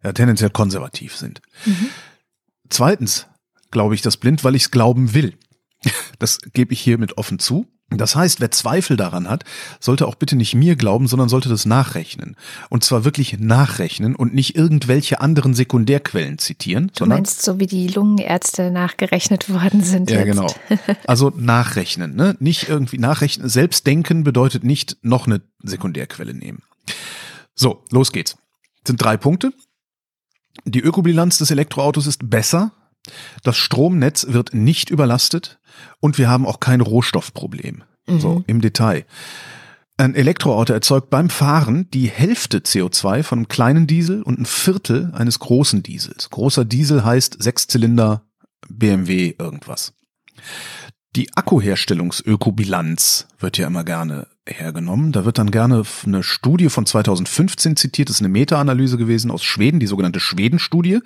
ja, 0.02 0.12
tendenziell 0.12 0.50
konservativ 0.50 1.16
sind. 1.16 1.42
Mhm. 1.64 1.88
Zweitens 2.68 3.26
glaube 3.70 3.94
ich 3.94 4.02
das 4.02 4.16
blind, 4.16 4.44
weil 4.44 4.54
ich 4.54 4.64
es 4.64 4.70
glauben 4.70 5.14
will. 5.14 5.34
Das 6.18 6.40
gebe 6.52 6.72
ich 6.72 6.80
hiermit 6.80 7.16
offen 7.16 7.38
zu. 7.38 7.68
Das 7.90 8.14
heißt, 8.14 8.40
wer 8.40 8.50
Zweifel 8.50 8.98
daran 8.98 9.30
hat, 9.30 9.44
sollte 9.80 10.06
auch 10.06 10.14
bitte 10.14 10.36
nicht 10.36 10.54
mir 10.54 10.76
glauben, 10.76 11.06
sondern 11.06 11.30
sollte 11.30 11.48
das 11.48 11.64
nachrechnen. 11.64 12.36
Und 12.68 12.84
zwar 12.84 13.04
wirklich 13.04 13.38
nachrechnen 13.38 14.14
und 14.14 14.34
nicht 14.34 14.56
irgendwelche 14.56 15.22
anderen 15.22 15.54
Sekundärquellen 15.54 16.36
zitieren. 16.38 16.90
Du 16.94 17.06
meinst 17.06 17.42
so 17.42 17.58
wie 17.58 17.66
die 17.66 17.88
Lungenärzte 17.88 18.70
nachgerechnet 18.70 19.48
worden 19.52 19.82
sind. 19.82 20.10
Ja, 20.10 20.18
jetzt. 20.18 20.26
genau. 20.26 20.54
Also 21.06 21.32
nachrechnen, 21.34 22.14
ne? 22.14 22.36
Nicht 22.40 22.68
irgendwie 22.68 22.98
nachrechnen. 22.98 23.48
Selbstdenken 23.48 24.22
bedeutet 24.22 24.64
nicht 24.64 24.98
noch 25.02 25.26
eine 25.26 25.40
Sekundärquelle 25.62 26.34
nehmen. 26.34 26.62
So, 27.54 27.84
los 27.90 28.12
geht's. 28.12 28.32
Das 28.82 28.88
sind 28.88 29.02
drei 29.02 29.16
Punkte. 29.16 29.52
Die 30.64 30.80
Ökobilanz 30.80 31.38
des 31.38 31.50
Elektroautos 31.50 32.06
ist 32.06 32.28
besser. 32.28 32.72
Das 33.42 33.56
Stromnetz 33.56 34.26
wird 34.28 34.54
nicht 34.54 34.90
überlastet 34.90 35.58
und 36.00 36.18
wir 36.18 36.28
haben 36.28 36.46
auch 36.46 36.60
kein 36.60 36.80
Rohstoffproblem. 36.80 37.82
Mhm. 38.06 38.20
So 38.20 38.44
im 38.46 38.60
Detail. 38.60 39.04
Ein 40.00 40.14
Elektroauto 40.14 40.72
erzeugt 40.72 41.10
beim 41.10 41.28
Fahren 41.28 41.90
die 41.90 42.08
Hälfte 42.08 42.58
CO2 42.58 43.24
von 43.24 43.40
einem 43.40 43.48
kleinen 43.48 43.88
Diesel 43.88 44.22
und 44.22 44.38
ein 44.38 44.46
Viertel 44.46 45.10
eines 45.12 45.40
großen 45.40 45.82
Diesels. 45.82 46.30
Großer 46.30 46.64
Diesel 46.64 47.04
heißt 47.04 47.42
Sechszylinder 47.42 48.22
BMW 48.68 49.34
irgendwas. 49.38 49.92
Die 51.16 51.34
Akkuherstellungsökobilanz 51.34 53.26
wird 53.40 53.58
ja 53.58 53.66
immer 53.66 53.82
gerne 53.82 54.28
hergenommen. 54.46 55.10
Da 55.10 55.24
wird 55.24 55.38
dann 55.38 55.50
gerne 55.50 55.82
eine 56.06 56.22
Studie 56.22 56.68
von 56.68 56.86
2015 56.86 57.74
zitiert. 57.76 58.08
Das 58.08 58.16
ist 58.16 58.22
eine 58.22 58.28
Meta-Analyse 58.28 58.98
gewesen 58.98 59.32
aus 59.32 59.42
Schweden, 59.42 59.80
die 59.80 59.86
sogenannte 59.86 60.20
Schweden-Studie. 60.20 61.00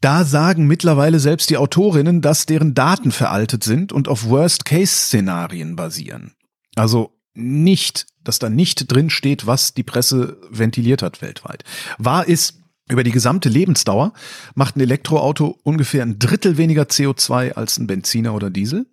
Da 0.00 0.24
sagen 0.24 0.66
mittlerweile 0.66 1.20
selbst 1.20 1.50
die 1.50 1.56
Autorinnen, 1.56 2.20
dass 2.20 2.46
deren 2.46 2.74
Daten 2.74 3.12
veraltet 3.12 3.64
sind 3.64 3.92
und 3.92 4.08
auf 4.08 4.28
Worst-Case-Szenarien 4.28 5.76
basieren. 5.76 6.34
Also 6.76 7.12
nicht, 7.34 8.06
dass 8.24 8.38
da 8.38 8.50
nicht 8.50 8.92
drin 8.92 9.10
steht, 9.10 9.46
was 9.46 9.74
die 9.74 9.82
Presse 9.82 10.38
ventiliert 10.50 11.02
hat 11.02 11.22
weltweit. 11.22 11.64
Wahr 11.98 12.26
ist, 12.26 12.58
über 12.90 13.04
die 13.04 13.10
gesamte 13.10 13.48
Lebensdauer 13.48 14.12
macht 14.54 14.76
ein 14.76 14.80
Elektroauto 14.80 15.58
ungefähr 15.62 16.02
ein 16.02 16.18
Drittel 16.18 16.56
weniger 16.56 16.84
CO2 16.84 17.52
als 17.52 17.78
ein 17.78 17.86
Benziner 17.86 18.34
oder 18.34 18.50
Diesel. 18.50 18.86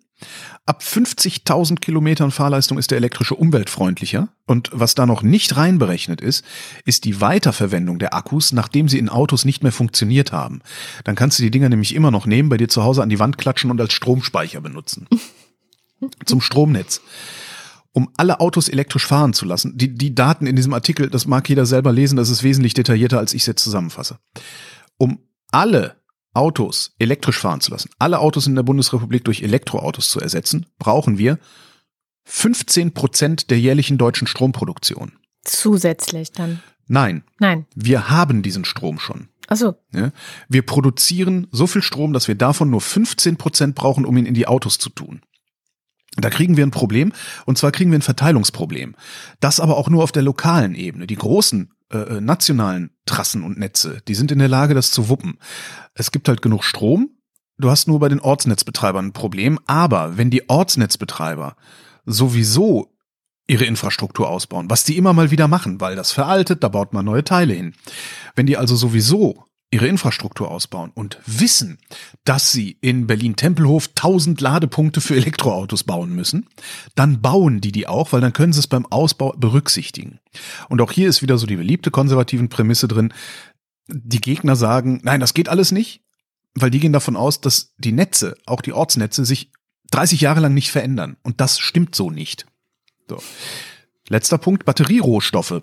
Ab 0.64 0.82
50.000 0.82 1.76
Kilometern 1.76 2.30
Fahrleistung 2.30 2.78
ist 2.78 2.90
der 2.90 2.98
elektrische 2.98 3.34
umweltfreundlicher. 3.34 4.28
Und 4.46 4.70
was 4.72 4.94
da 4.94 5.06
noch 5.06 5.22
nicht 5.22 5.56
reinberechnet 5.56 6.20
ist, 6.20 6.44
ist 6.84 7.04
die 7.04 7.20
Weiterverwendung 7.20 7.98
der 7.98 8.14
Akkus, 8.14 8.52
nachdem 8.52 8.88
sie 8.88 8.98
in 8.98 9.08
Autos 9.08 9.44
nicht 9.44 9.62
mehr 9.62 9.72
funktioniert 9.72 10.32
haben. 10.32 10.62
Dann 11.04 11.14
kannst 11.14 11.38
du 11.38 11.42
die 11.42 11.50
Dinger 11.50 11.68
nämlich 11.68 11.94
immer 11.94 12.10
noch 12.10 12.26
nehmen, 12.26 12.48
bei 12.48 12.56
dir 12.56 12.68
zu 12.68 12.82
Hause 12.82 13.02
an 13.02 13.10
die 13.10 13.18
Wand 13.18 13.36
klatschen 13.38 13.70
und 13.70 13.80
als 13.80 13.92
Stromspeicher 13.92 14.60
benutzen. 14.60 15.06
Zum 16.24 16.40
Stromnetz. 16.40 17.02
Um 17.92 18.10
alle 18.16 18.40
Autos 18.40 18.68
elektrisch 18.68 19.06
fahren 19.06 19.32
zu 19.32 19.44
lassen. 19.46 19.76
Die, 19.76 19.94
die 19.94 20.14
Daten 20.14 20.46
in 20.46 20.56
diesem 20.56 20.74
Artikel, 20.74 21.08
das 21.08 21.26
mag 21.26 21.48
jeder 21.48 21.66
selber 21.66 21.92
lesen, 21.92 22.16
das 22.16 22.28
ist 22.30 22.42
wesentlich 22.42 22.74
detaillierter, 22.74 23.18
als 23.18 23.34
ich 23.34 23.42
es 23.42 23.46
jetzt 23.46 23.62
zusammenfasse. 23.62 24.18
Um 24.98 25.20
alle 25.50 25.96
Autos 26.36 26.94
elektrisch 26.98 27.38
fahren 27.38 27.60
zu 27.60 27.70
lassen, 27.70 27.90
alle 27.98 28.18
Autos 28.20 28.46
in 28.46 28.54
der 28.54 28.62
Bundesrepublik 28.62 29.24
durch 29.24 29.42
Elektroautos 29.42 30.10
zu 30.10 30.20
ersetzen, 30.20 30.66
brauchen 30.78 31.18
wir 31.18 31.38
15 32.24 32.92
Prozent 32.92 33.50
der 33.50 33.58
jährlichen 33.58 33.98
deutschen 33.98 34.26
Stromproduktion. 34.26 35.12
Zusätzlich 35.44 36.32
dann? 36.32 36.60
Nein. 36.88 37.24
Nein. 37.38 37.66
Wir 37.74 38.10
haben 38.10 38.42
diesen 38.42 38.64
Strom 38.64 38.98
schon. 38.98 39.28
Ach 39.48 39.56
so. 39.56 39.74
Ja, 39.92 40.10
wir 40.48 40.62
produzieren 40.62 41.46
so 41.52 41.66
viel 41.66 41.82
Strom, 41.82 42.12
dass 42.12 42.26
wir 42.26 42.34
davon 42.34 42.70
nur 42.70 42.80
15 42.80 43.36
Prozent 43.36 43.74
brauchen, 43.76 44.04
um 44.04 44.16
ihn 44.16 44.26
in 44.26 44.34
die 44.34 44.48
Autos 44.48 44.78
zu 44.78 44.90
tun. 44.90 45.22
Da 46.16 46.30
kriegen 46.30 46.56
wir 46.56 46.66
ein 46.66 46.70
Problem, 46.70 47.12
und 47.44 47.58
zwar 47.58 47.72
kriegen 47.72 47.90
wir 47.90 47.98
ein 47.98 48.02
Verteilungsproblem. 48.02 48.96
Das 49.38 49.60
aber 49.60 49.76
auch 49.76 49.88
nur 49.88 50.02
auf 50.02 50.12
der 50.12 50.22
lokalen 50.22 50.74
Ebene. 50.74 51.06
Die 51.06 51.16
großen 51.16 51.70
äh, 51.92 51.98
äh, 51.98 52.20
nationalen 52.20 52.90
Trassen 53.04 53.44
und 53.44 53.58
Netze, 53.58 54.00
die 54.08 54.14
sind 54.14 54.32
in 54.32 54.40
der 54.40 54.48
Lage, 54.48 54.74
das 54.74 54.90
zu 54.90 55.08
wuppen. 55.08 55.38
Es 55.94 56.10
gibt 56.10 56.28
halt 56.28 56.42
genug 56.42 56.64
Strom. 56.64 57.10
Du 57.58 57.70
hast 57.70 57.86
nur 57.86 58.00
bei 58.00 58.08
den 58.08 58.20
Ortsnetzbetreibern 58.20 59.06
ein 59.06 59.12
Problem. 59.12 59.60
Aber 59.66 60.16
wenn 60.16 60.30
die 60.30 60.48
Ortsnetzbetreiber 60.48 61.56
sowieso 62.04 62.92
ihre 63.46 63.64
Infrastruktur 63.64 64.28
ausbauen, 64.28 64.68
was 64.68 64.82
die 64.82 64.96
immer 64.96 65.12
mal 65.12 65.30
wieder 65.30 65.46
machen, 65.46 65.80
weil 65.80 65.94
das 65.94 66.10
veraltet, 66.10 66.64
da 66.64 66.68
baut 66.68 66.92
man 66.92 67.04
neue 67.04 67.22
Teile 67.22 67.54
hin. 67.54 67.74
Wenn 68.34 68.46
die 68.46 68.56
also 68.56 68.74
sowieso 68.74 69.44
ihre 69.70 69.88
Infrastruktur 69.88 70.50
ausbauen 70.50 70.92
und 70.94 71.18
wissen, 71.26 71.78
dass 72.24 72.52
sie 72.52 72.78
in 72.80 73.06
Berlin-Tempelhof 73.06 73.88
1000 73.88 74.40
Ladepunkte 74.40 75.00
für 75.00 75.16
Elektroautos 75.16 75.84
bauen 75.84 76.14
müssen, 76.14 76.48
dann 76.94 77.20
bauen 77.20 77.60
die 77.60 77.72
die 77.72 77.88
auch, 77.88 78.12
weil 78.12 78.20
dann 78.20 78.32
können 78.32 78.52
sie 78.52 78.60
es 78.60 78.68
beim 78.68 78.86
Ausbau 78.86 79.32
berücksichtigen. 79.36 80.20
Und 80.68 80.80
auch 80.80 80.92
hier 80.92 81.08
ist 81.08 81.20
wieder 81.20 81.36
so 81.36 81.46
die 81.46 81.56
beliebte 81.56 81.90
konservativen 81.90 82.48
Prämisse 82.48 82.86
drin. 82.86 83.12
Die 83.88 84.20
Gegner 84.20 84.54
sagen, 84.54 85.00
nein, 85.02 85.20
das 85.20 85.34
geht 85.34 85.48
alles 85.48 85.72
nicht, 85.72 86.00
weil 86.54 86.70
die 86.70 86.80
gehen 86.80 86.92
davon 86.92 87.16
aus, 87.16 87.40
dass 87.40 87.74
die 87.76 87.92
Netze, 87.92 88.36
auch 88.46 88.60
die 88.60 88.72
Ortsnetze, 88.72 89.24
sich 89.24 89.50
30 89.90 90.20
Jahre 90.20 90.40
lang 90.40 90.54
nicht 90.54 90.70
verändern. 90.70 91.16
Und 91.22 91.40
das 91.40 91.58
stimmt 91.58 91.94
so 91.94 92.10
nicht. 92.10 92.46
So. 93.08 93.20
Letzter 94.08 94.38
Punkt, 94.38 94.64
Batterierohstoffe. 94.64 95.62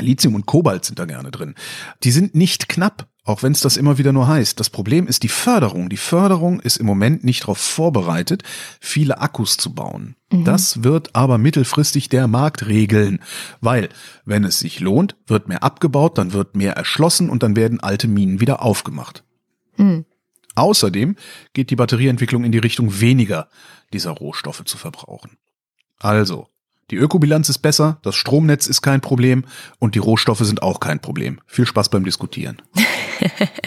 Lithium 0.00 0.34
und 0.34 0.46
Kobalt 0.46 0.84
sind 0.84 0.98
da 0.98 1.04
gerne 1.04 1.30
drin. 1.30 1.54
Die 2.02 2.10
sind 2.10 2.34
nicht 2.34 2.68
knapp, 2.68 3.08
auch 3.24 3.42
wenn 3.42 3.52
es 3.52 3.60
das 3.60 3.78
immer 3.78 3.96
wieder 3.96 4.12
nur 4.12 4.28
heißt. 4.28 4.60
Das 4.60 4.68
Problem 4.68 5.06
ist 5.06 5.22
die 5.22 5.28
Förderung. 5.28 5.88
Die 5.88 5.96
Förderung 5.96 6.60
ist 6.60 6.76
im 6.76 6.84
Moment 6.84 7.24
nicht 7.24 7.42
darauf 7.42 7.58
vorbereitet, 7.58 8.42
viele 8.80 9.20
Akkus 9.20 9.56
zu 9.56 9.74
bauen. 9.74 10.16
Mhm. 10.30 10.44
Das 10.44 10.84
wird 10.84 11.16
aber 11.16 11.38
mittelfristig 11.38 12.10
der 12.10 12.28
Markt 12.28 12.66
regeln, 12.66 13.20
weil 13.62 13.88
wenn 14.26 14.44
es 14.44 14.58
sich 14.58 14.80
lohnt, 14.80 15.16
wird 15.26 15.48
mehr 15.48 15.62
abgebaut, 15.62 16.18
dann 16.18 16.34
wird 16.34 16.54
mehr 16.54 16.74
erschlossen 16.74 17.30
und 17.30 17.42
dann 17.42 17.56
werden 17.56 17.80
alte 17.80 18.08
Minen 18.08 18.40
wieder 18.40 18.62
aufgemacht. 18.62 19.24
Mhm. 19.78 20.04
Außerdem 20.54 21.16
geht 21.54 21.70
die 21.70 21.76
Batterieentwicklung 21.76 22.44
in 22.44 22.52
die 22.52 22.58
Richtung 22.58 23.00
weniger 23.00 23.48
dieser 23.92 24.10
Rohstoffe 24.10 24.64
zu 24.66 24.76
verbrauchen. 24.76 25.38
Also, 25.98 26.48
die 26.90 26.96
Ökobilanz 26.96 27.48
ist 27.48 27.58
besser, 27.58 27.98
das 28.02 28.14
Stromnetz 28.14 28.66
ist 28.66 28.82
kein 28.82 29.00
Problem 29.00 29.44
und 29.78 29.94
die 29.94 30.00
Rohstoffe 30.00 30.40
sind 30.40 30.62
auch 30.62 30.80
kein 30.80 31.00
Problem. 31.00 31.40
Viel 31.46 31.66
Spaß 31.66 31.88
beim 31.88 32.04
Diskutieren. 32.04 32.60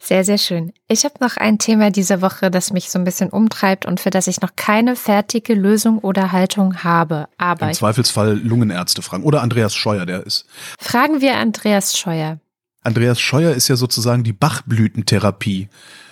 Sehr, 0.00 0.24
sehr 0.24 0.38
schön. 0.38 0.72
Ich 0.88 1.04
habe 1.04 1.14
noch 1.20 1.36
ein 1.36 1.58
Thema 1.58 1.90
diese 1.90 2.20
Woche, 2.22 2.50
das 2.50 2.72
mich 2.72 2.90
so 2.90 2.98
ein 2.98 3.04
bisschen 3.04 3.30
umtreibt 3.30 3.86
und 3.86 4.00
für 4.00 4.10
das 4.10 4.26
ich 4.26 4.40
noch 4.40 4.56
keine 4.56 4.96
fertige 4.96 5.54
Lösung 5.54 5.98
oder 5.98 6.32
Haltung 6.32 6.82
habe. 6.82 7.28
Aber 7.38 7.68
im 7.68 7.72
Zweifelsfall 7.72 8.36
Lungenärzte 8.36 9.00
fragen 9.00 9.22
oder 9.22 9.42
Andreas 9.42 9.74
Scheuer, 9.74 10.04
der 10.04 10.26
ist. 10.26 10.44
Fragen 10.78 11.20
wir 11.20 11.36
Andreas 11.36 11.96
Scheuer. 11.96 12.40
Andreas 12.82 13.20
Scheuer 13.20 13.54
ist 13.54 13.68
ja 13.68 13.76
sozusagen 13.76 14.24
die 14.24 14.32
Bachblütentherapie 14.32 15.68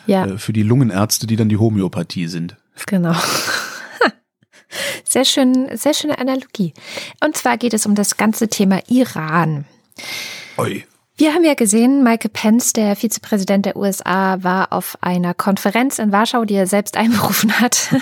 ja. 0.07 0.25
Äh, 0.25 0.39
für 0.39 0.53
die 0.53 0.63
Lungenärzte, 0.63 1.27
die 1.27 1.37
dann 1.37 1.49
die 1.49 1.59
Homöopathie 1.59 2.29
sind. 2.29 2.57
Genau. 2.87 3.15
Sehr 5.11 5.25
schön, 5.25 5.77
sehr 5.77 5.93
schöne 5.93 6.19
Analogie. 6.19 6.73
Und 7.21 7.37
zwar 7.37 7.59
geht 7.59 7.75
es 7.75 7.85
um 7.85 7.97
das 7.97 8.17
ganze 8.17 8.47
Thema 8.47 8.81
Iran. 8.89 9.65
Oi. 10.57 10.85
Wir 11.17 11.35
haben 11.35 11.43
ja 11.43 11.55
gesehen, 11.55 12.05
Michael 12.05 12.31
Pence, 12.33 12.73
der 12.73 12.95
Vizepräsident 12.95 13.67
der 13.67 13.77
USA, 13.77 14.43
war 14.45 14.73
auf 14.73 14.97
einer 15.01 15.35
Konferenz 15.35 15.99
in 15.99 16.13
Warschau, 16.13 16.45
die 16.45 16.55
er 16.55 16.69
selbst 16.69 16.97
einberufen 16.97 17.61
hat, 17.61 17.93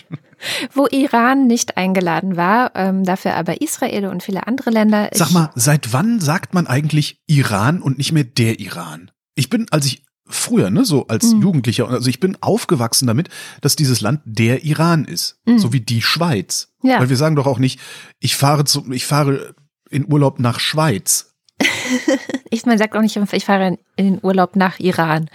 wo 0.74 0.86
Iran 0.86 1.46
nicht 1.46 1.76
eingeladen 1.76 2.38
war, 2.38 2.72
ähm, 2.74 3.04
dafür 3.04 3.34
aber 3.34 3.60
Israel 3.60 4.06
und 4.06 4.22
viele 4.22 4.46
andere 4.46 4.70
Länder. 4.70 5.10
Sag 5.12 5.30
mal, 5.32 5.50
seit 5.54 5.92
wann 5.92 6.18
sagt 6.18 6.54
man 6.54 6.66
eigentlich 6.66 7.20
Iran 7.26 7.82
und 7.82 7.98
nicht 7.98 8.12
mehr 8.12 8.24
der 8.24 8.58
Iran? 8.58 9.10
Ich 9.34 9.50
bin, 9.50 9.66
als 9.70 9.84
ich 9.84 10.02
früher, 10.28 10.70
ne, 10.70 10.84
so 10.84 11.06
als 11.06 11.32
mhm. 11.32 11.42
Jugendlicher. 11.42 11.88
Also 11.88 12.08
ich 12.08 12.20
bin 12.20 12.36
aufgewachsen 12.40 13.06
damit, 13.06 13.28
dass 13.60 13.76
dieses 13.76 14.00
Land 14.00 14.20
der 14.24 14.64
Iran 14.64 15.04
ist, 15.04 15.40
mhm. 15.46 15.58
so 15.58 15.72
wie 15.72 15.80
die 15.80 16.02
Schweiz. 16.02 16.72
Ja. 16.82 17.00
Weil 17.00 17.08
wir 17.08 17.16
sagen 17.16 17.36
doch 17.36 17.46
auch 17.46 17.58
nicht, 17.58 17.80
ich 18.20 18.36
fahre 18.36 18.64
zu, 18.64 18.90
ich 18.92 19.06
fahre 19.06 19.54
in 19.90 20.10
Urlaub 20.10 20.38
nach 20.38 20.60
Schweiz. 20.60 21.34
ich, 22.50 22.66
man 22.66 22.78
sagt 22.78 22.96
auch 22.96 23.02
nicht, 23.02 23.16
ich 23.16 23.44
fahre 23.44 23.78
in 23.96 24.06
den 24.06 24.18
Urlaub 24.22 24.56
nach 24.56 24.78
Iran. 24.78 25.28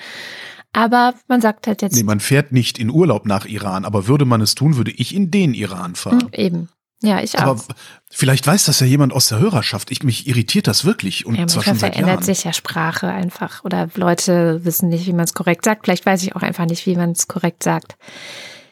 Aber 0.74 1.14
man 1.28 1.40
sagt 1.40 1.68
halt 1.68 1.82
jetzt. 1.82 1.96
Nee, 1.96 2.04
man 2.04 2.20
fährt 2.20 2.52
nicht 2.52 2.80
in 2.80 2.90
Urlaub 2.90 3.26
nach 3.28 3.46
Iran, 3.46 3.86
aber 3.86 4.08
würde 4.08 4.26
man 4.26 4.42
es 4.42 4.56
tun, 4.56 4.76
würde 4.76 4.92
ich 4.92 5.14
in 5.14 5.30
den 5.30 5.54
Iran 5.54 5.96
fahren. 5.96 6.30
Mhm, 6.32 6.34
eben. 6.34 6.70
Ja, 7.04 7.22
ich 7.22 7.38
auch. 7.38 7.42
Aber 7.42 7.64
vielleicht 8.10 8.48
weiß 8.48 8.64
das 8.66 8.80
ja 8.80 8.88
jemand 8.88 9.12
aus 9.12 9.28
der 9.28 9.40
Hörerschaft. 9.40 9.92
Ich 9.92 10.04
mich 10.04 10.26
irritiert 10.26 10.68
das 10.68 10.86
wirklich 10.86 11.26
und 11.26 11.36
ja, 11.36 11.48
zwar 11.48 11.64
schon 11.64 11.78
seit 11.78 11.96
verändert 11.96 12.24
sich 12.24 12.46
ja 12.46 12.54
Sprache 12.54 13.08
einfach 13.08 13.66
oder 13.66 13.90
Leute 13.96 14.64
wissen 14.64 14.88
nicht, 14.88 15.06
wie 15.06 15.14
man 15.14 15.26
es 15.26 15.34
korrekt 15.34 15.66
sagt. 15.66 15.84
Vielleicht 15.84 16.06
weiß 16.06 16.24
ich 16.24 16.34
auch 16.36 16.42
einfach 16.42 16.66
nicht, 16.66 16.86
wie 16.86 16.96
man 16.96 17.12
es 17.12 17.28
korrekt 17.28 17.62
sagt. 17.62 17.98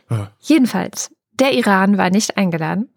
Ja. 0.09 0.31
Jedenfalls, 0.39 1.11
der 1.33 1.51
Iran 1.53 1.97
war 1.97 2.09
nicht 2.09 2.37
eingeladen. 2.37 2.87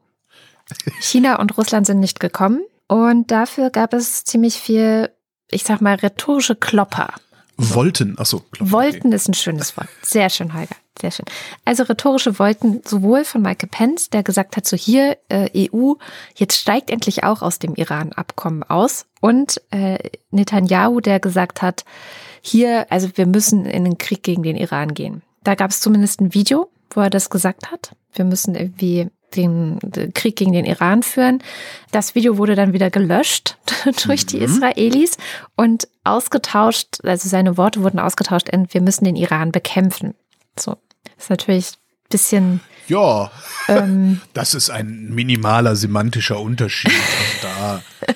China 1.01 1.40
und 1.40 1.59
Russland 1.59 1.87
sind 1.87 1.99
nicht 1.99 2.20
gekommen 2.20 2.62
und 2.87 3.33
dafür 3.33 3.70
gab 3.70 3.92
es 3.92 4.23
ziemlich 4.23 4.55
viel, 4.55 5.11
ich 5.51 5.64
sag 5.64 5.81
mal, 5.81 5.97
rhetorische 5.97 6.55
Klopper. 6.55 7.12
Wollten, 7.57 8.18
achso. 8.18 8.44
Wollten 8.61 9.09
okay. 9.09 9.16
ist 9.16 9.29
ein 9.29 9.35
schönes 9.35 9.77
Wort. 9.77 9.88
Sehr 10.03 10.31
schön, 10.31 10.55
Holger. 10.55 10.77
Sehr 11.00 11.11
schön. 11.11 11.26
Also 11.64 11.83
rhetorische 11.83 12.38
Wollten 12.38 12.83
sowohl 12.85 13.24
von 13.24 13.42
Michael 13.42 13.68
Pence, 13.68 14.11
der 14.11 14.22
gesagt 14.22 14.57
hat, 14.57 14.66
so 14.66 14.76
hier 14.76 15.16
äh, 15.28 15.68
EU, 15.72 15.94
jetzt 16.37 16.57
steigt 16.57 16.88
endlich 16.88 17.24
auch 17.24 17.42
aus 17.42 17.59
dem 17.59 17.74
Iran-Abkommen 17.74 18.62
aus, 18.62 19.07
und 19.24 19.62
äh, 19.70 20.11
Netanyahu, 20.33 21.00
der 21.00 21.18
gesagt 21.18 21.62
hat, 21.62 21.87
hier, 22.42 22.85
also 22.92 23.09
wir 23.14 23.24
müssen 23.24 23.64
in 23.64 23.85
den 23.85 23.96
Krieg 23.96 24.22
gegen 24.22 24.42
den 24.42 24.54
Iran 24.54 24.92
gehen. 24.92 25.22
Da 25.44 25.54
gab 25.54 25.70
es 25.70 25.80
zumindest 25.80 26.20
ein 26.20 26.35
Video, 26.35 26.68
wo 26.90 27.01
er 27.01 27.09
das 27.09 27.30
gesagt 27.30 27.72
hat. 27.72 27.97
Wir 28.12 28.26
müssen 28.26 28.55
irgendwie 28.55 29.09
den, 29.34 29.78
Krieg 30.12 30.36
gegen 30.36 30.53
den 30.53 30.66
Iran 30.66 31.03
führen. 31.03 31.42
Das 31.90 32.14
Video 32.14 32.36
wurde 32.36 32.55
dann 32.55 32.74
wieder 32.74 32.90
gelöscht 32.90 33.57
durch 34.07 34.26
die 34.26 34.36
mhm. 34.36 34.45
Israelis 34.45 35.16
und 35.57 35.88
ausgetauscht, 36.05 36.99
also 37.03 37.26
seine 37.26 37.57
Worte 37.57 37.82
wurden 37.82 38.01
ausgetauscht 38.01 38.51
in 38.51 38.66
wir 38.74 38.82
müssen 38.82 39.07
den 39.07 39.16
Iran 39.16 39.53
bekämpfen. 39.53 40.12
So, 40.59 40.76
das 41.05 41.24
ist 41.24 41.30
natürlich 41.30 41.66
ein 41.72 42.09
bisschen. 42.11 42.61
Ja, 42.88 43.30
ähm, 43.68 44.20
das 44.34 44.55
ist 44.55 44.70
ein 44.70 45.14
minimaler 45.14 45.76
semantischer 45.76 46.40
Unterschied. 46.40 46.92
da. 47.42 47.82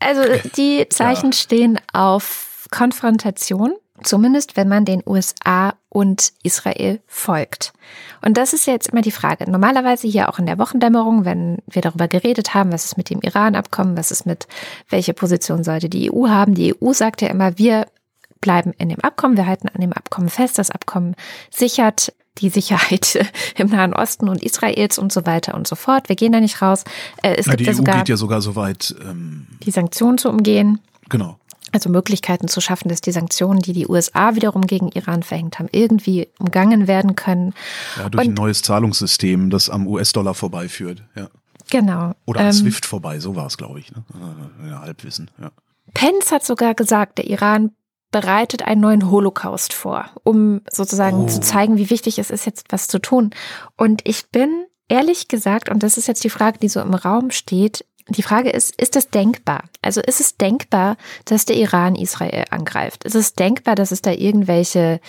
Also 0.00 0.22
die 0.56 0.86
Zeichen 0.90 1.32
ja. 1.32 1.36
stehen 1.36 1.80
auf 1.92 2.66
Konfrontation 2.70 3.74
Zumindest 4.02 4.56
wenn 4.56 4.68
man 4.68 4.84
den 4.84 5.02
USA 5.06 5.74
und 5.88 6.32
Israel 6.42 7.00
folgt. 7.06 7.72
Und 8.24 8.36
das 8.36 8.52
ist 8.52 8.66
jetzt 8.66 8.90
immer 8.90 9.00
die 9.00 9.10
Frage. 9.10 9.50
Normalerweise 9.50 10.06
hier 10.06 10.28
auch 10.28 10.38
in 10.38 10.46
der 10.46 10.58
Wochendämmerung, 10.58 11.24
wenn 11.24 11.58
wir 11.66 11.82
darüber 11.82 12.06
geredet 12.06 12.54
haben, 12.54 12.72
was 12.72 12.84
ist 12.84 12.96
mit 12.96 13.10
dem 13.10 13.20
Iran-Abkommen, 13.20 13.96
was 13.96 14.10
ist 14.10 14.26
mit, 14.26 14.46
welche 14.88 15.14
Position 15.14 15.64
sollte 15.64 15.88
die 15.88 16.12
EU 16.12 16.28
haben. 16.28 16.54
Die 16.54 16.74
EU 16.80 16.92
sagt 16.92 17.22
ja 17.22 17.28
immer, 17.28 17.58
wir 17.58 17.86
bleiben 18.40 18.72
in 18.78 18.88
dem 18.88 19.00
Abkommen, 19.00 19.36
wir 19.36 19.46
halten 19.46 19.68
an 19.68 19.80
dem 19.80 19.92
Abkommen 19.92 20.28
fest. 20.28 20.58
Das 20.58 20.70
Abkommen 20.70 21.14
sichert 21.50 22.12
die 22.38 22.50
Sicherheit 22.50 23.18
im 23.56 23.68
Nahen 23.68 23.94
Osten 23.94 24.28
und 24.28 24.42
Israels 24.42 24.98
und 24.98 25.12
so 25.12 25.26
weiter 25.26 25.54
und 25.54 25.66
so 25.66 25.76
fort. 25.76 26.08
Wir 26.08 26.16
gehen 26.16 26.32
da 26.32 26.40
nicht 26.40 26.62
raus. 26.62 26.84
Äh, 27.22 27.36
es 27.36 27.46
Na, 27.46 27.54
gibt 27.54 27.60
die 27.60 27.64
ja 27.64 27.72
EU 27.72 27.76
sogar, 27.76 27.98
geht 27.98 28.08
ja 28.08 28.16
sogar 28.16 28.40
so 28.40 28.56
weit, 28.56 28.94
ähm, 29.02 29.46
die 29.62 29.70
Sanktionen 29.70 30.18
zu 30.18 30.28
umgehen. 30.28 30.80
Genau 31.08 31.38
also 31.72 31.90
Möglichkeiten 31.90 32.48
zu 32.48 32.60
schaffen, 32.60 32.88
dass 32.88 33.00
die 33.00 33.12
Sanktionen, 33.12 33.60
die 33.60 33.72
die 33.72 33.86
USA 33.86 34.34
wiederum 34.34 34.62
gegen 34.62 34.88
Iran 34.88 35.22
verhängt 35.22 35.58
haben, 35.58 35.68
irgendwie 35.72 36.28
umgangen 36.38 36.86
werden 36.86 37.16
können. 37.16 37.54
Ja, 37.96 38.08
durch 38.08 38.24
Und, 38.24 38.32
ein 38.32 38.34
neues 38.34 38.62
Zahlungssystem, 38.62 39.50
das 39.50 39.68
am 39.68 39.86
US-Dollar 39.86 40.34
vorbeiführt. 40.34 41.02
Ja. 41.14 41.28
Genau. 41.70 42.12
Oder 42.24 42.40
an 42.40 42.46
ähm, 42.46 42.52
SWIFT 42.52 42.86
vorbei, 42.86 43.20
so 43.20 43.36
war 43.36 43.46
es, 43.46 43.58
glaube 43.58 43.80
ich. 43.80 43.92
Ne? 43.92 44.02
Ja, 44.68 44.80
Halbwissen. 44.80 45.30
Ja. 45.40 45.50
Pence 45.92 46.32
hat 46.32 46.44
sogar 46.44 46.74
gesagt, 46.74 47.18
der 47.18 47.26
Iran 47.26 47.72
bereitet 48.10 48.62
einen 48.62 48.80
neuen 48.80 49.10
Holocaust 49.10 49.72
vor, 49.72 50.06
um 50.24 50.62
sozusagen 50.70 51.24
oh. 51.24 51.26
zu 51.26 51.40
zeigen, 51.40 51.76
wie 51.76 51.90
wichtig 51.90 52.18
es 52.18 52.30
ist, 52.30 52.46
jetzt 52.46 52.66
was 52.70 52.88
zu 52.88 52.98
tun. 52.98 53.30
Und 53.76 54.00
ich 54.04 54.30
bin 54.30 54.64
ehrlich 54.88 55.28
gesagt, 55.28 55.68
und 55.68 55.82
das 55.82 55.98
ist 55.98 56.08
jetzt 56.08 56.24
die 56.24 56.30
Frage, 56.30 56.58
die 56.58 56.68
so 56.68 56.80
im 56.80 56.94
Raum 56.94 57.30
steht, 57.30 57.84
die 58.10 58.22
Frage 58.22 58.48
ist, 58.48 58.74
ist 58.80 58.96
es 58.96 59.10
denkbar? 59.10 59.64
Also 59.82 60.00
ist 60.00 60.20
es 60.20 60.38
denkbar, 60.38 60.96
dass 61.26 61.44
der 61.44 61.56
Iran 61.56 61.94
Israel 61.94 62.44
angreift? 62.48 63.04
Ist 63.04 63.14
es 63.14 63.34
denkbar, 63.34 63.74
dass 63.74 63.90
es 63.90 64.00
da 64.00 64.10
irgendwelche 64.10 65.00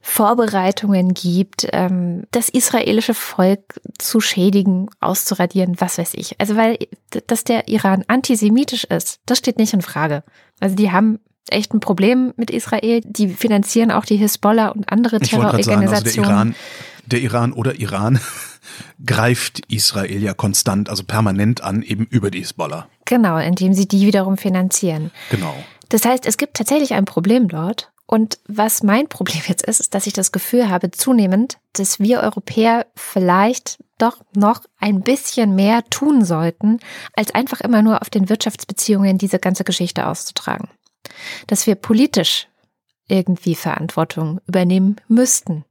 Vorbereitungen 0.00 1.14
gibt, 1.14 1.68
ähm, 1.72 2.24
das 2.32 2.48
israelische 2.48 3.14
Volk 3.14 3.80
zu 3.98 4.20
schädigen, 4.20 4.90
auszuradieren, 4.98 5.80
was 5.80 5.98
weiß 5.98 6.14
ich? 6.14 6.40
Also 6.40 6.56
weil, 6.56 6.78
dass 7.28 7.44
der 7.44 7.68
Iran 7.68 8.04
antisemitisch 8.08 8.84
ist, 8.84 9.20
das 9.26 9.38
steht 9.38 9.58
nicht 9.58 9.72
in 9.72 9.82
Frage. 9.82 10.24
Also 10.58 10.74
die 10.74 10.90
haben 10.90 11.20
echt 11.52 11.74
ein 11.74 11.80
Problem 11.80 12.32
mit 12.36 12.50
Israel. 12.50 13.00
Die 13.04 13.28
finanzieren 13.28 13.90
auch 13.90 14.04
die 14.04 14.16
Hisbollah 14.16 14.68
und 14.68 14.90
andere 14.90 15.20
Terrororganisationen. 15.20 15.90
Also 15.94 16.04
der 16.04 16.24
Iran, 16.24 16.54
der 17.06 17.20
Iran 17.20 17.52
oder 17.52 17.80
Iran 17.80 18.20
greift 19.04 19.60
Israel 19.68 20.22
ja 20.22 20.34
konstant, 20.34 20.88
also 20.88 21.04
permanent 21.04 21.62
an, 21.62 21.82
eben 21.82 22.06
über 22.06 22.30
die 22.30 22.40
Hisbollah. 22.40 22.88
Genau, 23.04 23.38
indem 23.38 23.72
sie 23.74 23.88
die 23.88 24.06
wiederum 24.06 24.36
finanzieren. 24.36 25.10
Genau. 25.30 25.54
Das 25.88 26.04
heißt, 26.04 26.26
es 26.26 26.36
gibt 26.36 26.56
tatsächlich 26.56 26.94
ein 26.94 27.04
Problem 27.04 27.48
dort. 27.48 27.90
Und 28.10 28.38
was 28.46 28.82
mein 28.82 29.06
Problem 29.08 29.42
jetzt 29.46 29.66
ist, 29.66 29.80
ist, 29.80 29.94
dass 29.94 30.06
ich 30.06 30.14
das 30.14 30.32
Gefühl 30.32 30.70
habe, 30.70 30.90
zunehmend, 30.90 31.58
dass 31.74 32.00
wir 32.00 32.20
Europäer 32.20 32.86
vielleicht 32.96 33.78
doch 33.98 34.18
noch 34.34 34.62
ein 34.78 35.02
bisschen 35.02 35.54
mehr 35.54 35.84
tun 35.90 36.24
sollten, 36.24 36.78
als 37.12 37.34
einfach 37.34 37.60
immer 37.60 37.82
nur 37.82 38.00
auf 38.00 38.08
den 38.08 38.28
Wirtschaftsbeziehungen 38.28 39.18
diese 39.18 39.38
ganze 39.38 39.64
Geschichte 39.64 40.06
auszutragen. 40.06 40.68
Dass 41.46 41.66
wir 41.66 41.74
politisch 41.74 42.48
irgendwie 43.08 43.54
Verantwortung 43.54 44.40
übernehmen 44.46 44.96
müssten 45.08 45.64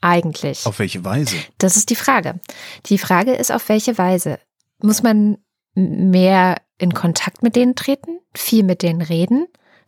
eigentlich? 0.00 0.66
Auf 0.66 0.78
welche 0.78 1.04
Weise? 1.04 1.36
Das 1.58 1.76
ist 1.76 1.90
die 1.90 1.96
Frage. 1.96 2.40
Die 2.86 2.98
Frage 2.98 3.34
ist, 3.34 3.52
auf 3.52 3.68
welche 3.68 3.98
Weise? 3.98 4.38
Muss 4.82 5.02
man 5.02 5.38
mehr 5.74 6.56
in 6.78 6.94
Kontakt 6.94 7.42
mit 7.42 7.56
denen 7.56 7.76
treten, 7.76 8.18
viel 8.34 8.64
mit 8.64 8.82
denen 8.82 9.02
reden, 9.02 9.46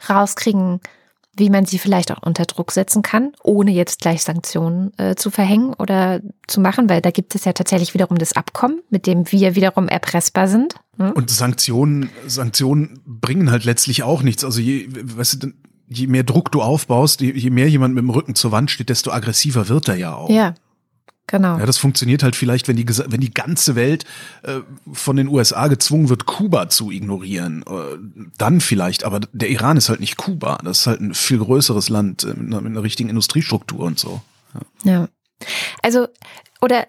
rauskriegen, 0.08 0.80
wie 1.36 1.48
man 1.48 1.64
sie 1.64 1.78
vielleicht 1.78 2.12
auch 2.12 2.22
unter 2.22 2.44
Druck 2.44 2.72
setzen 2.72 3.02
kann, 3.02 3.32
ohne 3.42 3.70
jetzt 3.70 4.00
gleich 4.00 4.22
Sanktionen 4.22 4.92
äh, 4.98 5.14
zu 5.14 5.30
verhängen 5.30 5.74
oder 5.74 6.20
zu 6.46 6.60
machen, 6.60 6.90
weil 6.90 7.00
da 7.00 7.10
gibt 7.10 7.34
es 7.34 7.44
ja 7.44 7.52
tatsächlich 7.54 7.94
wiederum 7.94 8.18
das 8.18 8.36
Abkommen, 8.36 8.82
mit 8.90 9.06
dem 9.06 9.30
wir 9.32 9.54
wiederum 9.54 9.88
erpressbar 9.88 10.46
sind. 10.46 10.74
Hm? 10.98 11.12
Und 11.12 11.30
Sanktionen, 11.30 12.10
Sanktionen 12.26 13.00
bringen 13.06 13.50
halt 13.50 13.64
letztlich 13.64 14.02
auch 14.02 14.22
nichts. 14.22 14.44
Also 14.44 14.60
je, 14.60 14.88
weißt 14.90 15.42
du, 15.42 15.52
je 15.88 16.06
mehr 16.06 16.24
Druck 16.24 16.52
du 16.52 16.60
aufbaust, 16.60 17.22
je, 17.22 17.50
mehr 17.50 17.68
jemand 17.68 17.94
mit 17.94 18.02
dem 18.02 18.10
Rücken 18.10 18.34
zur 18.34 18.52
Wand 18.52 18.70
steht, 18.70 18.90
desto 18.90 19.10
aggressiver 19.10 19.68
wird 19.68 19.88
er 19.88 19.96
ja 19.96 20.14
auch. 20.14 20.28
Ja. 20.28 20.54
Genau. 21.28 21.58
Ja, 21.58 21.66
das 21.66 21.78
funktioniert 21.78 22.22
halt 22.22 22.36
vielleicht, 22.36 22.68
wenn 22.68 22.76
die, 22.76 22.86
wenn 22.86 23.20
die 23.20 23.32
ganze 23.32 23.74
Welt 23.74 24.04
äh, 24.42 24.60
von 24.92 25.16
den 25.16 25.28
USA 25.28 25.68
gezwungen 25.68 26.08
wird, 26.08 26.26
Kuba 26.26 26.68
zu 26.68 26.90
ignorieren. 26.90 27.64
Äh, 27.66 28.28
dann 28.36 28.60
vielleicht, 28.60 29.04
aber 29.04 29.20
der 29.32 29.48
Iran 29.48 29.76
ist 29.76 29.88
halt 29.88 30.00
nicht 30.00 30.16
Kuba. 30.16 30.58
Das 30.64 30.80
ist 30.80 30.86
halt 30.86 31.00
ein 31.00 31.14
viel 31.14 31.38
größeres 31.38 31.88
Land 31.88 32.24
äh, 32.24 32.28
mit, 32.28 32.48
einer, 32.48 32.60
mit 32.60 32.72
einer 32.72 32.82
richtigen 32.82 33.08
Industriestruktur 33.08 33.80
und 33.80 33.98
so. 33.98 34.20
Ja. 34.84 34.92
ja. 34.92 35.08
Also, 35.82 36.08
oder 36.60 36.86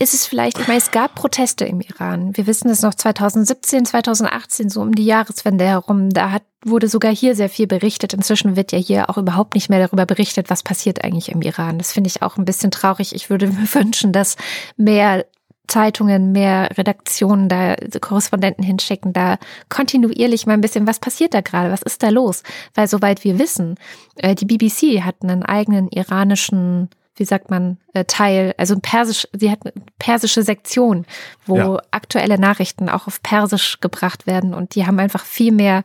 ist 0.00 0.12
es 0.12 0.26
vielleicht, 0.26 0.58
ich 0.58 0.66
meine, 0.66 0.78
es 0.78 0.90
gab 0.90 1.14
Proteste 1.14 1.64
im 1.64 1.80
Iran. 1.80 2.36
Wir 2.36 2.46
wissen 2.46 2.68
es 2.68 2.82
noch 2.82 2.94
2017, 2.94 3.86
2018, 3.86 4.68
so 4.68 4.80
um 4.80 4.94
die 4.94 5.04
Jahreswende 5.04 5.64
herum. 5.64 6.10
Da 6.10 6.32
hat, 6.32 6.42
wurde 6.64 6.88
sogar 6.88 7.14
hier 7.14 7.36
sehr 7.36 7.48
viel 7.48 7.68
berichtet. 7.68 8.12
Inzwischen 8.12 8.56
wird 8.56 8.72
ja 8.72 8.78
hier 8.78 9.08
auch 9.08 9.18
überhaupt 9.18 9.54
nicht 9.54 9.70
mehr 9.70 9.78
darüber 9.78 10.04
berichtet, 10.04 10.50
was 10.50 10.64
passiert 10.64 11.04
eigentlich 11.04 11.30
im 11.30 11.42
Iran. 11.42 11.78
Das 11.78 11.92
finde 11.92 12.08
ich 12.08 12.22
auch 12.22 12.36
ein 12.36 12.44
bisschen 12.44 12.72
traurig. 12.72 13.14
Ich 13.14 13.30
würde 13.30 13.46
mir 13.46 13.72
wünschen, 13.74 14.12
dass 14.12 14.36
mehr 14.76 15.26
Zeitungen, 15.68 16.32
mehr 16.32 16.76
Redaktionen 16.76 17.48
da 17.48 17.76
Korrespondenten 18.00 18.64
hinschicken, 18.64 19.12
da 19.12 19.38
kontinuierlich 19.68 20.44
mal 20.44 20.52
ein 20.54 20.60
bisschen, 20.60 20.86
was 20.86 20.98
passiert 20.98 21.32
da 21.32 21.40
gerade, 21.40 21.70
was 21.70 21.82
ist 21.82 22.02
da 22.02 22.10
los? 22.10 22.42
Weil 22.74 22.88
soweit 22.88 23.24
wir 23.24 23.38
wissen, 23.38 23.76
äh, 24.16 24.34
die 24.34 24.44
BBC 24.44 25.02
hat 25.02 25.16
einen 25.22 25.42
eigenen 25.42 25.88
iranischen 25.88 26.90
wie 27.16 27.24
sagt 27.24 27.50
man, 27.50 27.78
äh, 27.92 28.04
Teil, 28.04 28.54
also 28.58 28.74
ein 28.74 28.80
persisch, 28.80 29.28
sie 29.32 29.50
hat 29.50 29.60
eine 29.64 29.72
persische 29.98 30.42
Sektion, 30.42 31.06
wo 31.46 31.56
ja. 31.56 31.82
aktuelle 31.90 32.38
Nachrichten 32.38 32.88
auch 32.88 33.06
auf 33.06 33.22
Persisch 33.22 33.80
gebracht 33.80 34.26
werden 34.26 34.54
und 34.54 34.74
die 34.74 34.86
haben 34.86 34.98
einfach 34.98 35.24
viel 35.24 35.52
mehr 35.52 35.82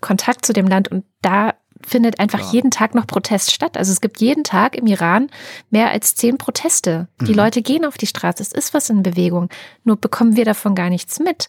Kontakt 0.00 0.46
zu 0.46 0.52
dem 0.52 0.66
Land 0.66 0.88
und 0.88 1.04
da 1.22 1.54
findet 1.84 2.18
einfach 2.18 2.40
ja. 2.40 2.52
jeden 2.52 2.70
Tag 2.70 2.94
noch 2.94 3.06
Protest 3.06 3.52
statt. 3.52 3.76
Also 3.76 3.92
es 3.92 4.00
gibt 4.00 4.20
jeden 4.20 4.44
Tag 4.44 4.76
im 4.76 4.86
Iran 4.86 5.28
mehr 5.70 5.90
als 5.90 6.14
zehn 6.14 6.38
Proteste. 6.38 7.08
Die 7.20 7.32
mhm. 7.32 7.38
Leute 7.38 7.62
gehen 7.62 7.84
auf 7.84 7.98
die 7.98 8.06
Straße, 8.06 8.42
es 8.42 8.52
ist 8.52 8.74
was 8.74 8.90
in 8.90 9.02
Bewegung, 9.02 9.48
nur 9.84 9.96
bekommen 9.96 10.36
wir 10.36 10.44
davon 10.44 10.74
gar 10.74 10.90
nichts 10.90 11.20
mit. 11.20 11.48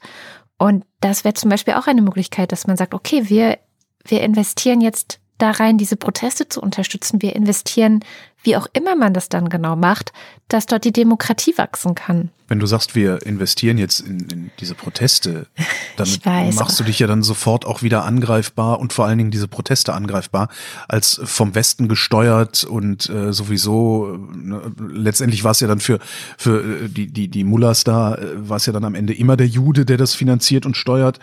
Und 0.57 0.85
das 0.99 1.23
wäre 1.23 1.33
zum 1.33 1.49
Beispiel 1.49 1.75
auch 1.75 1.87
eine 1.87 2.01
Möglichkeit, 2.01 2.51
dass 2.51 2.67
man 2.67 2.77
sagt, 2.77 2.93
okay, 2.93 3.29
wir, 3.29 3.59
wir 4.05 4.21
investieren 4.21 4.81
jetzt 4.81 5.19
da 5.37 5.51
rein, 5.51 5.77
diese 5.77 5.95
Proteste 5.95 6.49
zu 6.49 6.61
unterstützen. 6.61 7.21
Wir 7.21 7.35
investieren, 7.35 8.03
wie 8.43 8.55
auch 8.55 8.67
immer 8.73 8.95
man 8.95 9.13
das 9.13 9.29
dann 9.29 9.49
genau 9.49 9.75
macht, 9.75 10.13
dass 10.47 10.65
dort 10.65 10.85
die 10.85 10.93
Demokratie 10.93 11.57
wachsen 11.57 11.95
kann. 11.95 12.29
Wenn 12.47 12.59
du 12.59 12.65
sagst, 12.65 12.95
wir 12.95 13.25
investieren 13.25 13.77
jetzt 13.77 13.99
in, 13.99 14.19
in 14.29 14.51
diese 14.59 14.73
Proteste, 14.73 15.47
dann 15.97 16.07
machst 16.55 16.79
du 16.79 16.85
dich 16.85 16.99
ja 16.99 17.07
dann 17.07 17.23
sofort 17.23 17.65
auch 17.65 17.81
wieder 17.81 18.05
angreifbar 18.05 18.79
und 18.79 18.93
vor 18.93 19.05
allen 19.05 19.17
Dingen 19.17 19.31
diese 19.31 19.49
Proteste 19.49 19.93
angreifbar, 19.93 20.47
als 20.87 21.19
vom 21.25 21.55
Westen 21.55 21.89
gesteuert 21.89 22.63
und 22.63 23.09
äh, 23.09 23.33
sowieso, 23.33 24.17
ne, 24.33 24.71
letztendlich 24.89 25.43
war 25.43 25.51
es 25.51 25.59
ja 25.59 25.67
dann 25.67 25.81
für, 25.81 25.99
für 26.37 26.85
äh, 26.85 26.89
die, 26.89 27.07
die, 27.07 27.27
die 27.27 27.43
Mullahs 27.43 27.83
da, 27.83 28.15
äh, 28.15 28.49
war 28.49 28.57
es 28.57 28.65
ja 28.65 28.71
dann 28.71 28.85
am 28.85 28.95
Ende 28.95 29.13
immer 29.13 29.35
der 29.35 29.47
Jude, 29.47 29.85
der 29.85 29.97
das 29.97 30.15
finanziert 30.15 30.65
und 30.65 30.77
steuert. 30.77 31.19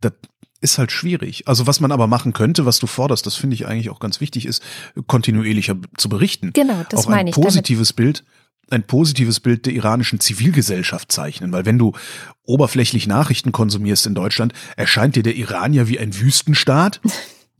Das 0.00 0.12
ist 0.60 0.78
halt 0.78 0.92
schwierig. 0.92 1.46
Also 1.46 1.66
was 1.66 1.80
man 1.80 1.92
aber 1.92 2.06
machen 2.06 2.32
könnte, 2.32 2.66
was 2.66 2.78
du 2.78 2.86
forderst, 2.86 3.26
das 3.26 3.36
finde 3.36 3.54
ich 3.54 3.66
eigentlich 3.66 3.90
auch 3.90 4.00
ganz 4.00 4.20
wichtig, 4.20 4.46
ist 4.46 4.62
kontinuierlicher 5.06 5.76
zu 5.96 6.08
berichten. 6.08 6.52
Genau, 6.52 6.84
das 6.88 7.06
auch 7.06 7.08
meine 7.08 7.30
ich. 7.30 7.36
Ein 7.36 7.42
positives 7.42 7.92
Bild, 7.92 8.24
ein 8.70 8.82
positives 8.82 9.40
Bild 9.40 9.66
der 9.66 9.72
iranischen 9.72 10.20
Zivilgesellschaft 10.20 11.12
zeichnen, 11.12 11.52
weil 11.52 11.64
wenn 11.64 11.78
du 11.78 11.92
oberflächlich 12.44 13.06
Nachrichten 13.06 13.52
konsumierst 13.52 14.06
in 14.06 14.14
Deutschland, 14.14 14.52
erscheint 14.76 15.16
dir 15.16 15.22
der 15.22 15.36
Iran 15.36 15.72
ja 15.72 15.88
wie 15.88 15.98
ein 15.98 16.18
Wüstenstaat. 16.18 17.00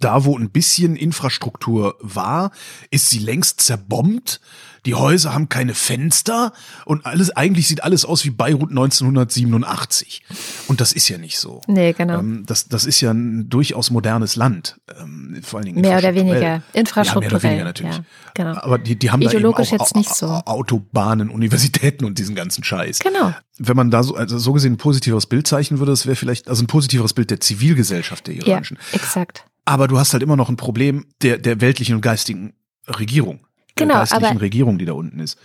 da, 0.01 0.25
wo 0.25 0.39
ein 0.39 0.51
bisschen 0.51 0.97
Infrastruktur 0.97 1.97
war, 2.01 2.53
ist 2.91 3.11
sie 3.11 3.19
längst 3.19 3.61
zerbombt 3.61 4.41
die 4.87 4.95
Häuser 4.95 5.35
haben 5.35 5.49
keine 5.49 5.75
Fenster 5.75 6.53
und 6.85 7.07
alles, 7.07 7.31
eigentlich 7.31 7.69
sieht 7.69 7.83
alles 7.83 8.05
aus 8.05 8.25
wie 8.25 8.31
Beirut 8.31 8.71
1987. 8.71 10.23
Und 10.69 10.81
das 10.81 10.93
ist 10.93 11.09
ja 11.09 11.19
nicht 11.19 11.39
so. 11.39 11.61
Nee, 11.67 11.93
genau. 11.93 12.21
Ähm, 12.21 12.45
das, 12.47 12.69
das 12.69 12.85
ist 12.85 13.01
ja 13.01 13.11
ein 13.11 13.49
durchaus 13.49 13.91
modernes 13.91 14.37
Land. 14.37 14.81
Ähm, 14.99 15.41
vor 15.43 15.59
allen 15.59 15.67
Dingen 15.67 15.81
mehr 15.81 15.99
oder 15.99 16.15
weniger. 16.15 16.63
Infrastrukturell. 16.73 17.23
Ja, 17.23 17.29
mehr 17.29 17.39
oder 17.39 17.43
weniger 17.43 17.65
natürlich. 17.65 17.97
Ja, 17.97 18.05
genau. 18.35 18.61
Aber 18.61 18.79
die, 18.79 18.99
die 18.99 19.11
haben 19.11 19.23
Ideologisch 19.23 19.71
da 19.71 19.75
eben 19.75 19.83
auch, 19.83 19.87
jetzt 19.87 19.97
nicht 19.97 20.15
so. 20.15 20.27
Autobahnen, 20.27 21.31
Universitäten 21.31 22.05
und 22.05 22.19
diesen 22.19 22.35
ganzen 22.35 22.65
Scheiß. 22.65 23.01
Genau. 23.01 23.35
Wenn 23.59 23.77
man 23.77 23.91
da 23.91 24.03
so, 24.03 24.15
also 24.15 24.39
so 24.39 24.53
gesehen 24.53 24.75
ein 24.75 24.79
positiveres 24.79 25.27
Bild 25.27 25.47
zeichnen 25.47 25.81
würde, 25.81 25.93
das 25.93 26.07
wäre 26.07 26.17
vielleicht, 26.17 26.49
also 26.49 26.63
ein 26.63 26.67
positiveres 26.67 27.13
Bild 27.13 27.31
der 27.31 27.41
Zivilgesellschaft 27.41 28.27
der 28.27 28.35
iranischen. 28.35 28.79
Ja, 28.93 28.97
exakt. 28.97 29.45
Aber 29.65 29.89
du 29.89 29.99
hast 29.99 30.13
halt 30.13 30.23
immer 30.23 30.37
noch 30.37 30.49
ein 30.49 30.57
Problem 30.57 31.07
der, 31.23 31.39
der 31.39 31.61
weltlichen 31.61 31.97
und 31.97 32.01
geistigen 32.01 32.55
Regierung 32.87 33.41
genau, 33.79 33.95
der 33.95 34.07
geistlichen 34.07 34.37
Regierung, 34.39 34.79
die 34.79 34.85
da 34.85 34.93
unten 34.93 35.21
ist. 35.21 35.39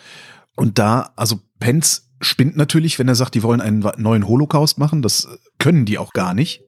Und 0.55 0.77
da, 0.79 1.11
also 1.15 1.39
Pence 1.59 2.09
spinnt 2.21 2.55
natürlich, 2.57 2.99
wenn 2.99 3.07
er 3.07 3.15
sagt, 3.15 3.35
die 3.35 3.43
wollen 3.43 3.61
einen 3.61 3.79
neuen 3.97 4.27
Holocaust 4.27 4.77
machen. 4.77 5.01
Das 5.01 5.27
können 5.59 5.85
die 5.85 5.97
auch 5.97 6.13
gar 6.13 6.33
nicht. 6.33 6.61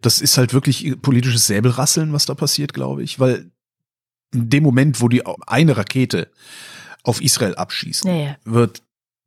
Das 0.00 0.20
ist 0.20 0.36
halt 0.38 0.52
wirklich 0.54 1.00
politisches 1.02 1.46
Säbelrasseln, 1.46 2.12
was 2.12 2.26
da 2.26 2.34
passiert, 2.34 2.72
glaube 2.74 3.02
ich, 3.02 3.20
weil 3.20 3.50
in 4.34 4.48
dem 4.50 4.62
Moment, 4.62 5.00
wo 5.00 5.08
die 5.08 5.22
eine 5.46 5.76
Rakete 5.76 6.30
auf 7.04 7.20
Israel 7.20 7.54
abschießen, 7.54 8.10
Ja, 8.10 8.16
ja. 8.16 8.36
wird 8.44 8.82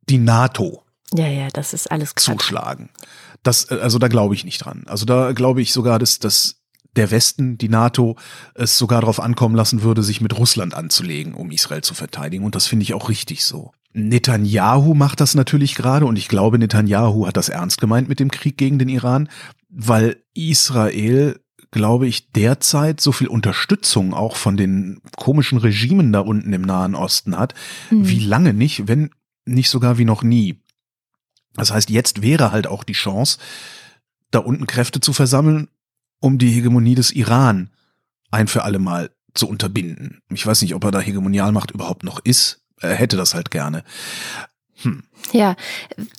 die 0.08 0.18
NATO 0.18 0.82
Ja, 1.14 1.28
ja, 1.28 1.48
das 1.48 1.72
ist 1.72 1.90
alles 1.90 2.14
Quatsch. 2.14 2.24
zuschlagen. 2.38 2.90
Das, 3.42 3.70
äh, 3.70 3.78
also 3.80 3.98
da 3.98 4.08
glaube 4.08 4.34
ich 4.34 4.44
nicht 4.44 4.58
dran. 4.58 4.82
Also 4.86 5.06
da 5.06 5.32
glaube 5.32 5.62
ich 5.62 5.72
sogar, 5.72 5.98
dass, 5.98 6.18
dass 6.18 6.56
der 6.96 7.10
Westen, 7.10 7.58
die 7.58 7.68
NATO, 7.68 8.16
es 8.54 8.78
sogar 8.78 9.00
darauf 9.00 9.20
ankommen 9.20 9.54
lassen 9.54 9.82
würde, 9.82 10.02
sich 10.02 10.20
mit 10.20 10.36
Russland 10.36 10.74
anzulegen, 10.74 11.34
um 11.34 11.50
Israel 11.50 11.82
zu 11.82 11.94
verteidigen. 11.94 12.44
Und 12.44 12.54
das 12.54 12.66
finde 12.66 12.82
ich 12.82 12.94
auch 12.94 13.08
richtig 13.08 13.44
so. 13.44 13.72
Netanyahu 13.92 14.94
macht 14.94 15.20
das 15.20 15.34
natürlich 15.34 15.74
gerade 15.74 16.04
und 16.04 16.16
ich 16.16 16.28
glaube, 16.28 16.58
Netanyahu 16.58 17.26
hat 17.26 17.36
das 17.36 17.48
ernst 17.48 17.80
gemeint 17.80 18.08
mit 18.08 18.20
dem 18.20 18.30
Krieg 18.30 18.58
gegen 18.58 18.78
den 18.78 18.90
Iran, 18.90 19.28
weil 19.70 20.22
Israel, 20.34 21.40
glaube 21.70 22.06
ich, 22.06 22.30
derzeit 22.32 23.00
so 23.00 23.10
viel 23.12 23.28
Unterstützung 23.28 24.12
auch 24.12 24.36
von 24.36 24.58
den 24.58 25.00
komischen 25.16 25.56
Regimen 25.58 26.12
da 26.12 26.20
unten 26.20 26.52
im 26.52 26.62
Nahen 26.62 26.94
Osten 26.94 27.38
hat, 27.38 27.54
Hm. 27.88 28.06
wie 28.06 28.20
lange 28.20 28.52
nicht, 28.52 28.86
wenn 28.86 29.10
nicht 29.46 29.70
sogar 29.70 29.96
wie 29.96 30.04
noch 30.04 30.22
nie. 30.22 30.60
Das 31.54 31.72
heißt, 31.72 31.88
jetzt 31.88 32.20
wäre 32.20 32.52
halt 32.52 32.66
auch 32.66 32.84
die 32.84 32.92
Chance, 32.92 33.38
da 34.30 34.40
unten 34.40 34.66
Kräfte 34.66 35.00
zu 35.00 35.14
versammeln, 35.14 35.68
um 36.20 36.38
die 36.38 36.50
Hegemonie 36.50 36.94
des 36.94 37.12
Iran 37.12 37.70
ein 38.30 38.48
für 38.48 38.64
alle 38.64 38.78
Mal 38.78 39.10
zu 39.34 39.48
unterbinden. 39.48 40.22
Ich 40.30 40.46
weiß 40.46 40.62
nicht, 40.62 40.74
ob 40.74 40.84
er 40.84 40.90
da 40.90 41.00
Hegemonialmacht 41.00 41.70
überhaupt 41.70 42.02
noch 42.02 42.20
ist. 42.24 42.62
Er 42.80 42.94
hätte 42.94 43.16
das 43.16 43.34
halt 43.34 43.50
gerne. 43.50 43.84
Hm. 44.82 45.04
Ja, 45.32 45.56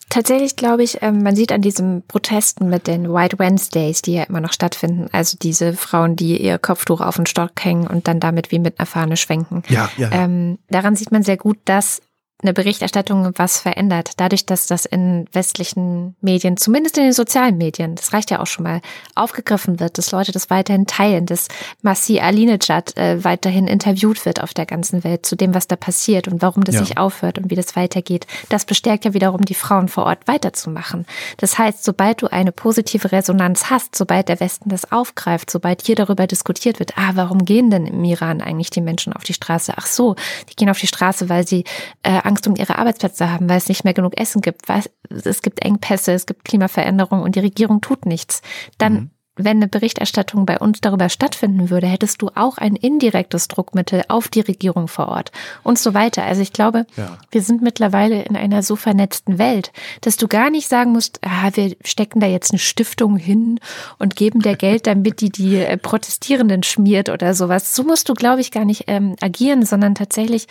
tatsächlich 0.10 0.56
glaube 0.56 0.84
ich, 0.84 1.02
ähm, 1.02 1.22
man 1.22 1.36
sieht 1.36 1.52
an 1.52 1.62
diesen 1.62 2.04
Protesten 2.08 2.70
mit 2.70 2.88
den 2.88 3.14
White 3.14 3.38
Wednesdays, 3.38 4.02
die 4.02 4.14
ja 4.14 4.24
immer 4.24 4.42
noch 4.42 4.52
stattfinden, 4.52 5.08
also 5.12 5.38
diese 5.40 5.74
Frauen, 5.74 6.16
die 6.16 6.42
ihr 6.42 6.58
Kopftuch 6.58 7.02
auf 7.02 7.18
den 7.18 7.28
Stock 7.28 7.52
hängen 7.62 7.86
und 7.86 8.08
dann 8.08 8.20
damit 8.20 8.52
wie 8.52 8.60
mit 8.60 8.80
einer 8.80 8.88
Fahne 8.88 9.16
schwenken. 9.16 9.62
Ja, 9.70 9.90
ja. 9.98 10.10
ja. 10.10 10.24
Ähm, 10.24 10.58
daran 10.70 10.96
sieht 10.96 11.12
man 11.12 11.22
sehr 11.22 11.38
gut, 11.38 11.60
dass 11.66 12.02
eine 12.44 12.54
Berichterstattung 12.54 13.32
was 13.36 13.60
verändert. 13.62 14.12
Dadurch, 14.18 14.46
dass 14.46 14.68
das 14.68 14.86
in 14.86 15.26
westlichen 15.32 16.16
Medien, 16.22 16.56
zumindest 16.56 16.98
in 17.00 17.06
den 17.06 17.14
sozialen 17.14 17.58
Medien, 17.58 17.96
das 17.96 18.14
reicht 18.14 18.30
ja 18.30 18.40
auch 18.40 18.46
schon 18.46 18.64
mal, 18.64 18.82
aufgegriffen 19.16 19.80
wird, 19.80 19.98
dass 19.98 20.12
Leute 20.12 20.32
das 20.32 20.52
weiterhin 20.52 20.86
teilen, 20.86 21.26
dass 21.26 21.48
Masih 21.82 22.22
Alinejad 22.22 22.96
äh, 22.96 23.24
weiterhin 23.24 23.66
interviewt 23.68 24.24
wird 24.26 24.44
auf 24.44 24.54
der 24.54 24.68
ganzen 24.68 25.04
Welt 25.04 25.26
zu 25.26 25.36
dem, 25.36 25.56
was 25.56 25.68
da 25.68 25.76
passiert 25.76 26.28
und 26.28 26.44
warum 26.44 26.64
das 26.64 26.76
Ja. 26.76 26.82
nicht 26.82 26.98
aufhört 27.00 27.40
und 27.40 27.50
wie 27.50 27.56
das 27.56 27.76
weitergeht. 27.76 28.28
Das 28.50 28.66
bestärkt 28.66 29.06
ja 29.06 29.16
wiederum 29.16 29.44
die 29.44 29.56
Frauen 29.56 29.88
vor 29.88 30.06
Ort 30.06 30.28
weiterzumachen. 30.28 31.08
Das 31.38 31.58
heißt, 31.58 31.84
sobald 31.84 32.22
du 32.22 32.28
eine 32.28 32.52
positive 32.52 33.12
Resonanz 33.12 33.72
hast, 33.72 33.96
sobald 33.96 34.30
der 34.30 34.40
Westen 34.40 34.70
das 34.70 34.92
aufgreift, 34.92 35.50
sobald 35.50 35.82
hier 35.82 35.96
darüber 35.96 36.28
diskutiert 36.28 36.78
wird, 36.80 36.98
ah, 37.00 37.12
warum 37.16 37.46
gehen 37.46 37.72
denn 37.72 37.88
im 37.88 38.04
Iran 38.04 38.42
eigentlich 38.42 38.70
die 38.70 38.82
Menschen 38.82 39.12
auf 39.14 39.24
die 39.24 39.34
Straße? 39.34 39.74
Ach 39.76 39.88
so, 39.88 40.16
die 40.52 40.56
gehen 40.56 40.70
auf 40.70 40.80
die 40.80 40.86
Straße, 40.88 41.30
weil 41.30 41.48
sie 41.48 41.64
äh, 42.04 42.27
Angst 42.28 42.48
um 42.48 42.56
ihre 42.56 42.78
Arbeitsplätze 42.78 43.32
haben, 43.32 43.50
weil 43.50 43.58
es 43.58 43.70
nicht 43.70 43.84
mehr 43.84 43.94
genug 43.94 44.18
Essen 44.20 44.42
gibt, 44.42 44.70
weil 44.70 44.84
es, 45.10 45.42
gibt 45.42 45.64
Engpässe, 45.64 46.12
es 46.12 46.26
gibt 46.26 46.44
Klimaveränderungen 46.46 47.24
und 47.24 47.36
die 47.36 47.40
Regierung 47.40 47.82
tut 47.82 48.06
nichts. 48.06 48.42
Dann 48.78 49.12
wenn 49.38 49.58
eine 49.58 49.68
Berichterstattung 49.68 50.46
bei 50.46 50.60
uns 50.60 50.82
darüber 50.82 51.10
stattfinden 51.10 51.70
würde, 51.70 51.88
hättest 51.88 52.22
du 52.22 52.30
auch 52.36 52.58
ein 52.58 52.76
indirektes 52.76 53.48
Druckmittel 53.48 54.04
auf 54.08 54.28
die 54.28 54.42
Regierung 54.42 54.88
vor 54.88 55.08
Ort 55.08 55.32
und 55.64 55.80
so 55.80 55.94
weiter. 55.94 56.24
Also 56.24 56.42
ich 56.42 56.54
glaube, 56.54 56.86
Ja. 56.96 57.18
wir 57.32 57.42
sind 57.42 57.62
mittlerweile 57.62 58.24
in 58.24 58.36
einer 58.36 58.64
so 58.64 58.76
vernetzten 58.76 59.38
Welt, 59.38 59.72
dass 60.02 60.18
du 60.18 60.28
gar 60.28 60.50
nicht 60.50 60.68
sagen 60.68 60.92
musst, 60.92 61.20
ah, 61.24 61.52
wir 61.54 61.76
stecken 61.86 62.20
da 62.20 62.28
jetzt 62.28 62.52
eine 62.52 62.60
Stiftung 62.60 63.18
hin 63.18 63.60
und 64.00 64.16
geben 64.16 64.42
der 64.42 64.56
Geld, 64.56 64.88
damit 64.88 65.22
die 65.22 65.30
die 65.30 65.58
äh, 65.58 65.78
Protestierenden 65.78 66.64
schmiert 66.64 67.10
oder 67.10 67.34
sowas. 67.34 67.76
So 67.76 67.84
musst 67.84 68.10
du, 68.10 68.14
glaube 68.14 68.42
ich, 68.42 68.52
gar 68.52 68.66
nicht 68.66 68.86
ähm, 68.88 69.16
agieren, 69.22 69.66
sondern 69.66 69.96
tatsächlich 69.96 70.48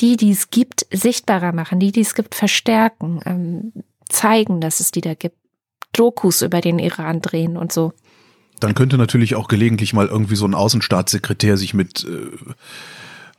die, 0.00 0.16
die 0.16 0.30
es 0.32 0.50
gibt, 0.50 0.86
sichtbarer 0.92 1.52
machen, 1.52 1.78
die, 1.80 1.92
die 1.92 2.00
es 2.00 2.14
gibt, 2.14 2.34
verstärken, 2.34 3.20
ähm, 3.24 3.72
zeigen, 4.08 4.60
dass 4.60 4.80
es 4.80 4.90
die 4.90 5.00
da 5.00 5.14
gibt. 5.14 5.36
Dokus 5.92 6.42
über 6.42 6.60
den 6.60 6.80
Iran 6.80 7.20
drehen 7.20 7.56
und 7.56 7.72
so. 7.72 7.92
Dann 8.64 8.74
könnte 8.74 8.96
natürlich 8.96 9.34
auch 9.34 9.48
gelegentlich 9.48 9.92
mal 9.92 10.06
irgendwie 10.06 10.36
so 10.36 10.46
ein 10.46 10.54
Außenstaatssekretär 10.54 11.58
sich 11.58 11.74
mit, 11.74 12.04
äh, 12.04 12.30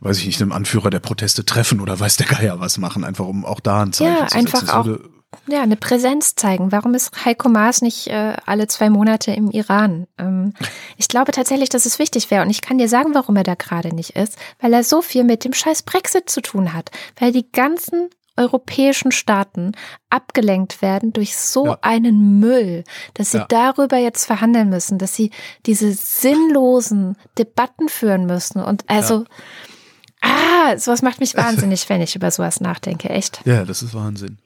weiß 0.01 0.19
ich 0.19 0.27
nicht, 0.27 0.39
einem 0.39 0.51
Anführer 0.51 0.91
der 0.91 0.99
Proteste 0.99 1.45
treffen 1.45 1.79
oder 1.81 1.99
weiß 1.99 2.17
der 2.17 2.27
Geier 2.27 2.59
was 2.59 2.77
machen, 2.77 3.03
einfach 3.03 3.25
um 3.25 3.43
auch 3.43 3.59
da 3.59 3.81
ein 3.81 3.91
Zeichen 3.91 4.15
Ja, 4.15 4.27
zu 4.27 4.37
einfach 4.37 4.59
setzen. 4.59 4.69
Auch 4.71 4.85
würde- 4.85 5.09
Ja, 5.47 5.63
eine 5.63 5.77
Präsenz 5.77 6.35
zeigen. 6.35 6.71
Warum 6.71 6.93
ist 6.93 7.25
Heiko 7.25 7.49
Maas 7.49 7.81
nicht 7.81 8.05
äh, 8.07 8.35
alle 8.45 8.67
zwei 8.67 8.91
Monate 8.91 9.31
im 9.31 9.49
Iran? 9.49 10.05
Ähm, 10.19 10.53
ich 10.95 11.07
glaube 11.07 11.31
tatsächlich, 11.31 11.69
dass 11.69 11.87
es 11.87 11.97
wichtig 11.97 12.29
wäre. 12.29 12.43
Und 12.43 12.51
ich 12.51 12.61
kann 12.61 12.77
dir 12.77 12.87
sagen, 12.87 13.15
warum 13.15 13.35
er 13.35 13.43
da 13.43 13.55
gerade 13.55 13.95
nicht 13.95 14.11
ist. 14.11 14.37
Weil 14.61 14.73
er 14.73 14.83
so 14.83 15.01
viel 15.01 15.23
mit 15.23 15.43
dem 15.43 15.53
scheiß 15.53 15.81
Brexit 15.83 16.29
zu 16.29 16.41
tun 16.41 16.71
hat. 16.73 16.91
Weil 17.19 17.31
die 17.31 17.51
ganzen 17.51 18.09
europäischen 18.37 19.11
Staaten 19.11 19.71
abgelenkt 20.09 20.81
werden 20.81 21.13
durch 21.13 21.37
so 21.37 21.67
Ja. 21.67 21.77
einen 21.81 22.39
Müll, 22.39 22.83
dass 23.13 23.31
sie 23.31 23.37
Ja. 23.39 23.45
darüber 23.47 23.97
jetzt 23.97 24.25
verhandeln 24.25 24.69
müssen, 24.69 24.97
dass 24.97 25.15
sie 25.15 25.31
diese 25.65 25.91
sinnlosen 25.93 27.15
Debatten 27.37 27.89
führen 27.89 28.25
müssen. 28.25 28.61
Und 28.61 28.83
also, 28.89 29.25
ah, 30.21 30.77
sowas 30.77 31.01
macht 31.01 31.19
mich 31.19 31.35
wahnsinnig, 31.37 31.87
wenn 31.89 32.01
ich 32.01 32.15
über 32.15 32.31
sowas 32.31 32.59
nachdenke. 32.61 33.09
Echt. 33.09 33.41
Ja, 33.45 33.63
das 33.65 33.81
ist 33.81 33.93
Wahnsinn. 33.93 34.37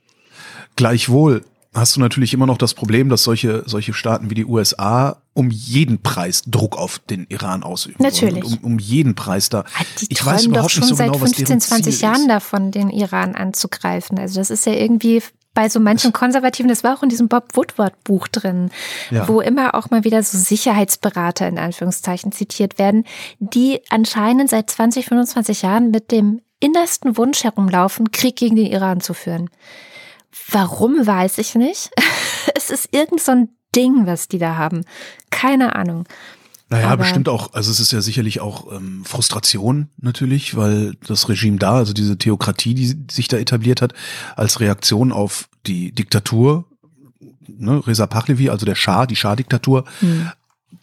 Gleichwohl 0.75 1.43
hast 1.79 1.95
du 1.95 1.99
natürlich 1.99 2.33
immer 2.33 2.45
noch 2.45 2.57
das 2.57 2.73
Problem, 2.73 3.09
dass 3.09 3.23
solche, 3.23 3.63
solche 3.65 3.93
Staaten 3.93 4.29
wie 4.29 4.35
die 4.35 4.45
USA 4.45 5.21
um 5.33 5.49
jeden 5.49 6.01
Preis 6.01 6.43
Druck 6.45 6.77
auf 6.77 6.99
den 6.99 7.25
Iran 7.29 7.63
ausüben. 7.63 8.03
Natürlich. 8.03 8.43
Um, 8.43 8.57
um 8.63 8.79
jeden 8.79 9.15
Preis 9.15 9.49
da. 9.49 9.63
Hat 9.73 9.87
die 10.01 10.07
ich 10.09 10.25
weiß 10.25 10.43
träumen 10.43 10.55
doch 10.55 10.69
schon 10.69 10.81
nicht 10.81 10.89
so 10.89 10.95
seit 10.95 11.07
genau, 11.07 11.21
was 11.21 11.31
15, 11.35 11.45
deren 11.45 11.61
20 11.61 11.93
Ziel 11.95 12.03
Jahren 12.03 12.21
ist. 12.21 12.29
davon, 12.29 12.71
den 12.71 12.89
Iran 12.89 13.35
anzugreifen. 13.35 14.19
Also 14.19 14.39
das 14.39 14.49
ist 14.49 14.65
ja 14.65 14.73
irgendwie 14.73 15.21
bei 15.53 15.67
so 15.67 15.79
manchen 15.79 16.13
Konservativen, 16.13 16.69
das 16.69 16.83
war 16.83 16.97
auch 16.97 17.03
in 17.03 17.09
diesem 17.09 17.27
Bob 17.27 17.55
Woodward 17.55 18.03
Buch 18.03 18.27
drin, 18.27 18.69
Ja. 19.09 19.27
wo 19.27 19.41
immer 19.41 19.75
auch 19.75 19.89
mal 19.89 20.03
wieder 20.03 20.21
so 20.23 20.37
Sicherheitsberater 20.37 21.47
in 21.47 21.57
Anführungszeichen 21.57 22.31
zitiert 22.31 22.77
werden, 22.77 23.03
die 23.39 23.81
anscheinend 23.89 24.49
seit 24.49 24.69
20, 24.69 25.07
25 25.07 25.63
Jahren 25.63 25.91
mit 25.91 26.11
dem 26.11 26.41
innersten 26.59 27.17
Wunsch 27.17 27.43
herumlaufen, 27.43 28.11
Krieg 28.11 28.35
gegen 28.35 28.55
den 28.55 28.67
Iran 28.67 29.01
zu 29.01 29.13
führen. 29.13 29.49
Warum 30.51 31.05
weiß 31.05 31.37
ich 31.39 31.55
nicht. 31.55 31.89
Es 32.55 32.69
ist 32.71 32.89
irgend 32.93 33.21
so 33.21 33.31
ein 33.33 33.49
Ding, 33.75 34.05
was 34.07 34.27
die 34.27 34.39
da 34.39 34.55
haben. 34.55 34.83
Keine 35.29 35.75
Ahnung. 35.75 36.05
Naja, 36.69 36.87
Aber- 36.87 36.97
bestimmt 37.03 37.27
auch, 37.29 37.53
also 37.53 37.69
es 37.71 37.79
ist 37.79 37.91
ja 37.91 38.01
sicherlich 38.01 38.39
auch 38.41 38.71
ähm, 38.71 39.03
Frustration 39.05 39.89
natürlich, 39.97 40.55
weil 40.55 40.95
das 41.07 41.29
Regime 41.29 41.57
da, 41.57 41.73
also 41.75 41.93
diese 41.93 42.17
Theokratie, 42.17 42.73
die 42.75 42.95
sich 43.11 43.27
da 43.27 43.37
etabliert 43.37 43.81
hat, 43.81 43.93
als 44.35 44.59
Reaktion 44.59 45.11
auf 45.11 45.49
die 45.67 45.91
Diktatur, 45.91 46.65
ne, 47.47 47.85
Reza 47.85 48.07
Pahlavi, 48.07 48.49
also 48.49 48.65
der 48.65 48.75
Schah, 48.75 49.05
die 49.05 49.15
Schah-Diktatur, 49.15 49.83
Hm. 49.99 50.29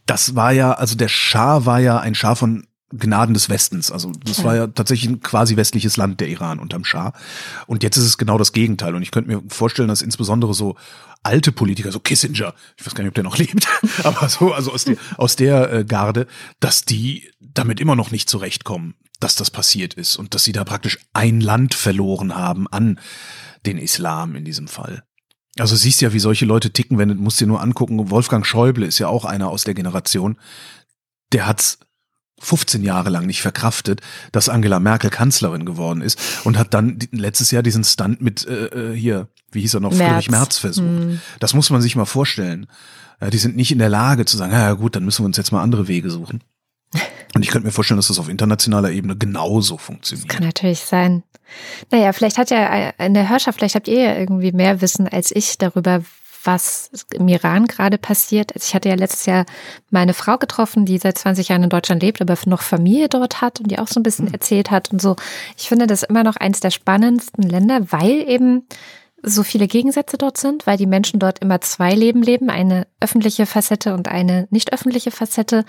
das 0.06 0.34
war 0.34 0.52
ja, 0.52 0.72
also 0.72 0.94
der 0.96 1.08
Schah 1.08 1.64
war 1.66 1.80
ja 1.80 1.98
ein 1.98 2.14
Schah 2.14 2.34
von 2.34 2.66
Gnaden 2.98 3.34
des 3.34 3.48
Westens. 3.48 3.90
Also 3.90 4.12
das 4.24 4.44
war 4.44 4.56
ja 4.56 4.66
tatsächlich 4.66 5.10
ein 5.10 5.20
quasi 5.20 5.56
westliches 5.56 5.96
Land, 5.96 6.20
der 6.20 6.28
Iran 6.28 6.58
unterm 6.58 6.84
Schah. 6.84 7.12
Und 7.66 7.82
jetzt 7.82 7.96
ist 7.96 8.04
es 8.04 8.18
genau 8.18 8.38
das 8.38 8.52
Gegenteil. 8.52 8.94
Und 8.94 9.02
ich 9.02 9.10
könnte 9.10 9.30
mir 9.30 9.42
vorstellen, 9.48 9.88
dass 9.88 10.02
insbesondere 10.02 10.54
so 10.54 10.76
alte 11.22 11.52
Politiker, 11.52 11.90
so 11.92 12.00
Kissinger, 12.00 12.54
ich 12.76 12.86
weiß 12.86 12.94
gar 12.94 13.02
nicht, 13.02 13.10
ob 13.10 13.14
der 13.14 13.24
noch 13.24 13.38
lebt, 13.38 13.66
aber 14.04 14.28
so, 14.28 14.52
also 14.52 14.72
aus 14.72 14.84
der, 14.84 14.96
aus 15.16 15.36
der 15.36 15.72
äh, 15.72 15.84
Garde, 15.84 16.26
dass 16.60 16.84
die 16.84 17.30
damit 17.40 17.80
immer 17.80 17.96
noch 17.96 18.10
nicht 18.10 18.30
zurechtkommen, 18.30 18.94
dass 19.18 19.34
das 19.34 19.50
passiert 19.50 19.94
ist 19.94 20.16
und 20.16 20.34
dass 20.34 20.44
sie 20.44 20.52
da 20.52 20.64
praktisch 20.64 20.98
ein 21.12 21.40
Land 21.40 21.74
verloren 21.74 22.36
haben 22.36 22.68
an 22.68 23.00
den 23.64 23.78
Islam 23.78 24.36
in 24.36 24.44
diesem 24.44 24.68
Fall. 24.68 25.02
Also 25.58 25.74
siehst 25.74 26.00
ja, 26.02 26.12
wie 26.12 26.18
solche 26.18 26.44
Leute 26.44 26.70
ticken, 26.72 26.98
wenn 26.98 27.08
du 27.08 27.14
musst 27.14 27.40
dir 27.40 27.46
nur 27.46 27.62
angucken, 27.62 28.10
Wolfgang 28.10 28.44
Schäuble 28.44 28.86
ist 28.86 28.98
ja 28.98 29.08
auch 29.08 29.24
einer 29.24 29.48
aus 29.48 29.64
der 29.64 29.74
Generation, 29.74 30.38
der 31.32 31.46
hat's 31.46 31.78
15 32.40 32.82
Jahre 32.82 33.10
lang 33.10 33.26
nicht 33.26 33.40
verkraftet, 33.40 34.00
dass 34.32 34.48
Angela 34.48 34.78
Merkel 34.78 35.10
Kanzlerin 35.10 35.64
geworden 35.64 36.02
ist 36.02 36.18
und 36.44 36.58
hat 36.58 36.74
dann 36.74 36.98
letztes 37.10 37.50
Jahr 37.50 37.62
diesen 37.62 37.84
Stunt 37.84 38.20
mit 38.20 38.46
äh, 38.46 38.66
äh, 38.66 38.96
hier, 38.96 39.28
wie 39.52 39.62
hieß 39.62 39.74
er 39.74 39.80
noch, 39.80 39.92
Merz. 39.92 40.08
Friedrich 40.08 40.30
Merz 40.30 40.58
versucht. 40.58 40.86
Hm. 40.86 41.20
Das 41.40 41.54
muss 41.54 41.70
man 41.70 41.80
sich 41.80 41.96
mal 41.96 42.04
vorstellen. 42.04 42.66
Ja, 43.20 43.30
die 43.30 43.38
sind 43.38 43.56
nicht 43.56 43.72
in 43.72 43.78
der 43.78 43.88
Lage 43.88 44.26
zu 44.26 44.36
sagen, 44.36 44.52
ja 44.52 44.72
gut, 44.74 44.96
dann 44.96 45.04
müssen 45.04 45.22
wir 45.22 45.26
uns 45.26 45.38
jetzt 45.38 45.52
mal 45.52 45.62
andere 45.62 45.88
Wege 45.88 46.10
suchen. 46.10 46.42
Und 47.34 47.42
ich 47.42 47.48
könnte 47.50 47.66
mir 47.66 47.72
vorstellen, 47.72 47.98
dass 47.98 48.08
das 48.08 48.18
auf 48.18 48.28
internationaler 48.28 48.90
Ebene 48.90 49.16
genauso 49.16 49.78
funktioniert. 49.78 50.28
Kann 50.28 50.44
natürlich 50.44 50.80
sein. 50.80 51.22
Naja, 51.90 52.12
vielleicht 52.12 52.38
hat 52.38 52.50
ja 52.50 52.90
in 52.98 53.14
der 53.14 53.28
Hörschaft, 53.28 53.58
vielleicht 53.58 53.74
habt 53.76 53.88
ihr 53.88 54.00
ja 54.00 54.16
irgendwie 54.16 54.52
mehr 54.52 54.80
Wissen 54.80 55.08
als 55.08 55.30
ich 55.30 55.58
darüber, 55.58 56.02
was 56.46 56.90
im 57.12 57.28
Iran 57.28 57.66
gerade 57.66 57.98
passiert. 57.98 58.54
Also 58.54 58.66
ich 58.66 58.74
hatte 58.74 58.88
ja 58.88 58.94
letztes 58.94 59.26
Jahr 59.26 59.46
meine 59.90 60.14
Frau 60.14 60.38
getroffen, 60.38 60.86
die 60.86 60.98
seit 60.98 61.18
20 61.18 61.48
Jahren 61.48 61.64
in 61.64 61.70
Deutschland 61.70 62.02
lebt, 62.02 62.20
aber 62.20 62.36
noch 62.46 62.62
Familie 62.62 63.08
dort 63.08 63.40
hat 63.40 63.60
und 63.60 63.70
die 63.70 63.78
auch 63.78 63.88
so 63.88 64.00
ein 64.00 64.02
bisschen 64.02 64.32
erzählt 64.32 64.70
hat 64.70 64.92
und 64.92 65.00
so. 65.00 65.16
Ich 65.56 65.68
finde 65.68 65.86
das 65.86 66.02
immer 66.02 66.24
noch 66.24 66.36
eins 66.36 66.60
der 66.60 66.70
spannendsten 66.70 67.42
Länder, 67.42 67.92
weil 67.92 68.28
eben 68.28 68.66
so 69.22 69.42
viele 69.42 69.66
Gegensätze 69.66 70.18
dort 70.18 70.38
sind, 70.38 70.66
weil 70.66 70.76
die 70.76 70.86
Menschen 70.86 71.18
dort 71.18 71.40
immer 71.40 71.60
zwei 71.60 71.94
Leben 71.94 72.22
leben, 72.22 72.48
eine 72.48 72.86
öffentliche 73.00 73.46
Facette 73.46 73.94
und 73.94 74.08
eine 74.08 74.46
nicht 74.50 74.72
öffentliche 74.72 75.10
Facette. 75.10 75.64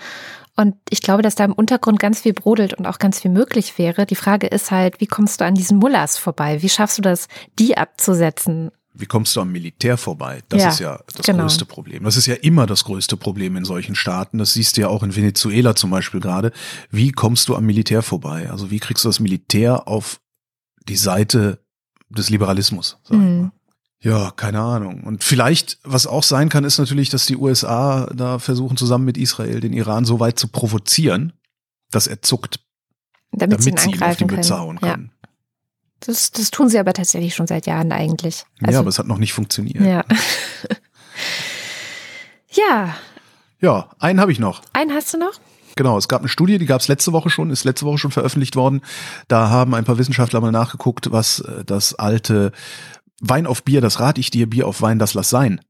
Und 0.56 0.76
ich 0.90 1.02
glaube, 1.02 1.22
dass 1.22 1.34
da 1.34 1.44
im 1.44 1.52
Untergrund 1.52 1.98
ganz 1.98 2.20
viel 2.20 2.34
brodelt 2.34 2.74
und 2.74 2.86
auch 2.86 2.98
ganz 2.98 3.20
viel 3.20 3.30
möglich 3.30 3.78
wäre. 3.78 4.06
Die 4.06 4.16
Frage 4.16 4.46
ist 4.46 4.70
halt, 4.70 5.00
wie 5.00 5.06
kommst 5.06 5.40
du 5.40 5.44
an 5.44 5.54
diesen 5.54 5.78
Mullahs 5.78 6.18
vorbei? 6.18 6.62
Wie 6.62 6.68
schaffst 6.68 6.98
du 6.98 7.02
das, 7.02 7.28
die 7.58 7.76
abzusetzen? 7.76 8.70
Wie 8.98 9.06
kommst 9.06 9.34
du 9.36 9.40
am 9.40 9.52
Militär 9.52 9.96
vorbei? 9.96 10.42
Das 10.48 10.62
Ja, 10.62 10.68
ist 10.70 10.80
ja 10.80 11.00
das 11.14 11.24
genau. 11.26 11.44
größte 11.44 11.64
Problem. 11.64 12.02
Das 12.04 12.16
ist 12.16 12.26
ja 12.26 12.34
immer 12.34 12.66
das 12.66 12.84
größte 12.84 13.16
Problem 13.16 13.56
in 13.56 13.64
solchen 13.64 13.94
Staaten. 13.94 14.38
Das 14.38 14.52
siehst 14.54 14.76
du 14.76 14.80
ja 14.82 14.88
auch 14.88 15.02
in 15.04 15.14
Venezuela 15.14 15.74
zum 15.76 15.90
Beispiel 15.90 16.20
gerade. 16.20 16.52
Wie 16.90 17.12
kommst 17.12 17.48
du 17.48 17.54
am 17.56 17.64
Militär 17.64 18.02
vorbei? 18.02 18.50
Also 18.50 18.70
wie 18.70 18.80
kriegst 18.80 19.04
du 19.04 19.08
das 19.08 19.20
Militär 19.20 19.86
auf 19.86 20.20
die 20.88 20.96
Seite 20.96 21.60
des 22.10 22.28
Liberalismus? 22.30 22.98
Sag 23.04 23.12
ich 23.18 23.22
Mhm. 23.22 23.40
mal. 23.42 23.52
Ja, 24.00 24.30
keine 24.30 24.60
Ahnung. 24.60 25.02
Und 25.04 25.24
vielleicht, 25.24 25.78
was 25.82 26.06
auch 26.06 26.22
sein 26.22 26.48
kann, 26.48 26.62
ist 26.64 26.78
natürlich, 26.78 27.10
dass 27.10 27.26
die 27.26 27.36
USA 27.36 28.06
da 28.14 28.38
versuchen, 28.38 28.76
zusammen 28.76 29.04
mit 29.04 29.16
Israel 29.18 29.58
den 29.60 29.72
Iran 29.72 30.04
so 30.04 30.20
weit 30.20 30.38
zu 30.38 30.46
provozieren, 30.48 31.32
dass 31.90 32.06
er 32.06 32.22
zuckt, 32.22 32.60
Damit, 33.32 33.60
sie 33.62 33.70
ihn 33.70 33.74
damit 33.76 33.94
sie 33.94 33.98
ihn 33.98 34.02
auf 34.10 34.16
die 34.16 34.24
Mütze 34.26 34.48
können. 34.50 34.60
hauen 34.60 34.78
Ja, 34.82 34.90
können. 34.92 35.10
Das, 36.00 36.30
das 36.30 36.50
tun 36.50 36.68
sie 36.68 36.78
aber 36.78 36.92
tatsächlich 36.92 37.34
schon 37.34 37.46
seit 37.46 37.66
Jahren 37.66 37.92
eigentlich. 37.92 38.44
Also, 38.62 38.72
ja, 38.72 38.78
aber 38.80 38.88
es 38.88 38.98
hat 38.98 39.06
noch 39.06 39.18
nicht 39.18 39.32
funktioniert. 39.32 39.84
ja. 39.84 40.04
ja, 42.50 42.94
ja 43.60 43.88
einen 43.98 44.20
habe 44.20 44.32
ich 44.32 44.38
noch. 44.38 44.62
einen 44.72 44.92
hast 44.92 45.12
du 45.14 45.18
noch? 45.18 45.32
Genau, 45.76 45.96
es 45.96 46.08
gab 46.08 46.22
eine 46.22 46.28
Studie, 46.28 46.58
die 46.58 46.66
gab 46.66 46.80
es 46.80 46.88
letzte 46.88 47.12
Woche 47.12 47.30
schon, 47.30 47.50
ist 47.50 47.64
letzte 47.64 47.86
Woche 47.86 47.98
schon 47.98 48.10
veröffentlicht 48.10 48.56
worden. 48.56 48.80
Da 49.28 49.48
haben 49.48 49.74
ein 49.74 49.84
paar 49.84 49.98
Wissenschaftler 49.98 50.40
mal 50.40 50.50
nachgeguckt, 50.50 51.12
was 51.12 51.40
äh, 51.40 51.64
das 51.64 51.94
alte 51.94 52.52
Wein 53.20 53.46
auf 53.46 53.62
Bier, 53.62 53.80
das 53.80 54.00
rat 54.00 54.18
ich 54.18 54.30
dir, 54.30 54.48
Bier 54.48 54.66
auf 54.66 54.82
Wein, 54.82 54.98
das 54.98 55.14
lass 55.14 55.30
sein, 55.30 55.60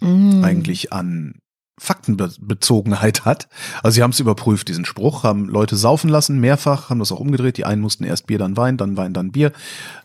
Mhm. 0.00 0.44
eigentlich 0.44 0.92
an 0.92 1.34
Faktenbezogenheit 1.78 3.24
hat. 3.24 3.48
Also 3.82 3.96
sie 3.96 4.02
haben 4.02 4.10
es 4.10 4.20
überprüft, 4.20 4.68
diesen 4.68 4.84
Spruch, 4.84 5.22
haben 5.22 5.46
Leute 5.48 5.76
saufen 5.76 6.08
lassen, 6.10 6.38
mehrfach, 6.40 6.90
haben 6.90 6.98
das 6.98 7.12
auch 7.12 7.20
umgedreht. 7.20 7.56
Die 7.56 7.64
einen 7.64 7.80
mussten 7.82 8.04
erst 8.04 8.26
Bier, 8.26 8.38
dann 8.38 8.56
Wein, 8.56 8.76
dann 8.76 8.96
Wein, 8.96 9.14
dann 9.14 9.32
Bier. 9.32 9.52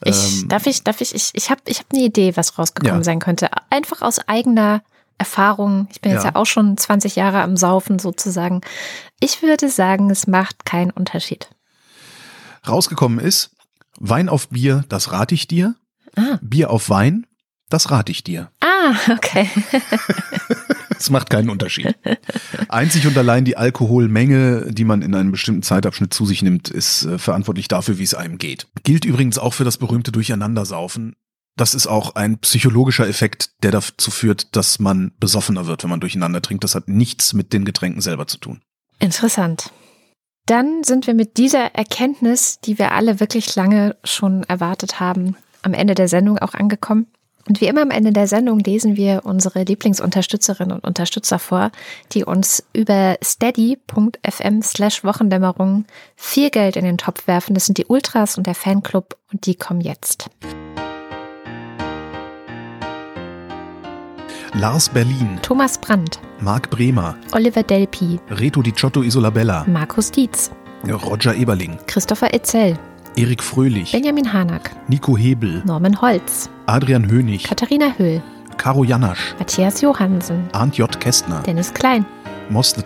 Ich, 0.04 0.42
Ähm, 0.42 0.48
darf 0.50 0.66
ich, 0.68 0.84
darf 0.84 1.02
ich, 1.02 1.14
ich, 1.16 1.32
ich 1.34 1.50
habe 1.50 1.62
ich 1.68 1.80
hab 1.80 1.88
eine 1.94 2.04
Idee, 2.04 2.36
was 2.38 2.58
rausgekommen 2.58 3.00
Ja. 3.02 3.04
sein 3.04 3.20
könnte. 3.20 3.50
Einfach 3.70 4.02
aus 4.02 4.20
eigener 4.28 4.82
Erfahrung. 5.18 5.88
Ich 5.92 6.02
bin 6.02 6.12
jetzt 6.12 6.24
Ja. 6.24 6.30
ja 6.32 6.36
auch 6.36 6.46
schon 6.46 6.76
20 6.78 7.16
Jahre 7.16 7.42
am 7.42 7.56
Saufen 7.58 8.00
sozusagen. 8.00 8.62
Ich 9.20 9.42
würde 9.42 9.70
sagen, 9.70 10.10
es 10.10 10.28
macht 10.28 10.66
keinen 10.66 10.92
Unterschied. 10.92 11.50
rausgekommen 12.68 13.20
ist, 13.20 13.52
Wein 14.00 14.28
auf 14.30 14.50
Bier, 14.50 14.86
das 14.90 15.12
rate 15.12 15.36
ich 15.36 15.48
dir. 15.48 15.76
Ah, 16.16 16.38
Bier 16.42 16.70
auf 16.72 16.90
Wein, 16.90 17.26
das 17.70 17.92
rate 17.92 18.12
ich 18.12 18.24
dir. 18.24 18.50
ah 18.62 18.94
okay. 19.12 19.50
Es 21.04 21.10
macht 21.10 21.30
keinen 21.30 21.50
Unterschied. 21.50 21.94
Einzig 22.70 23.06
und 23.06 23.18
allein 23.18 23.44
die 23.44 23.58
Alkoholmenge, 23.58 24.72
die 24.72 24.86
man 24.86 25.02
in 25.02 25.14
einem 25.14 25.32
bestimmten 25.32 25.62
Zeitabschnitt 25.62 26.14
zu 26.14 26.26
sich 26.26 26.42
nimmt, 26.42 26.70
ist 26.70 27.04
äh, 27.04 27.18
verantwortlich 27.18 27.68
dafür, 27.68 27.98
wie 27.98 28.04
es 28.04 28.14
einem 28.14 28.38
geht. 28.38 28.68
Gilt 28.84 29.04
übrigens 29.04 29.38
auch 29.38 29.54
für 29.54 29.66
das 29.66 29.78
berühmte 29.78 30.14
Durcheinandersaufen. 30.14 31.18
Das 31.58 31.74
ist 31.74 31.88
auch 31.88 32.16
ein 32.16 32.38
psychologischer 32.38 33.06
Effekt, 33.06 33.52
der 33.64 33.72
dazu 33.72 34.12
führt, 34.12 34.56
dass 34.56 34.80
man 34.80 35.12
besoffener 35.20 35.68
wird, 35.68 35.84
wenn 35.84 35.90
man 35.90 36.00
durcheinander 36.00 36.42
trinkt. 36.42 36.64
Das 36.64 36.74
hat 36.74 36.88
nichts 36.88 37.34
mit 37.34 37.52
den 37.52 37.66
Getränken 37.66 38.00
selber 38.00 38.26
zu 38.26 38.38
tun. 38.38 38.62
Interessant. 39.00 39.74
Dann 40.46 40.86
sind 40.86 41.06
wir 41.06 41.16
mit 41.16 41.36
dieser 41.36 41.76
Erkenntnis, 41.76 42.62
die 42.62 42.80
wir 42.80 42.94
alle 42.94 43.20
wirklich 43.20 43.54
lange 43.58 43.98
schon 44.06 44.44
erwartet 44.44 45.02
haben, 45.02 45.36
am 45.64 45.74
Ende 45.74 45.96
der 45.96 46.08
Sendung 46.08 46.38
auch 46.40 46.54
angekommen. 46.54 47.08
Und 47.48 47.60
wie 47.60 47.68
immer 47.68 47.82
am 47.82 47.92
Ende 47.92 48.14
der 48.14 48.28
Sendung 48.28 48.60
lesen 48.60 48.96
wir 48.96 49.22
unsere 49.26 49.64
Lieblingsunterstützerinnen 49.64 50.78
und 50.78 50.86
Unterstützer 50.86 51.40
vor, 51.40 51.72
die 52.14 52.24
uns 52.24 52.64
über 52.74 53.18
steady.fm 53.22 54.62
slash 54.62 55.04
Wochendämmerung 55.04 55.86
viel 56.16 56.50
Geld 56.50 56.78
in 56.78 56.86
den 56.86 56.98
Topf 56.98 57.28
werfen. 57.28 57.54
Das 57.54 57.66
sind 57.66 57.78
die 57.78 57.86
Ultras 57.86 58.38
und 58.38 58.48
der 58.48 58.56
Fanclub 58.56 59.18
und 59.32 59.46
die 59.46 59.56
kommen 59.56 59.82
jetzt. 59.82 60.30
Lars 64.56 64.88
Berlin, 64.88 65.40
Thomas 65.42 65.80
Brandt, 65.80 66.20
Marc 66.40 66.70
Bremer, 66.70 67.18
Oliver 67.32 67.64
Delpi, 67.64 68.20
Reto 68.30 68.62
Di 68.62 68.72
Ciotto 68.72 69.02
Isolabella, 69.02 69.66
Markus 69.68 70.12
Dietz, 70.12 70.52
Roger 70.88 71.34
Eberling, 71.36 71.80
Christopher 71.88 72.32
Etzel, 72.34 72.78
Erik 73.16 73.44
Fröhlich, 73.44 73.92
Benjamin 73.92 74.34
Hanak, 74.34 74.72
Nico 74.88 75.16
Hebel, 75.16 75.62
Norman 75.66 76.02
Holz, 76.02 76.50
Adrian 76.66 77.10
Hönig, 77.10 77.44
Katharina 77.44 77.94
Höhl, 77.98 78.24
Caro 78.58 78.84
Janasch, 78.84 79.36
Matthias 79.38 79.82
Johansen, 79.82 80.50
Arndt 80.52 80.78
J. 80.78 81.00
Kästner, 81.00 81.44
Dennis 81.44 81.72
Klein, 81.74 82.06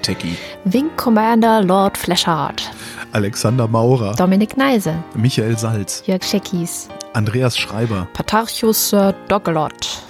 Techie, 0.01 0.35
Wing 0.65 0.89
Commander 0.97 1.63
Lord 1.63 1.97
Fleshard, 1.97 2.69
Alexander 3.13 3.67
Maurer, 3.67 4.15
Dominik 4.15 4.57
Neise, 4.57 4.95
Michael 5.15 5.57
Salz, 5.57 6.03
Jörg 6.05 6.23
Scheckis, 6.23 6.89
Andreas 7.13 7.57
Schreiber. 7.57 8.07
Patarchus 8.13 8.89
Sir 8.89 9.13
Dogelot, 9.29 10.03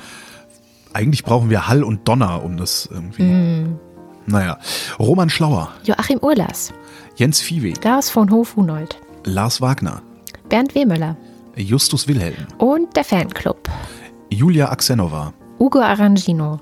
Eigentlich 0.94 1.24
brauchen 1.24 1.52
wir 1.52 1.68
Hall 1.68 1.84
und 1.84 2.08
Donner, 2.08 2.44
um 2.44 2.58
das 2.58 2.90
irgendwie. 2.92 3.22
Mm. 3.22 3.80
Naja. 4.26 4.58
Roman 4.98 5.30
Schlauer, 5.30 5.70
Joachim 5.84 6.18
Urlas, 6.24 6.74
Jens 7.16 7.40
Viehweg, 7.40 7.84
Lars 7.84 8.10
von 8.10 8.32
Hof-Hunold, 8.32 8.98
Lars 9.28 9.60
Wagner, 9.60 10.02
Bernd 10.48 10.74
Wehmüller. 10.74 11.18
Justus 11.58 12.08
Wilhelm, 12.08 12.48
und 12.60 12.96
der 12.96 13.04
Fanclub, 13.04 13.68
Julia 14.30 14.70
Axenova, 14.70 15.34
Ugo 15.60 15.80
Arangino, 15.80 16.62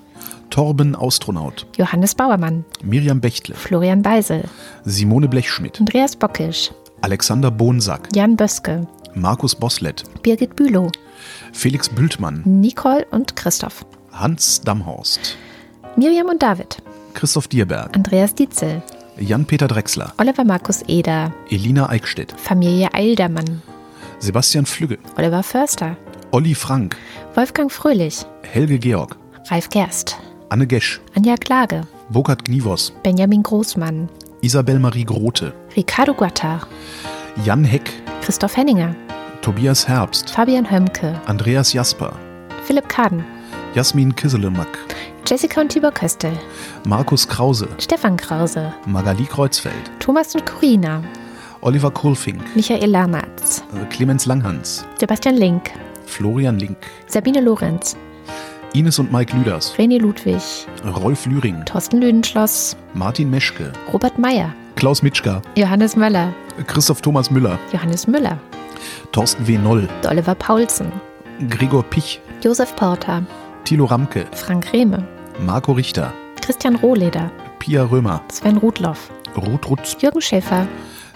Torben 0.49 0.95
Austronaut, 0.95 1.67
Johannes 1.77 2.15
Bauermann, 2.15 2.65
Miriam 2.81 3.21
Bechtle, 3.21 3.53
Florian 3.53 4.01
Beisel, 4.01 4.45
Simone 4.83 5.27
Blechschmidt, 5.27 5.79
Andreas 5.79 6.15
Bockisch, 6.15 6.71
Alexander 7.01 7.51
Bonsack, 7.51 8.09
Jan 8.15 8.35
Böske, 8.35 8.87
Markus 9.13 9.53
Boslett, 9.53 10.03
Birgit 10.23 10.55
Bülow, 10.55 10.91
Felix 11.53 11.87
Bültmann, 11.87 12.41
Nicole 12.45 13.05
und 13.11 13.35
Christoph, 13.35 13.85
Hans 14.11 14.61
Damhorst, 14.61 15.37
Miriam 15.97 16.29
und 16.29 16.41
David, 16.41 16.81
Christoph 17.13 17.47
Dierberg, 17.47 17.95
Andreas 17.95 18.33
Dietzel, 18.33 18.81
Jan-Peter 19.19 19.67
Drechsler, 19.67 20.13
Oliver 20.17 20.43
Markus 20.43 20.83
Eder, 20.87 21.31
Elina 21.49 21.89
Eickstedt, 21.89 22.33
Familie 22.37 22.93
Eildermann, 22.93 23.61
Sebastian 24.19 24.65
Flügge, 24.65 24.97
Oliver 25.17 25.43
Förster, 25.43 25.95
Olli 26.31 26.53
Frank, 26.53 26.97
Wolfgang 27.33 27.71
Fröhlich, 27.71 28.25
Helge 28.43 28.77
Georg, 28.77 29.15
Ralf 29.49 29.69
Gerst, 29.69 30.17
Anne 30.49 30.67
Gesch, 30.67 30.99
Anja 31.15 31.35
Klage, 31.35 31.81
Burkhard 32.09 32.43
Gnivos, 32.45 32.91
Benjamin 33.03 33.43
Großmann, 33.43 34.09
Isabel 34.41 34.79
Marie 34.79 35.05
Grote, 35.05 35.53
Ricardo 35.75 36.13
Guattar, 36.13 36.67
Jan 37.45 37.63
Heck, 37.63 37.91
Christoph 38.21 38.57
Henninger, 38.57 38.95
Tobias 39.41 39.87
Herbst, 39.87 40.29
Fabian 40.29 40.69
Hömke, 40.69 41.19
Andreas 41.25 41.71
Jasper, 41.71 42.13
Philipp 42.65 42.89
Kaden, 42.89 43.23
Jasmin 43.75 44.15
Kisselemak, 44.15 44.77
Jessica 45.27 45.61
und 45.61 45.69
Tibor 45.69 45.91
Köstel, 45.91 46.31
Markus 46.85 47.27
Krause, 47.27 47.67
Stefan 47.79 48.15
Krause, 48.15 48.71
Magali 48.85 49.25
Kreuzfeld, 49.25 49.73
Thomas 49.99 50.35
und 50.35 50.45
Corina, 50.45 51.01
Oliver 51.61 51.89
Kohlfink, 51.89 52.43
Michael 52.55 52.91
Lammertz, 52.91 53.63
äh, 53.73 53.85
Clemens 53.85 54.27
Langhans, 54.27 54.85
Sebastian 54.99 55.35
Link, 55.35 55.71
Florian 56.05 56.59
Link, 56.59 56.77
Sabine 57.07 57.41
Lorenz, 57.41 57.97
Ines 58.73 58.99
und 58.99 59.11
Mike 59.11 59.35
Lüders, 59.35 59.73
René 59.79 59.99
Ludwig, 59.99 60.43
Rolf 61.01 61.25
Lühring, 61.25 61.65
Thorsten 61.65 62.01
Lüdenschloss, 62.01 62.77
Martin 62.93 63.31
Meschke, 63.31 63.73
Robert 63.91 64.19
Meyer, 64.19 64.53
Klaus 64.75 65.01
Mitschka, 65.01 65.41
Johannes 65.55 65.95
Möller, 65.95 66.35
Christoph 66.67 67.01
Thomas 67.01 67.31
Müller, 67.31 67.57
Johannes 67.73 68.05
Müller, 68.05 68.37
Thorsten 69.11 69.47
W. 69.47 69.57
Noll, 69.57 69.89
Oliver 70.07 70.35
Paulsen, 70.35 70.91
Gregor 71.49 71.81
Pich, 71.81 72.21
Josef 72.43 72.75
Porter, 72.75 73.23
Thilo 73.63 73.85
Ramke, 73.85 74.27
Frank 74.33 74.71
Rehme, 74.71 75.03
Marco 75.39 75.73
Richter, 75.73 76.13
Christian 76.41 76.75
Rohleder, 76.75 77.31
Pia 77.59 77.83
Römer, 77.83 78.21
Sven 78.31 78.57
Rudloff, 78.57 79.09
Ruth 79.35 79.69
Rutz, 79.69 79.97
Jürgen 79.99 80.21
Schäfer, 80.21 80.67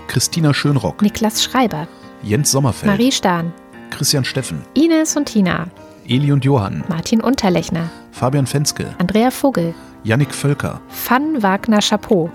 Christina 0.07 0.53
Schönrock, 0.53 1.01
Niklas 1.01 1.43
Schreiber, 1.43 1.88
Jens 2.24 2.51
Sommerfeld, 2.51 2.91
Marie 2.91 3.11
Stahn, 3.11 3.53
Christian 3.91 4.26
Steffen, 4.26 4.61
Ines 4.74 5.15
und 5.15 5.26
Tina, 5.26 5.67
Eli 6.07 6.32
und 6.32 6.43
Johann, 6.45 6.84
Martin 6.89 7.22
Unterlechner, 7.22 7.89
Fabian 8.11 8.45
Fenske, 8.47 8.93
Andrea 8.97 9.32
Vogel, 9.32 9.74
Yannick 10.03 10.34
Völker, 10.34 10.82
Van 11.07 11.41
Wagner 11.41 11.80
Chapeau. 11.80 12.30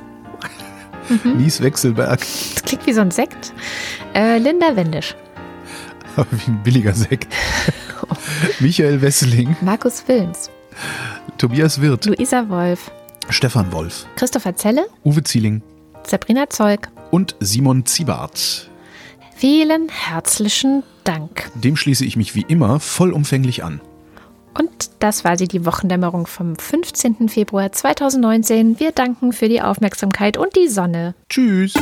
Nies 1.37 1.61
Wechselberg, 1.62 2.20
Das 2.20 2.62
klingt 2.64 2.87
wie 2.87 2.93
so 2.95 3.03
ein 3.03 3.11
Sekt. 3.11 3.53
Äh, 4.14 4.39
Linda 4.39 4.74
Wendisch, 4.74 5.14
wie 6.16 6.51
ein 6.51 6.62
billiger 6.62 6.95
Sekt, 6.95 7.32
Michael 8.61 9.03
Wesseling, 9.03 9.55
Markus 9.61 10.03
Wilms, 10.09 10.51
Tobias 11.39 11.81
Wirth, 11.81 12.07
Luisa 12.07 12.49
Wolf, 12.49 12.91
Stefan 13.29 13.72
Wolf, 13.72 14.07
Christopher 14.16 14.55
Zelle, 14.57 14.87
Uwe 15.05 15.22
Zieling 15.22 15.62
Sabrina 16.07 16.49
Zeug. 16.51 16.89
und 17.11 17.35
Simon 17.41 17.87
Ziebart. 17.87 18.68
Vielen 19.37 19.89
herzlichen 19.89 20.83
Dank. 21.05 21.51
Dem 21.55 21.77
schließe 21.77 22.05
ich 22.05 22.16
mich 22.16 22.35
wie 22.35 22.45
immer 22.49 22.79
vollumfänglich 22.81 23.64
an. 23.64 23.81
Und 24.57 24.91
das 25.01 25.25
war 25.25 25.37
sie, 25.37 25.49
die 25.49 25.66
Wochendämmerung 25.66 26.27
vom 26.29 26.57
15. 26.57 27.29
Februar 27.29 27.72
2019. 27.72 28.79
Wir 28.79 28.93
danken 28.93 29.33
für 29.33 29.49
die 29.49 29.61
Aufmerksamkeit 29.61 30.37
und 30.37 30.55
die 30.55 30.68
Sonne. 30.68 31.14
Tschüss. 31.29 31.75